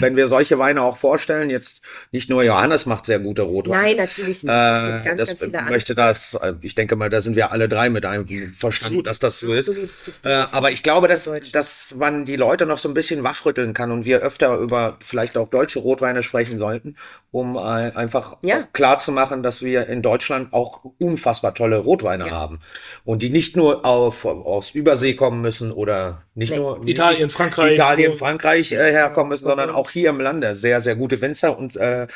wenn 0.00 0.16
wir 0.16 0.28
solche 0.28 0.58
Weine 0.58 0.82
auch 0.82 0.96
vorstellen, 0.96 1.50
jetzt 1.50 1.82
nicht 2.12 2.30
nur 2.30 2.42
Johannes 2.42 2.86
macht 2.86 3.06
sehr 3.06 3.18
gute 3.18 3.42
Rotweine. 3.42 3.82
Nein, 3.82 3.96
natürlich 3.96 4.42
nicht. 4.42 4.44
Äh, 4.44 5.00
ganz, 5.04 5.04
das 5.40 5.50
ganz 5.52 5.70
möchte 5.70 5.94
das, 5.94 6.34
äh, 6.34 6.54
ich 6.62 6.74
denke 6.74 6.96
mal, 6.96 7.10
da 7.10 7.20
sind 7.20 7.36
wir 7.36 7.52
alle 7.52 7.68
drei 7.68 7.90
mit 7.90 8.04
einem 8.06 8.50
Verstand, 8.50 9.06
dass 9.06 9.18
das 9.18 9.40
so 9.40 9.52
ist. 9.52 9.68
Absolut, 9.68 9.90
Äh, 10.24 10.44
aber 10.52 10.70
ich 10.70 10.82
glaube, 10.82 11.08
dass, 11.08 11.30
dass 11.52 11.94
man 11.96 12.24
die 12.24 12.36
Leute 12.36 12.66
noch 12.66 12.78
so 12.78 12.88
ein 12.88 12.94
bisschen 12.94 13.24
wachrütteln 13.24 13.74
kann 13.74 13.90
und 13.90 14.04
wir 14.04 14.20
öfter 14.20 14.56
über 14.58 14.96
vielleicht 15.00 15.36
auch 15.36 15.48
deutsche 15.48 15.80
Rotweine 15.80 16.22
sprechen 16.22 16.58
sollten, 16.58 16.96
um 17.30 17.56
äh, 17.56 17.60
einfach 17.60 18.36
Ja. 18.44 18.68
klar 18.72 18.98
zu 18.98 19.10
machen, 19.12 19.42
dass 19.42 19.62
wir 19.62 19.86
in 19.88 20.02
Deutschland 20.02 20.52
auch 20.52 20.80
unfassbar 21.00 21.54
tolle 21.54 21.78
Rotweine 21.78 22.30
haben 22.30 22.60
und 23.04 23.22
die 23.22 23.30
nicht 23.30 23.56
nur 23.56 23.84
auf, 23.84 24.24
aus 24.24 24.74
Übersee 24.74 25.14
kommen 25.14 25.40
müssen 25.40 25.72
oder 25.72 26.22
nicht 26.34 26.50
Nee. 26.50 26.56
nur 26.58 26.86
Italien, 26.86 27.24
nicht 27.24 27.36
Frankreich. 27.36 27.72
Italien, 27.74 28.14
Frankreich 28.14 28.72
äh, 28.72 28.76
herkommen 28.90 29.30
müssen, 29.30 29.44
sondern 29.44 29.70
auch 29.72 29.90
hier 29.90 30.10
im 30.10 30.20
Lande 30.20 30.54
sehr, 30.54 30.80
sehr 30.80 30.96
gute 30.96 31.20
Winzer 31.20 31.56
und 31.56 31.76
äh, 31.76 32.06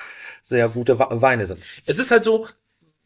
sehr 0.42 0.69
gute 0.69 0.99
Weine 0.99 1.47
sind. 1.47 1.61
Es 1.87 1.99
ist 1.99 2.11
halt 2.11 2.25
so, 2.25 2.47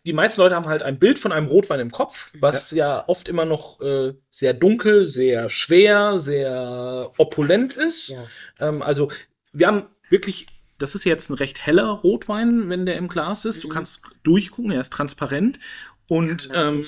die 0.07 0.13
meisten 0.13 0.41
Leute 0.41 0.55
haben 0.55 0.67
halt 0.67 0.83
ein 0.83 0.99
Bild 0.99 1.19
von 1.19 1.33
einem 1.33 1.47
Rotwein 1.47 1.81
im 1.81 1.91
Kopf, 1.91 2.33
was 2.39 2.71
ja, 2.71 3.05
oft 3.07 3.29
immer 3.29 3.45
noch 3.45 3.81
äh, 3.81 4.15
sehr 4.31 4.55
dunkel, 4.55 5.05
sehr 5.05 5.51
schwer, 5.51 6.19
sehr 6.19 7.11
opulent 7.19 7.77
ist. 7.77 8.09
Ja. 8.09 8.25
Ähm, 8.61 8.83
also 8.83 9.11
wir 9.53 9.67
haben 9.67 9.87
wirklich, 10.09 10.47
das 10.79 10.95
ist 10.95 11.05
jetzt 11.05 11.29
ein 11.29 11.35
recht 11.35 11.67
heller 11.67 11.89
Rotwein, 11.89 12.69
wenn 12.71 12.87
der 12.87 12.97
im 12.97 13.09
Glas 13.09 13.45
ist. 13.45 13.63
Du 13.63 13.69
kannst 13.69 14.03
durchgucken, 14.23 14.71
er 14.71 14.81
ist 14.81 14.93
transparent. 14.93 15.59
Und 16.09 16.49
ähm, 16.55 16.85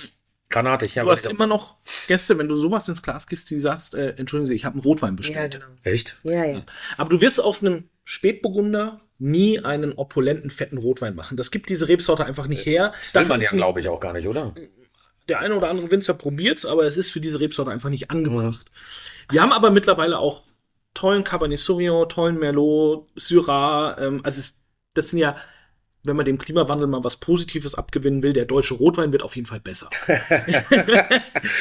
Granatig, 0.52 0.94
ja. 0.94 1.02
du 1.04 1.10
hast 1.10 1.26
immer 1.26 1.46
noch 1.46 1.76
Gäste, 2.06 2.38
wenn 2.38 2.48
du 2.48 2.56
sowas 2.56 2.88
ins 2.88 3.02
Glas 3.02 3.26
gibst, 3.26 3.50
die 3.50 3.58
sagst, 3.58 3.94
äh, 3.94 4.10
entschuldigen 4.16 4.46
Sie, 4.46 4.54
ich 4.54 4.64
habe 4.64 4.74
einen 4.74 4.82
Rotwein 4.82 5.14
Ja, 5.14 5.16
bestellt. 5.16 5.52
genau. 5.54 5.66
Echt? 5.82 6.16
Ja, 6.22 6.44
ja. 6.44 6.62
Aber 6.96 7.10
du 7.10 7.20
wirst 7.20 7.40
aus 7.42 7.62
einem 7.64 7.88
Spätburgunder 8.04 9.00
nie 9.18 9.60
einen 9.60 9.92
opulenten, 9.92 10.50
fetten 10.50 10.78
Rotwein 10.78 11.14
machen. 11.14 11.36
Das 11.36 11.50
gibt 11.50 11.68
diese 11.68 11.88
Rebsorte 11.88 12.24
einfach 12.24 12.46
nicht 12.46 12.66
her. 12.66 12.92
Will 13.12 13.22
Dafür 13.22 13.28
man 13.34 13.40
ja, 13.40 13.50
glaube 13.50 13.80
ich, 13.80 13.88
auch 13.88 14.00
gar 14.00 14.12
nicht, 14.12 14.28
oder? 14.28 14.54
der 15.28 15.38
eine 15.38 15.54
oder 15.56 15.70
andere 15.70 15.90
Winzer 15.90 16.14
probiert's, 16.14 16.66
aber 16.66 16.84
es 16.84 16.96
ist 16.96 17.10
für 17.10 17.20
diese 17.20 17.40
Rebsorte 17.40 17.70
einfach 17.70 17.90
nicht 17.90 18.10
angebracht. 18.10 18.66
Wir 19.30 19.40
haben 19.40 19.52
aber 19.52 19.70
mittlerweile 19.70 20.18
auch 20.18 20.42
tollen 20.94 21.24
Cabernet 21.24 21.58
Sauvignon, 21.60 22.08
tollen 22.08 22.38
Merlot, 22.38 23.08
Syrah, 23.16 23.96
ähm, 23.98 24.20
also 24.24 24.40
es, 24.40 24.60
das 24.94 25.08
sind 25.10 25.20
ja 25.20 25.36
wenn 26.04 26.16
man 26.16 26.24
dem 26.24 26.36
Klimawandel 26.38 26.88
mal 26.88 27.04
was 27.04 27.16
Positives 27.16 27.74
abgewinnen 27.76 28.22
will, 28.22 28.32
der 28.32 28.44
deutsche 28.44 28.74
Rotwein 28.74 29.12
wird 29.12 29.22
auf 29.22 29.36
jeden 29.36 29.46
Fall 29.46 29.60
besser. 29.60 29.88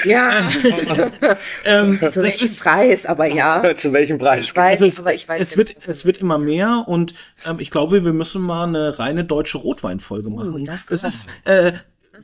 Ja, 0.06 0.42
ähm, 1.66 2.00
zu 2.10 2.22
welchem 2.24 2.50
Preis, 2.60 3.06
aber 3.06 3.26
ja. 3.28 3.76
Zu 3.76 3.94
welchem 3.94 4.18
Preis? 4.18 4.44
Ich 4.46 4.56
weiß, 4.56 4.82
also 4.82 4.86
es, 4.86 5.00
aber 5.00 5.14
ich 5.14 5.28
weiß 5.28 5.42
es 5.42 5.56
nicht, 5.56 5.58
wird 5.58 5.88
es 5.88 6.06
wird 6.06 6.18
immer 6.18 6.38
mehr 6.38 6.84
und 6.88 7.14
ähm, 7.48 7.60
ich 7.60 7.72
glaube, 7.72 8.04
wir 8.04 8.14
müssen 8.14 8.42
mal 8.42 8.68
eine 8.68 8.98
reine 9.00 9.24
deutsche 9.24 9.58
Rotweinfolge 9.58 10.30
machen. 10.30 10.54
Oh, 10.56 10.64
das 10.66 10.86
ist- 10.86 11.04
ist 11.04 11.30
äh, 11.46 11.74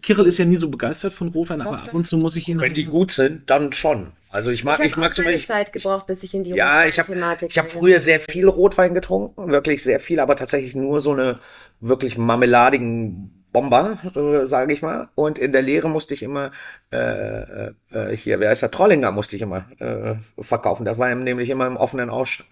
Kirill 0.02 0.28
ist 0.28 0.38
ja 0.38 0.46
nie 0.46 0.58
so 0.58 0.70
begeistert 0.70 1.14
von 1.14 1.30
Rotwein, 1.30 1.62
aber 1.62 1.78
ab 1.80 1.94
und 1.94 2.06
zu 2.06 2.18
muss 2.18 2.36
ich 2.36 2.48
ihn 2.48 2.60
Wenn 2.60 2.74
die 2.74 2.86
gut 2.86 3.12
sind, 3.12 3.50
dann 3.50 3.72
schon. 3.74 4.12
Also 4.30 4.52
ich 4.52 4.64
mag, 4.64 4.80
Ich 4.80 4.86
ich, 4.88 4.92
habe 4.92 5.02
mag 5.02 5.16
zum 5.16 5.26
Beispiel. 5.26 5.46
Zeit 5.48 5.72
gebraucht, 5.74 6.06
bis 6.08 6.22
ich 6.24 6.34
in 6.34 6.44
die 6.44 6.52
Ja, 6.52 6.86
ich 6.86 7.00
habe 7.00 7.08
Rotwein-Thematik 7.08 7.50
ich 7.50 7.58
hab 7.58 7.66
bin. 7.68 7.76
früher 7.80 8.00
sehr 8.00 8.20
viel 8.20 8.48
Rotwein 8.48 8.94
getrunken, 8.94 9.50
wirklich 9.52 9.82
sehr 9.84 10.00
viel, 10.00 10.20
aber 10.20 10.36
tatsächlich 10.36 10.76
nur 10.76 11.00
so 11.02 11.14
eine 11.14 11.40
wirklich 11.80 12.18
marmeladigen 12.18 13.37
Bomber, 13.52 13.98
äh, 14.16 14.46
sage 14.46 14.74
ich 14.74 14.82
mal. 14.82 15.10
Und 15.16 15.40
in 15.40 15.52
der 15.52 15.62
Lehre 15.62 15.90
musste 15.90 16.14
ich 16.14 16.22
immer, 16.24 16.52
äh, 16.92 16.98
äh, 16.98 17.72
äh, 17.92 18.16
hier, 18.16 18.40
wer 18.40 18.52
ist 18.52 18.62
der 18.62 18.72
Trollinger, 18.72 19.12
musste 19.12 19.36
ich 19.36 19.42
immer 19.42 19.66
äh, 19.80 20.16
verkaufen. 20.40 20.86
Das 20.86 20.98
war 20.98 21.14
nämlich 21.16 21.50
immer 21.50 21.66
im 21.66 21.78
offenen 21.78 22.10
Ausschank. 22.10 22.50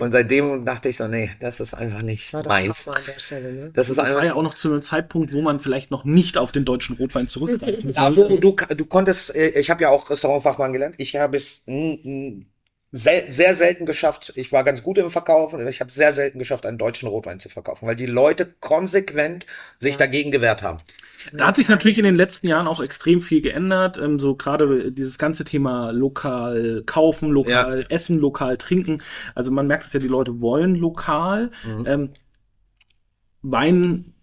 Und 0.00 0.10
seitdem 0.12 0.64
dachte 0.64 0.88
ich 0.88 0.96
so, 0.96 1.06
nee, 1.06 1.30
das 1.40 1.60
ist 1.60 1.74
einfach 1.74 2.02
nicht 2.02 2.32
War 2.32 2.42
das 2.42 2.50
meins. 2.52 2.88
An 2.88 3.02
der 3.06 3.20
Stelle, 3.20 3.52
ne? 3.52 3.70
Das 3.74 3.88
ist 3.88 3.98
Das 3.98 4.14
war 4.14 4.24
ja 4.24 4.34
auch 4.34 4.42
noch 4.42 4.54
zu 4.54 4.68
einem 4.70 4.82
Zeitpunkt, 4.82 5.32
wo 5.32 5.42
man 5.42 5.60
vielleicht 5.60 5.90
noch 5.90 6.04
nicht 6.04 6.38
auf 6.38 6.50
den 6.50 6.64
deutschen 6.64 6.96
Rotwein 6.96 7.26
zurückgreifen 7.28 7.90
Ja, 7.90 8.10
sollte. 8.10 8.30
wo 8.34 8.36
du, 8.38 8.56
du 8.74 8.84
konntest, 8.86 9.34
äh, 9.36 9.50
ich 9.50 9.70
habe 9.70 9.82
ja 9.82 9.90
auch 9.90 10.10
Restaurantfachmann 10.10 10.72
gelernt. 10.72 10.94
Ich 10.98 11.14
habe 11.16 11.36
es 11.36 11.64
sel 12.90 13.30
sehr 13.30 13.54
selten 13.54 13.86
geschafft. 13.86 14.32
Ich 14.34 14.52
war 14.52 14.64
ganz 14.64 14.82
gut 14.82 14.98
im 14.98 15.10
Verkaufen. 15.10 15.66
Ich 15.68 15.80
habe 15.80 15.90
sehr 15.90 16.12
selten 16.12 16.38
geschafft, 16.38 16.64
einen 16.64 16.78
deutschen 16.78 17.08
Rotwein 17.08 17.38
zu 17.38 17.48
verkaufen, 17.48 17.86
weil 17.86 17.96
die 17.96 18.06
Leute 18.06 18.46
konsequent 18.60 19.46
sich 19.78 19.96
dagegen 19.96 20.30
gewehrt 20.30 20.62
haben. 20.62 20.78
Da 21.32 21.48
hat 21.48 21.56
sich 21.56 21.68
natürlich 21.68 21.98
in 21.98 22.04
den 22.04 22.14
letzten 22.14 22.48
Jahren 22.48 22.66
auch 22.66 22.82
extrem 22.82 23.20
viel 23.20 23.42
geändert. 23.42 23.98
Ähm, 23.98 24.18
so 24.18 24.34
gerade 24.36 24.90
dieses 24.92 25.18
ganze 25.18 25.44
Thema 25.44 25.90
lokal 25.90 26.82
kaufen, 26.86 27.30
lokal 27.30 27.84
essen, 27.88 28.18
lokal 28.18 28.56
trinken. 28.56 29.02
Also 29.34 29.50
man 29.50 29.66
merkt 29.66 29.84
es 29.84 29.92
ja, 29.92 30.00
die 30.00 30.08
Leute 30.08 30.40
wollen 30.40 30.74
lokal. 30.74 31.50
Ähm, 31.86 32.10
Wein 33.42 34.14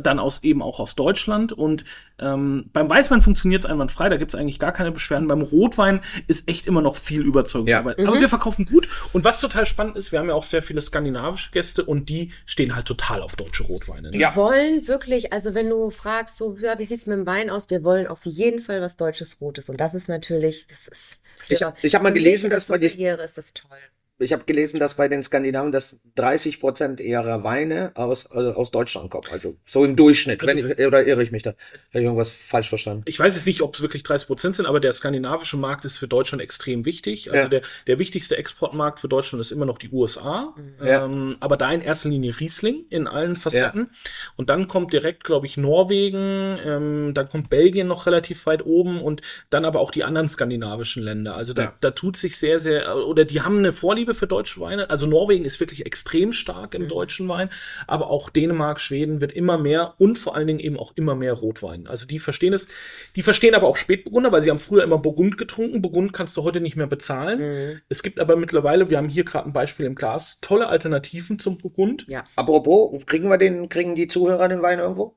dann 0.00 0.18
aus 0.18 0.42
eben 0.44 0.62
auch 0.62 0.80
aus 0.80 0.94
Deutschland 0.94 1.52
und 1.52 1.84
ähm, 2.18 2.70
beim 2.72 2.88
Weißwein 2.88 3.20
funktioniert 3.22 3.64
es 3.64 3.70
einwandfrei, 3.70 4.08
da 4.08 4.16
gibt 4.16 4.32
es 4.32 4.38
eigentlich 4.40 4.58
gar 4.58 4.72
keine 4.72 4.92
Beschwerden. 4.92 5.28
Beim 5.28 5.42
Rotwein 5.42 6.00
ist 6.28 6.48
echt 6.48 6.66
immer 6.66 6.80
noch 6.82 6.96
viel 6.96 7.22
Überzeugungsarbeit. 7.22 7.98
Aber 7.98 8.20
wir 8.20 8.28
verkaufen 8.28 8.64
gut 8.66 8.88
und 9.12 9.24
was 9.24 9.40
total 9.40 9.66
spannend 9.66 9.96
ist, 9.96 10.12
wir 10.12 10.18
haben 10.18 10.28
ja 10.28 10.34
auch 10.34 10.42
sehr 10.44 10.62
viele 10.62 10.80
skandinavische 10.80 11.50
Gäste 11.50 11.84
und 11.84 12.08
die 12.08 12.32
stehen 12.46 12.74
halt 12.74 12.86
total 12.86 13.22
auf 13.22 13.36
deutsche 13.36 13.64
Rotweine. 13.64 14.10
ne? 14.10 14.18
Wir 14.18 14.34
wollen 14.36 14.86
wirklich, 14.88 15.32
also 15.32 15.54
wenn 15.54 15.68
du 15.68 15.90
fragst, 15.90 16.36
so, 16.36 16.56
ja, 16.60 16.78
wie 16.78 16.84
sieht's 16.84 17.06
mit 17.06 17.18
dem 17.18 17.26
Wein 17.26 17.50
aus? 17.50 17.68
Wir 17.70 17.84
wollen 17.84 18.06
auf 18.06 18.24
jeden 18.24 18.60
Fall 18.60 18.80
was 18.80 18.96
Deutsches 18.96 19.40
Rotes. 19.40 19.68
Und 19.68 19.80
das 19.80 19.94
ist 19.94 20.08
natürlich, 20.08 20.66
das 20.68 20.88
ist. 20.88 21.20
Ich 21.48 21.62
hab- 21.62 21.82
ich 21.82 21.94
hab 21.94 22.02
mal 22.02 22.12
gelesen, 22.12 22.50
dass 22.50 22.66
bei 22.66 22.78
Sommeliere 22.78 23.22
ist 23.22 23.36
das 23.38 23.52
toll. 23.52 23.78
Ich 24.22 24.32
habe 24.32 24.44
gelesen, 24.44 24.78
dass 24.78 24.94
bei 24.94 25.08
den 25.08 25.22
Skandinaven 25.22 25.72
dass 25.72 26.00
30 26.14 26.60
Prozent 26.60 27.00
ihrer 27.00 27.44
Weine 27.44 27.92
aus, 27.94 28.26
äh, 28.32 28.38
aus 28.38 28.70
Deutschland 28.70 29.10
kommen. 29.10 29.26
Also 29.30 29.56
so 29.64 29.84
im 29.84 29.96
Durchschnitt. 29.96 30.40
Wenn 30.46 30.58
ich, 30.58 30.86
oder 30.86 31.04
irre 31.06 31.22
ich 31.22 31.32
mich 31.32 31.42
da? 31.42 31.50
Habe 31.50 31.98
ich 32.00 32.04
irgendwas 32.04 32.30
falsch 32.30 32.68
verstanden? 32.68 33.02
ich 33.06 33.18
weiß 33.18 33.34
jetzt 33.34 33.46
nicht, 33.46 33.62
ob 33.62 33.74
es 33.74 33.82
wirklich 33.82 34.02
30 34.02 34.26
Prozent 34.26 34.54
sind, 34.54 34.66
aber 34.66 34.80
der 34.80 34.92
skandinavische 34.92 35.56
Markt 35.56 35.84
ist 35.84 35.98
für 35.98 36.08
Deutschland 36.08 36.42
extrem 36.42 36.84
wichtig. 36.84 37.30
Also 37.32 37.44
Ja. 37.44 37.48
der, 37.48 37.62
der 37.86 37.98
wichtigste 37.98 38.36
Exportmarkt 38.36 39.00
für 39.00 39.08
Deutschland 39.08 39.40
ist 39.40 39.50
immer 39.50 39.66
noch 39.66 39.78
die 39.78 39.90
USA. 39.90 40.54
Ja. 40.82 41.04
Ähm, 41.04 41.36
aber 41.40 41.56
da 41.56 41.70
in 41.72 41.82
erster 41.82 42.08
Linie 42.08 42.38
Riesling 42.38 42.84
in 42.90 43.06
allen 43.06 43.34
Facetten. 43.34 43.90
Und 44.36 44.50
dann 44.50 44.68
kommt 44.68 44.92
direkt, 44.92 45.24
glaube 45.24 45.46
ich, 45.46 45.56
Norwegen, 45.56 46.58
ähm, 46.64 47.14
dann 47.14 47.28
kommt 47.28 47.50
Belgien 47.50 47.86
noch 47.88 48.06
relativ 48.06 48.46
weit 48.46 48.64
oben 48.64 49.00
und 49.02 49.22
dann 49.50 49.64
aber 49.64 49.80
auch 49.80 49.90
die 49.90 50.04
anderen 50.04 50.28
skandinavischen 50.28 51.02
Länder. 51.02 51.36
Also 51.36 51.52
da, 51.54 51.62
Ja. 51.62 51.74
da 51.80 51.90
tut 51.90 52.16
sich 52.16 52.36
sehr, 52.36 52.58
sehr, 52.58 52.96
oder 53.06 53.24
die 53.24 53.40
haben 53.42 53.58
eine 53.58 53.72
Vorliebe 53.72 54.11
für 54.14 54.26
deutsche 54.26 54.60
Weine. 54.60 54.90
Also 54.90 55.06
Norwegen 55.06 55.44
ist 55.44 55.60
wirklich 55.60 55.86
extrem 55.86 56.32
stark 56.32 56.74
im 56.74 56.88
deutschen 56.88 57.28
Wein, 57.28 57.50
aber 57.86 58.10
auch 58.10 58.30
Dänemark, 58.30 58.80
Schweden 58.80 59.20
wird 59.20 59.32
immer 59.32 59.58
mehr 59.58 59.94
und 59.98 60.18
vor 60.18 60.34
allen 60.34 60.46
Dingen 60.46 60.60
eben 60.60 60.78
auch 60.78 60.92
immer 60.96 61.14
mehr 61.14 61.32
Rotwein. 61.32 61.86
Also 61.86 62.06
die 62.06 62.18
verstehen 62.18 62.52
es, 62.52 62.68
die 63.16 63.22
verstehen 63.22 63.54
aber 63.54 63.66
auch 63.66 63.76
Spätburgunder, 63.76 64.32
weil 64.32 64.42
sie 64.42 64.50
haben 64.50 64.58
früher 64.58 64.84
immer 64.84 64.98
Burgund 64.98 65.38
getrunken. 65.38 65.82
Burgund 65.82 66.12
kannst 66.12 66.36
du 66.36 66.42
heute 66.42 66.60
nicht 66.60 66.76
mehr 66.76 66.86
bezahlen. 66.86 67.80
Es 67.88 68.02
gibt 68.02 68.20
aber 68.20 68.36
mittlerweile, 68.36 68.90
wir 68.90 68.98
haben 68.98 69.08
hier 69.08 69.24
gerade 69.24 69.48
ein 69.48 69.52
Beispiel 69.52 69.86
im 69.86 69.94
Glas, 69.94 70.40
tolle 70.40 70.68
Alternativen 70.68 71.38
zum 71.38 71.58
Burgund. 71.58 72.06
Ja. 72.08 72.24
Apropos, 72.36 73.06
kriegen 73.06 73.28
wir 73.28 73.38
den, 73.38 73.68
kriegen 73.68 73.94
die 73.94 74.08
Zuhörer 74.08 74.48
den 74.48 74.62
Wein 74.62 74.78
irgendwo? 74.78 75.16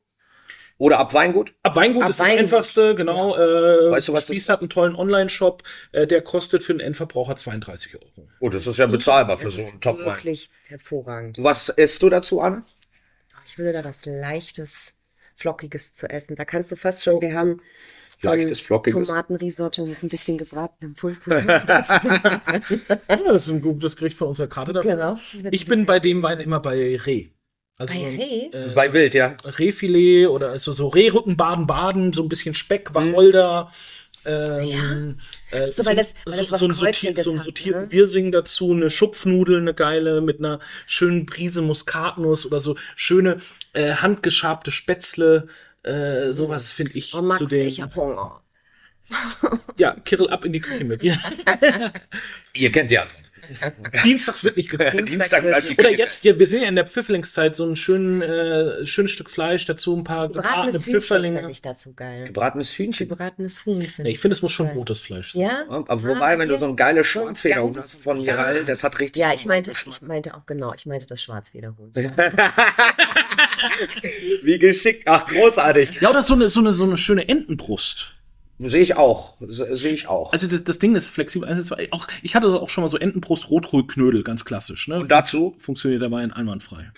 Oder 0.78 1.00
ab 1.00 1.14
Weingut? 1.14 1.54
Ab 1.64 1.76
Weingut 1.78 2.04
Ab 2.04 2.10
ist 2.10 2.20
Weingut. 2.20 2.36
das 2.36 2.40
einfachste, 2.54 2.96
genau. 2.96 3.36
Äh, 3.38 3.92
Weißt 3.92 4.10
du, 4.10 4.14
was 4.14 4.26
das- 4.26 4.36
Spieß 4.36 4.50
hat 4.50 4.60
einen 4.60 4.70
tollen 4.70 4.96
Online-Shop, 4.96 5.64
äh, 5.94 6.06
der 6.06 6.22
kostet 6.22 6.64
für 6.64 6.74
den 6.74 6.82
Endverbraucher 6.82 7.38
32 7.38 7.96
Euro. 7.96 8.28
Oh, 8.42 8.50
das 8.50 8.68
ist 8.68 8.78
ja 8.78 8.86
bezahlbar 8.86 9.38
für 9.38 9.46
Das 9.46 9.54
so 9.56 9.62
ist 9.62 9.72
einen 9.72 9.82
Top-Wein. 9.82 10.06
wirklich 10.06 10.50
hervorragend. 10.68 11.38
Was 11.42 11.70
isst 11.70 12.04
du 12.04 12.10
dazu 12.10 12.42
an? 12.42 12.66
Ich 13.48 13.58
würde 13.58 13.72
da 13.74 13.86
was 13.86 14.06
Leichtes, 14.06 14.96
Flockiges 15.36 15.94
zu 15.94 16.10
essen. 16.10 16.36
Da 16.36 16.44
kannst 16.44 16.72
du 16.72 16.76
fast 16.76 17.04
schon, 17.06 17.22
wir 17.22 17.34
haben 17.38 17.62
so 18.22 18.30
Leichtes, 18.32 18.60
Flockiges. 18.60 19.08
Tomatenrisotto 19.08 19.86
mit 19.86 20.04
ein 20.04 20.10
bisschen 20.10 20.38
gebratenem 20.38 20.96
Pulpo. 20.96 21.32
Ja, 21.36 21.60
das 21.66 23.48
ist 23.48 23.50
ein 23.54 23.62
gutes 23.62 23.96
Gericht 23.96 24.18
von 24.18 24.30
unserer 24.30 24.48
Karte 24.48 24.74
dafür. 24.74 24.92
Genau. 24.96 25.18
Ich 25.52 25.66
bin 25.68 25.86
bei 25.86 26.00
dem 26.00 26.22
Wein 26.24 26.40
immer 26.40 26.60
bei 26.60 26.98
Reh. 26.98 27.28
Also 27.78 27.94
Bei 27.94 28.00
so 28.00 28.06
ein, 28.06 28.16
Reh? 28.16 28.50
Äh, 28.52 28.72
Bei 28.74 28.94
Wild, 28.94 29.14
ja. 29.14 29.36
Rehfilet 29.44 30.28
oder 30.28 30.50
also 30.52 30.72
so 30.72 30.88
Rehrücken 30.88 31.36
baden-baden, 31.38 32.14
so 32.14 32.24
ein 32.24 32.30
bisschen 32.30 32.56
Speck, 32.56 32.94
Wacholder. 32.96 33.72
Ähm, 34.28 35.20
äh, 35.52 35.68
So, 35.68 35.86
weil 35.86 35.96
das- 35.98 36.14
weil 36.26 36.38
das 36.38 36.52
was 36.52 36.60
so 36.62 36.66
ein, 36.68 36.74
sortiert, 36.74 37.16
Kräutriges 37.16 37.24
so 37.26 37.32
ein 37.32 37.40
sortierten 37.40 37.82
ne? 37.84 37.92
Wirsing 37.92 38.32
dazu, 38.32 38.72
eine 38.72 38.90
Schupfnudel, 38.90 39.60
eine 39.60 39.74
geile 39.76 40.22
mit 40.22 40.40
einer 40.40 40.60
schönen 40.88 41.26
Prise 41.28 41.62
Muskatnuss 41.62 42.46
oder 42.46 42.60
so 42.60 42.76
schöne 42.96 43.40
äh, 43.74 43.92
handgeschabte 43.94 44.72
Spätzle. 44.72 45.48
Äh, 45.84 46.32
sowas 46.32 46.72
finde 46.72 46.94
ich 46.94 47.14
Oh, 47.14 47.22
Max, 47.22 47.38
zu 47.40 47.46
den. 47.46 47.68
ich 47.68 47.82
hab 47.82 47.96
Hunger. 47.96 48.42
Ja, 49.78 49.96
Kirill 50.04 50.30
ab 50.32 50.44
in 50.46 50.54
die 50.54 50.60
Küche 50.62 50.84
mit. 50.86 51.04
Ja. 51.04 51.16
Ihr 52.56 52.72
kennt 52.72 52.90
die 52.90 52.98
Antwort. 52.98 53.25
Dienstags 54.04 54.44
wird 54.44 54.58
nicht 54.58 54.70
gekocht. 54.70 55.08
Dienstag 55.08 55.44
bleibt 55.44 55.70
die 55.70 55.78
Oder 55.78 55.92
jetzt, 55.92 56.24
ja, 56.24 56.38
wir 56.38 56.48
sehen 56.48 56.64
ja 56.64 56.70
in 56.70 56.76
der 56.76 56.88
Pfifferlingszeit 56.88 57.56
so 57.56 57.66
ein 57.66 57.76
schönen, 57.76 58.22
äh, 58.22 58.86
schönes 58.86 59.12
Stück 59.12 59.30
Fleisch, 59.30 59.66
dazu 59.66 59.96
ein 59.96 60.04
paar 60.04 60.30
gebratene 60.30 60.80
Pfifferlinge. 60.80 61.50
ich 61.50 61.62
dazu 61.62 61.94
geil. 61.94 62.26
Gebratenes 62.26 62.78
Hühnchen. 62.78 63.10
Gebratenes 63.10 63.66
Huhn 63.66 63.82
finde 63.82 64.04
Nee, 64.04 64.12
ich 64.12 64.20
finde, 64.20 64.34
es 64.34 64.42
muss 64.42 64.52
schon 64.52 64.68
rotes 64.68 65.00
Fleisch 65.00 65.34
sein. 65.34 65.44
Ja? 65.44 65.64
Aber 65.68 66.04
wobei, 66.04 66.38
wenn 66.38 66.50
du 66.50 66.58
so 66.58 66.68
ein 66.68 66.76
geiles 66.76 67.08
So 67.08 67.22
Schwarzfederhuhn 67.22 67.78
hast 67.78 68.04
von 68.04 68.22
Miral, 68.22 68.64
das 68.66 68.84
hat 68.84 69.00
richtig. 69.00 69.22
Ja, 69.22 69.34
ich 69.34 69.46
meinte, 69.46 69.72
ich 69.86 70.02
meinte 70.02 70.36
auch 70.36 70.46
genau, 70.46 70.74
ich 70.76 70.86
meinte 70.86 71.06
das 71.06 71.22
Schwarzwederhuhn. 71.22 71.92
Wie 74.44 74.60
geschickt. 74.60 75.04
Ach, 75.06 75.26
großartig. 75.26 76.02
Ja, 76.02 76.10
oder 76.10 76.22
so 76.22 76.34
eine, 76.34 76.50
so 76.50 76.60
eine, 76.60 76.72
so 76.72 76.86
eine 76.86 76.98
schöne 76.98 77.28
Entenbrust. 77.28 78.14
Sehe 78.58 78.82
ich 78.82 78.96
auch. 78.96 79.36
Se- 79.42 79.76
Sehe 79.76 79.92
ich 79.94 80.08
auch. 80.08 80.32
Also 80.34 80.48
das, 80.48 80.64
das 80.64 80.80
Ding 80.80 80.96
ist 80.96 81.10
flexibel. 81.10 81.48
Also 81.50 81.62
es 81.62 81.72
war 81.72 81.78
auch, 81.92 82.08
ich 82.22 82.36
hatte 82.36 82.48
auch 82.62 82.70
schon 82.70 82.84
mal 82.84 82.88
so 82.90 82.98
Entenbrust, 82.98 83.50
Rotkohlknödel, 83.50 84.24
ganz 84.24 84.46
klassisch. 84.46 84.88
Ne? 84.88 85.00
Und 85.00 85.12
dazu? 85.12 85.56
funktioniert 85.58 86.02
der 86.02 86.12
Wein 86.12 86.32
einwandfrei. 86.32 86.92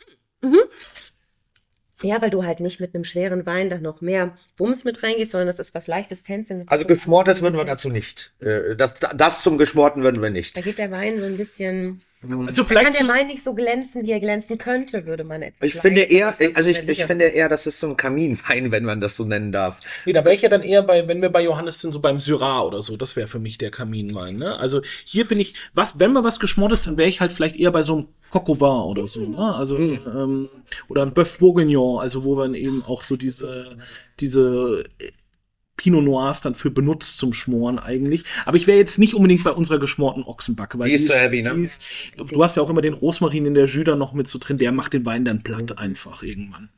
Ja, 2.03 2.21
weil 2.21 2.29
du 2.29 2.43
halt 2.43 2.59
nicht 2.59 2.79
mit 2.79 2.93
einem 2.93 3.03
schweren 3.03 3.45
Wein 3.47 3.69
da 3.69 3.79
noch 3.79 4.01
mehr 4.01 4.37
Wumms 4.57 4.83
mit 4.83 5.01
reingehst, 5.01 5.31
sondern 5.31 5.47
das 5.47 5.57
ist 5.57 5.73
was 5.73 5.87
leichtes 5.87 6.21
Tänzeln. 6.21 6.63
Also 6.67 6.85
geschmortes 6.85 7.41
würden 7.41 7.57
wir 7.57 7.65
dazu 7.65 7.89
nicht. 7.89 8.33
Äh, 8.39 8.75
Das, 8.75 8.93
das 9.15 9.41
zum 9.41 9.57
Geschmorten 9.57 10.03
würden 10.03 10.21
wir 10.21 10.29
nicht. 10.29 10.55
Da 10.55 10.61
geht 10.61 10.77
der 10.77 10.91
Wein 10.91 11.17
so 11.17 11.25
ein 11.25 11.37
bisschen. 11.37 12.01
Also 12.23 12.63
Kann 12.63 12.65
vielleicht 12.65 12.99
der 12.99 13.07
Wein 13.09 13.27
nicht 13.27 13.43
so 13.43 13.53
glänzen, 13.53 14.01
wie 14.03 14.11
er 14.11 14.19
glänzen 14.19 14.57
könnte, 14.57 15.05
würde 15.05 15.23
man 15.23 15.43
etwas 15.43 15.69
Ich 15.69 15.75
finde 15.75 16.01
eher, 16.01 16.27
also 16.27 16.69
ich, 16.69 16.89
ich 16.89 17.03
finde 17.05 17.25
eher, 17.25 17.47
das 17.47 17.67
ist 17.67 17.79
so 17.79 17.89
ein 17.89 17.97
Kaminwein, 17.97 18.71
wenn 18.71 18.85
man 18.85 18.99
das 18.99 19.15
so 19.15 19.23
nennen 19.23 19.51
darf. 19.51 19.79
Nee, 20.03 20.13
da 20.13 20.25
wäre 20.25 20.33
ich 20.33 20.41
ja 20.41 20.49
dann 20.49 20.63
eher 20.63 20.81
bei, 20.81 21.07
wenn 21.07 21.21
wir 21.21 21.29
bei 21.29 21.43
Johannes 21.43 21.79
sind, 21.79 21.91
so 21.91 21.99
beim 21.99 22.19
Syrah 22.19 22.61
oder 22.61 22.81
so. 22.81 22.97
Das 22.97 23.15
wäre 23.15 23.27
für 23.27 23.37
mich 23.37 23.59
der 23.59 23.69
Kaminwein. 23.69 24.37
Ne? 24.37 24.57
Also 24.57 24.81
hier 25.05 25.27
bin 25.27 25.39
ich, 25.39 25.53
was, 25.75 25.99
wenn 25.99 26.11
wir 26.13 26.23
was 26.23 26.39
geschmortes, 26.39 26.83
dann 26.83 26.97
wäre 26.97 27.07
ich 27.07 27.21
halt 27.21 27.31
vielleicht 27.31 27.55
eher 27.55 27.71
bei 27.71 27.83
so 27.83 27.93
einem 27.93 28.07
vin 28.33 28.67
oder 28.67 29.07
so. 29.07 29.21
Ne? 29.21 29.55
Also 29.55 29.77
ähm, 29.77 30.49
oder 30.87 31.03
ein 31.03 31.11
Bœuf 31.11 31.37
Bourguignon, 31.37 31.99
also 31.99 32.23
wo 32.23 32.35
man 32.35 32.55
eben 32.55 32.83
auch 32.83 33.03
so 33.03 33.15
diese 33.15 33.77
diese 34.19 34.83
Pinot 35.77 36.03
Noirs 36.03 36.41
dann 36.41 36.55
für 36.55 36.71
benutzt 36.71 37.17
zum 37.17 37.33
Schmoren 37.33 37.79
eigentlich. 37.79 38.23
Aber 38.45 38.57
ich 38.57 38.67
wäre 38.67 38.77
jetzt 38.77 38.97
nicht 38.99 39.13
unbedingt 39.13 39.43
bei 39.43 39.51
unserer 39.51 39.79
geschmorten 39.79 40.23
Ochsenbacke, 40.23 40.77
weil 40.77 40.89
Die 40.89 40.95
ist 40.95 41.05
zu 41.05 41.13
heavy, 41.13 41.41
ne? 41.41 41.53
die 41.55 41.63
ist, 41.63 41.81
du 42.17 42.43
hast 42.43 42.57
ja 42.57 42.63
auch 42.63 42.69
immer 42.69 42.81
den 42.81 42.93
Rosmarin 42.93 43.45
in 43.45 43.53
der 43.53 43.65
Jus 43.65 43.85
dann 43.85 43.99
noch 43.99 44.13
mit 44.13 44.27
so 44.27 44.39
drin, 44.39 44.57
der 44.57 44.71
macht 44.71 44.93
den 44.93 45.05
Wein 45.05 45.23
dann 45.23 45.43
platt 45.43 45.77
einfach 45.77 46.23
irgendwann. 46.23 46.69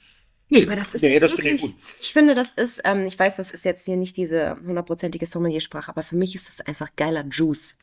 Nee, 0.50 0.66
Aber 0.66 0.76
das 0.76 0.96
ist 0.96 1.02
Nee, 1.02 1.20
das 1.20 1.32
das 1.32 1.40
finde 1.40 1.56
ich 1.56 1.62
wirklich, 1.62 1.78
ich 2.02 2.14
finde, 2.14 2.34
das 2.34 2.52
ist, 2.52 2.82
ähm, 2.84 3.06
ich 3.06 3.18
weiß, 3.18 3.38
das 3.38 3.52
ist 3.52 3.66
jetzt 3.66 3.86
hier 3.86 3.98
nicht 3.98 4.18
diese 4.18 4.58
hundertprozentige 4.66 5.26
Sommeliersprache, 5.26 5.90
aber 5.90 6.04
für 6.04 6.16
mich 6.16 6.36
ist 6.36 6.48
das 6.48 6.62
einfach 6.62 6.90
geiler 6.96 7.24
Juice. 7.30 7.78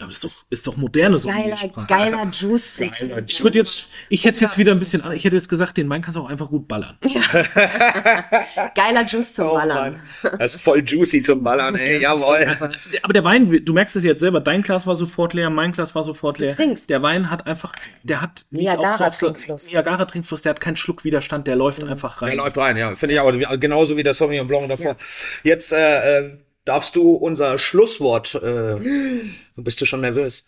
Aber 0.00 0.08
das 0.08 0.18
ist 0.18 0.24
doch, 0.24 0.46
ist 0.50 0.66
doch 0.66 0.76
moderne 0.78 1.18
so. 1.18 1.28
Geiler, 1.28 1.56
geiler 1.86 2.26
Juice. 2.32 2.78
Geiler 2.78 3.22
Ich 3.26 3.42
würde 3.44 3.58
jetzt, 3.58 3.84
ich 4.08 4.24
hätte 4.24 4.40
jetzt 4.40 4.56
wieder 4.56 4.72
ein 4.72 4.78
bisschen, 4.78 5.02
an- 5.02 5.12
ich 5.12 5.22
hätte 5.24 5.36
jetzt 5.36 5.50
gesagt, 5.50 5.76
den 5.76 5.88
Wein 5.90 6.00
kannst 6.00 6.16
du 6.16 6.22
auch 6.22 6.30
einfach 6.30 6.48
gut 6.48 6.66
ballern. 6.66 6.96
Geiler 8.74 9.04
Juice 9.06 9.34
zum 9.34 9.48
Oh 9.48 9.54
Ballern. 9.54 10.00
Mann, 10.22 10.38
das 10.38 10.54
ist 10.54 10.62
voll 10.62 10.82
juicy 10.84 11.22
zum 11.22 11.42
Ballern, 11.42 11.74
ey, 11.76 12.00
jawohl. 12.00 12.56
Aber 13.02 13.12
der 13.12 13.24
Wein, 13.24 13.64
du 13.64 13.72
merkst 13.72 13.96
es 13.96 14.02
jetzt 14.02 14.20
selber, 14.20 14.40
dein 14.40 14.62
Glas 14.62 14.86
war 14.86 14.96
sofort 14.96 15.34
leer, 15.34 15.50
mein 15.50 15.72
Glas 15.72 15.94
war 15.94 16.04
sofort 16.04 16.38
leer. 16.38 16.56
trinkst. 16.56 16.88
Der 16.90 17.02
Wein 17.02 17.30
hat 17.30 17.46
einfach, 17.46 17.74
der 18.02 18.20
hat 18.20 18.46
wie 18.50 18.60
Niagara 18.60 18.92
auch 18.92 18.98
so 18.98 19.04
auf 19.04 19.14
so- 19.14 19.26
Trinkfluss. 19.26 19.70
Niagara 19.70 20.04
Trinkfluss, 20.04 20.42
der 20.42 20.50
hat 20.50 20.60
keinen 20.60 20.76
Schluckwiderstand, 20.76 21.46
der 21.46 21.56
läuft 21.56 21.84
einfach 21.84 22.22
rein. 22.22 22.30
Der 22.30 22.38
läuft 22.44 22.56
rein, 22.58 22.76
ja, 22.76 22.94
finde 22.94 23.14
ich 23.14 23.20
auch, 23.20 23.30
genauso 23.60 23.96
wie 23.96 24.02
der 24.02 24.14
Sauvignon 24.14 24.48
Blanc 24.48 24.68
davor. 24.68 24.96
Jetzt 25.42 25.72
äh, 25.72 26.20
äh, 26.20 26.38
darfst 26.64 26.96
du 26.96 27.12
unser 27.12 27.58
Schlusswort, 27.58 28.34
äh, 28.36 28.76
bist 29.56 29.80
du 29.80 29.86
schon 29.86 30.00
nervös? 30.02 30.44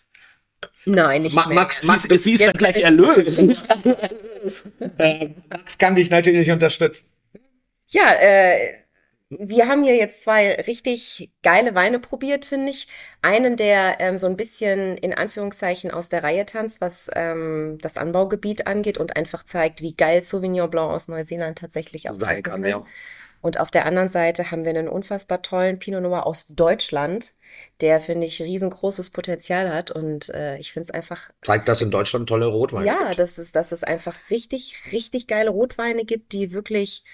Nein, 0.87 1.23
nicht 1.23 1.35
Ma 1.37 1.47
mehr. 1.47 1.57
Max, 1.57 1.83
Sie, 1.83 1.87
Max, 1.87 2.05
ist- 2.07 2.25
sie 2.25 2.33
ist 2.35 2.43
dann 2.47 2.53
gleich 2.55 2.77
erlöst. 2.77 3.43
Max 5.51 5.79
kann 5.79 5.95
dich 5.95 6.11
natürlich 6.11 6.51
unterstützen. 6.51 7.09
Ja, 7.89 8.15
äh, 8.21 8.75
wir 9.31 9.67
haben 9.69 9.83
hier 9.83 9.97
jetzt 9.97 10.23
zwei 10.23 10.55
richtig 10.55 11.31
geile 11.43 11.75
Weine 11.75 11.99
probiert, 11.99 12.45
finde 12.45 12.71
ich. 12.71 12.89
Einen, 13.23 13.57
der 13.57 13.97
ähm, 14.01 14.19
so 14.19 14.27
ein 14.27 14.37
bisschen 14.37 14.97
in 14.99 15.15
Anführungszeichen 15.15 15.91
aus 15.91 16.09
der 16.09 16.23
Reihe 16.23 16.47
tanzt, 16.47 16.81
was 16.81 17.11
ähm, 17.15 17.79
das 17.81 17.97
Anbaugebiet 17.97 18.67
angeht 18.67 18.99
und 18.99 19.17
einfach 19.17 19.45
zeigt, 19.45 19.81
wie 19.81 19.95
geil 19.95 20.21
Sauvignon 20.23 20.71
Blanc 20.71 20.93
aus 20.93 21.09
Neuseeland 21.09 21.59
tatsächlich 21.59 22.09
auch 22.09 22.15
Sein 22.15 22.43
kann, 22.43 22.65
ja. 22.65 22.85
Und 23.45 23.61
auf 23.61 23.71
der 23.71 23.85
anderen 23.85 24.09
Seite 24.09 24.51
haben 24.51 24.65
wir 24.65 24.71
einen 24.71 24.89
unfassbar 24.89 25.43
tollen 25.43 25.79
Pinot 25.79 26.01
Noir 26.03 26.25
aus 26.25 26.47
Deutschland, 26.49 27.35
der, 27.83 28.01
finde 28.01 28.27
ich, 28.27 28.41
riesengroßes 28.41 29.11
Potenzial 29.11 29.71
hat. 29.71 29.91
Und 29.91 30.31
äh, 30.31 30.57
ich 30.57 30.73
finde 30.73 30.85
es 30.85 30.91
einfach 30.91 31.31
Zeigt, 31.43 31.69
dass 31.69 31.83
in 31.83 31.91
Deutschland 31.91 32.27
tolle 32.27 32.47
Rotweine 32.47 32.87
ja, 32.87 33.09
gibt. 33.09 33.19
dass 33.19 33.37
es, 33.37 33.53
dass 33.53 33.71
es 33.71 33.85
einfach 33.85 34.15
richtig, 34.31 34.77
richtig 34.93 35.27
geile 35.27 35.51
Rotweine 35.51 36.07
gibt, 36.07 36.33
die 36.33 36.55
wirklich 36.55 37.05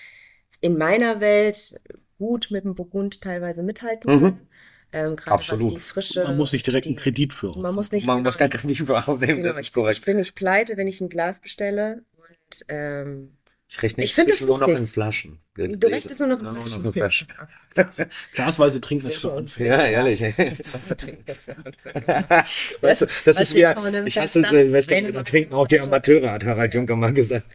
in 0.61 0.78
meiner 0.78 1.18
Welt 1.20 1.81
gut 2.16 2.53
mit 2.53 2.62
dem 2.62 2.76
Burgund 2.76 3.22
teilweise 3.22 3.64
mithalten 3.64 4.14
Mhm. 4.14 4.20
können. 4.20 4.49
Ähm, 4.93 5.16
gerade 5.16 5.33
Absolut. 5.33 5.66
was 5.66 5.72
die 5.74 5.81
frische. 5.81 6.22
Man 6.22 6.37
muss 6.37 6.53
nicht 6.53 6.64
direkt 6.64 6.87
einen 6.87 6.95
die, 6.95 7.03
Kredit 7.03 7.33
für. 7.33 7.59
Man 7.59 7.74
muss 7.74 7.91
nicht. 7.91 8.07
Man 8.07 8.18
genau, 8.18 8.28
muss 8.28 8.39
gar 8.39 8.47
nicht 8.47 8.89
aufnehmen, 8.91 9.18
genau, 9.39 9.49
das 9.49 9.57
ist 9.57 9.61
ich, 9.62 9.66
ich 9.66 9.72
korrekt. 9.72 10.05
bin 10.05 10.16
nicht 10.18 10.37
pleite, 10.37 10.76
wenn 10.76 10.87
ich 10.87 11.01
ein 11.01 11.09
Glas 11.09 11.41
bestelle. 11.41 12.05
Und 12.16 12.64
ähm, 12.68 13.37
Ich 13.71 13.77
krieg 13.77 13.95
Ich 13.99 14.14
das 14.16 14.41
nur 14.41 14.59
noch 14.59 14.66
in 14.68 14.87
Flaschen. 14.89 15.39
du 15.55 15.87
richtest 15.87 16.18
nur 16.18 16.29
noch 16.29 16.43
Nur 16.43 16.53
noch 16.53 16.66
in 16.77 16.85
in 16.85 16.93
Flaschen. 16.93 17.29
Glasweise 18.35 18.81
trinken 18.81 19.07
ist 19.07 19.18
für 19.18 19.33
Anfänger. 19.33 19.77
Ja, 19.77 19.87
ehrlich. 19.87 20.21
Wasser 20.73 20.97
trinken. 20.97 21.25
Weißt 22.81 23.03
du, 23.03 23.07
das 23.25 23.37
Was 23.37 23.41
ist 23.43 23.55
ja, 23.55 24.05
ich 24.05 24.18
hasse? 24.18 24.43
Silvester, 24.43 25.01
da 25.12 25.23
trinken 25.23 25.55
auch 25.55 25.68
die 25.68 25.79
Amateure, 25.79 26.33
hat 26.33 26.45
Harald 26.45 26.75
Juncker 26.75 26.97
mal 26.97 27.12
gesagt. 27.12 27.47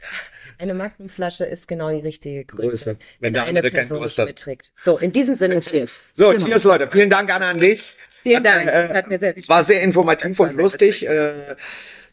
Eine 0.57 0.73
Magnumflasche 0.73 1.43
ist 1.43 1.67
genau 1.67 1.89
die 1.91 1.99
richtige 1.99 2.45
Größe, 2.45 2.69
Größe, 2.69 2.99
wenn 3.19 3.33
der 3.33 3.43
eine 3.43 3.61
Person 3.61 4.01
nicht 4.01 4.17
hat. 4.17 4.27
mitträgt. 4.27 4.71
So, 4.81 4.97
in 4.97 5.11
diesem 5.11 5.35
Sinne, 5.35 5.59
cheers. 5.59 5.99
So, 6.13 6.33
cheers, 6.37 6.63
Leute. 6.63 6.87
Vielen 6.89 7.09
Dank, 7.09 7.29
Anna, 7.29 7.49
an 7.49 7.59
dich. 7.59 7.97
Vielen 8.23 8.41
Dank. 8.41 8.65
Äh, 8.67 8.87
Das 8.87 8.93
hat 8.97 9.07
mir 9.09 9.19
sehr 9.19 9.33
viel 9.33 9.43
Spaß 9.43 9.53
War 9.53 9.63
sehr 9.65 9.81
informativ 9.81 10.39
und 10.39 10.55
lustig. 10.55 11.05
Äh, 11.05 11.33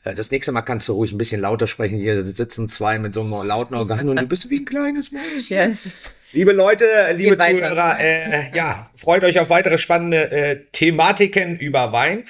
das 0.05 0.31
nächste 0.31 0.53
Mal 0.53 0.63
kannst 0.63 0.89
du 0.89 0.95
ruhig 0.95 1.13
ein 1.13 1.19
bisschen 1.19 1.41
lauter 1.41 1.67
sprechen. 1.67 1.97
Hier 1.97 2.23
sitzen 2.23 2.69
zwei 2.69 2.99
mit 2.99 3.15
so 3.15 3.21
einem 3.21 3.47
lauten 3.47 3.75
Organ 3.75 4.09
und 4.09 4.21
du 4.21 4.27
bist 4.27 4.51
wie 4.51 4.61
ein 4.61 4.65
kleines 4.65 5.13
Mäuschen. 5.13 5.57
Ja, 5.57 5.65
es 5.65 5.87
ist 5.87 6.13
Liebe 6.33 6.53
Leute, 6.53 6.87
liebe. 7.15 7.37
Zuhörer, 7.37 8.01
äh, 8.01 8.57
ja, 8.57 8.91
freut 8.97 9.23
euch 9.23 9.39
auf 9.39 9.51
weitere 9.51 9.77
spannende 9.77 10.31
äh, 10.31 10.61
Thematiken 10.73 11.59
über 11.59 11.93
Wein. 11.93 12.25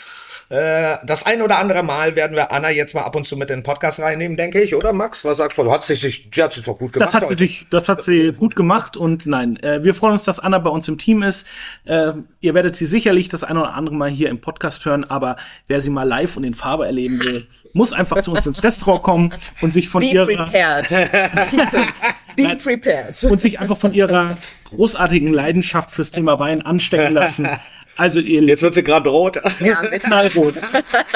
Äh, 0.53 0.99
das 1.07 1.25
ein 1.25 1.41
oder 1.41 1.59
andere 1.59 1.83
Mal 1.83 2.15
werden 2.15 2.37
wir 2.37 2.53
Anna 2.53 2.69
jetzt 2.69 2.95
mal 2.95 3.05
ab 3.05 3.17
und 3.17 3.27
zu 3.27 3.39
mit 3.39 3.49
in 3.49 3.61
den 3.61 3.63
Podcast 3.63 4.01
reinnehmen, 4.01 4.37
denke 4.37 4.61
ich, 4.61 4.75
oder 4.75 4.93
Max? 4.93 5.25
Was 5.25 5.39
sagst 5.39 5.57
du? 5.57 5.73
Hat 5.73 5.83
sich, 5.83 6.01
sie 6.01 6.43
hat 6.43 6.53
sich 6.53 6.63
doch 6.63 6.77
gut 6.77 6.93
gemacht. 6.93 7.09
Das 7.09 7.15
hat, 7.15 7.27
heute. 7.27 7.49
das 7.71 7.89
hat 7.89 8.03
sie 8.03 8.33
gut 8.33 8.55
gemacht 8.55 8.99
und 8.99 9.25
nein, 9.25 9.57
äh, 9.63 9.83
wir 9.83 9.95
freuen 9.95 10.13
uns, 10.13 10.25
dass 10.25 10.41
Anna 10.41 10.59
bei 10.59 10.69
uns 10.69 10.87
im 10.89 10.99
Team 10.99 11.23
ist. 11.23 11.47
Äh, 11.87 12.13
ihr 12.41 12.53
werdet 12.53 12.77
sie 12.77 12.85
sicherlich 12.85 13.31
das 13.31 13.45
eine 13.45 13.61
oder 13.61 13.73
andere 13.73 13.95
Mal 13.95 14.11
hier 14.11 14.29
im 14.29 14.43
Podcast 14.43 14.85
hören, 14.85 15.05
aber 15.05 15.37
wer 15.69 15.81
sie 15.81 15.89
mal 15.89 16.07
live 16.07 16.37
und 16.37 16.45
in 16.45 16.53
Farbe 16.53 16.85
erleben 16.85 17.25
will, 17.25 17.47
muss 17.73 17.95
einfach 17.95 18.21
zu 18.21 18.33
uns 18.33 18.47
ins 18.47 18.63
Restaurant 18.63 19.03
kommen 19.03 19.35
und 19.63 19.73
sich 19.73 19.89
von 19.89 20.03
be 20.03 20.09
ihrer 20.09 20.27
be 22.37 22.57
prepared. 22.63 23.25
und 23.25 23.41
sich 23.41 23.59
einfach 23.59 23.79
von 23.79 23.95
ihrer 23.95 24.37
großartigen 24.65 25.33
Leidenschaft 25.33 25.91
fürs 25.91 26.11
Thema 26.11 26.39
Wein 26.39 26.61
anstecken 26.61 27.15
lassen. 27.15 27.49
Also 27.97 28.21
ihr 28.21 28.43
Jetzt 28.43 28.63
wird 28.63 28.75
sie 28.75 28.83
gerade 28.83 29.09
rot. 29.11 29.37
Ja, 29.61 29.81
ein 29.81 29.91
bisschen. 29.91 30.11
knallrot. 30.11 30.55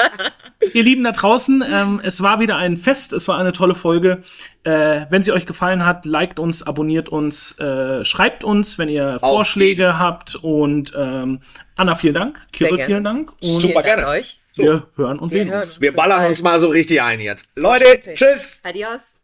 ihr 0.73 0.83
Lieben 0.83 1.03
da 1.03 1.11
draußen, 1.11 1.63
ähm, 1.67 2.01
es 2.03 2.21
war 2.21 2.39
wieder 2.39 2.55
ein 2.57 2.77
Fest, 2.77 3.13
es 3.13 3.27
war 3.27 3.37
eine 3.37 3.51
tolle 3.51 3.75
Folge. 3.75 4.23
Äh, 4.63 5.05
wenn 5.09 5.23
sie 5.23 5.31
euch 5.31 5.45
gefallen 5.45 5.85
hat, 5.85 6.05
liked 6.05 6.39
uns, 6.39 6.63
abonniert 6.63 7.09
uns, 7.09 7.57
äh, 7.59 8.03
schreibt 8.03 8.43
uns, 8.43 8.77
wenn 8.77 8.89
ihr 8.89 9.19
Vorschläge 9.19 9.97
habt 9.97 10.35
und 10.35 10.93
ähm, 10.95 11.39
Anna, 11.75 11.95
vielen 11.95 12.13
Dank, 12.13 12.39
Kirill, 12.51 12.75
gerne. 12.77 12.85
vielen 12.91 13.03
Dank 13.03 13.31
und 13.41 13.61
Super 13.61 13.81
Dank 13.81 13.85
gerne. 13.85 14.07
euch. 14.07 14.41
wir 14.55 14.87
hören 14.95 15.19
und 15.19 15.31
Wir 15.33 15.39
sehen 15.39 15.49
hören 15.49 15.59
uns. 15.61 15.69
uns. 15.73 15.81
Wir 15.81 15.91
Bis 15.91 15.97
ballern 15.97 16.17
bald. 16.19 16.29
uns 16.29 16.41
mal 16.41 16.59
so 16.59 16.67
richtig 16.69 17.01
ein 17.01 17.19
jetzt. 17.19 17.49
Leute, 17.55 17.99
tschüss. 18.13 18.61
Adios. 18.63 19.16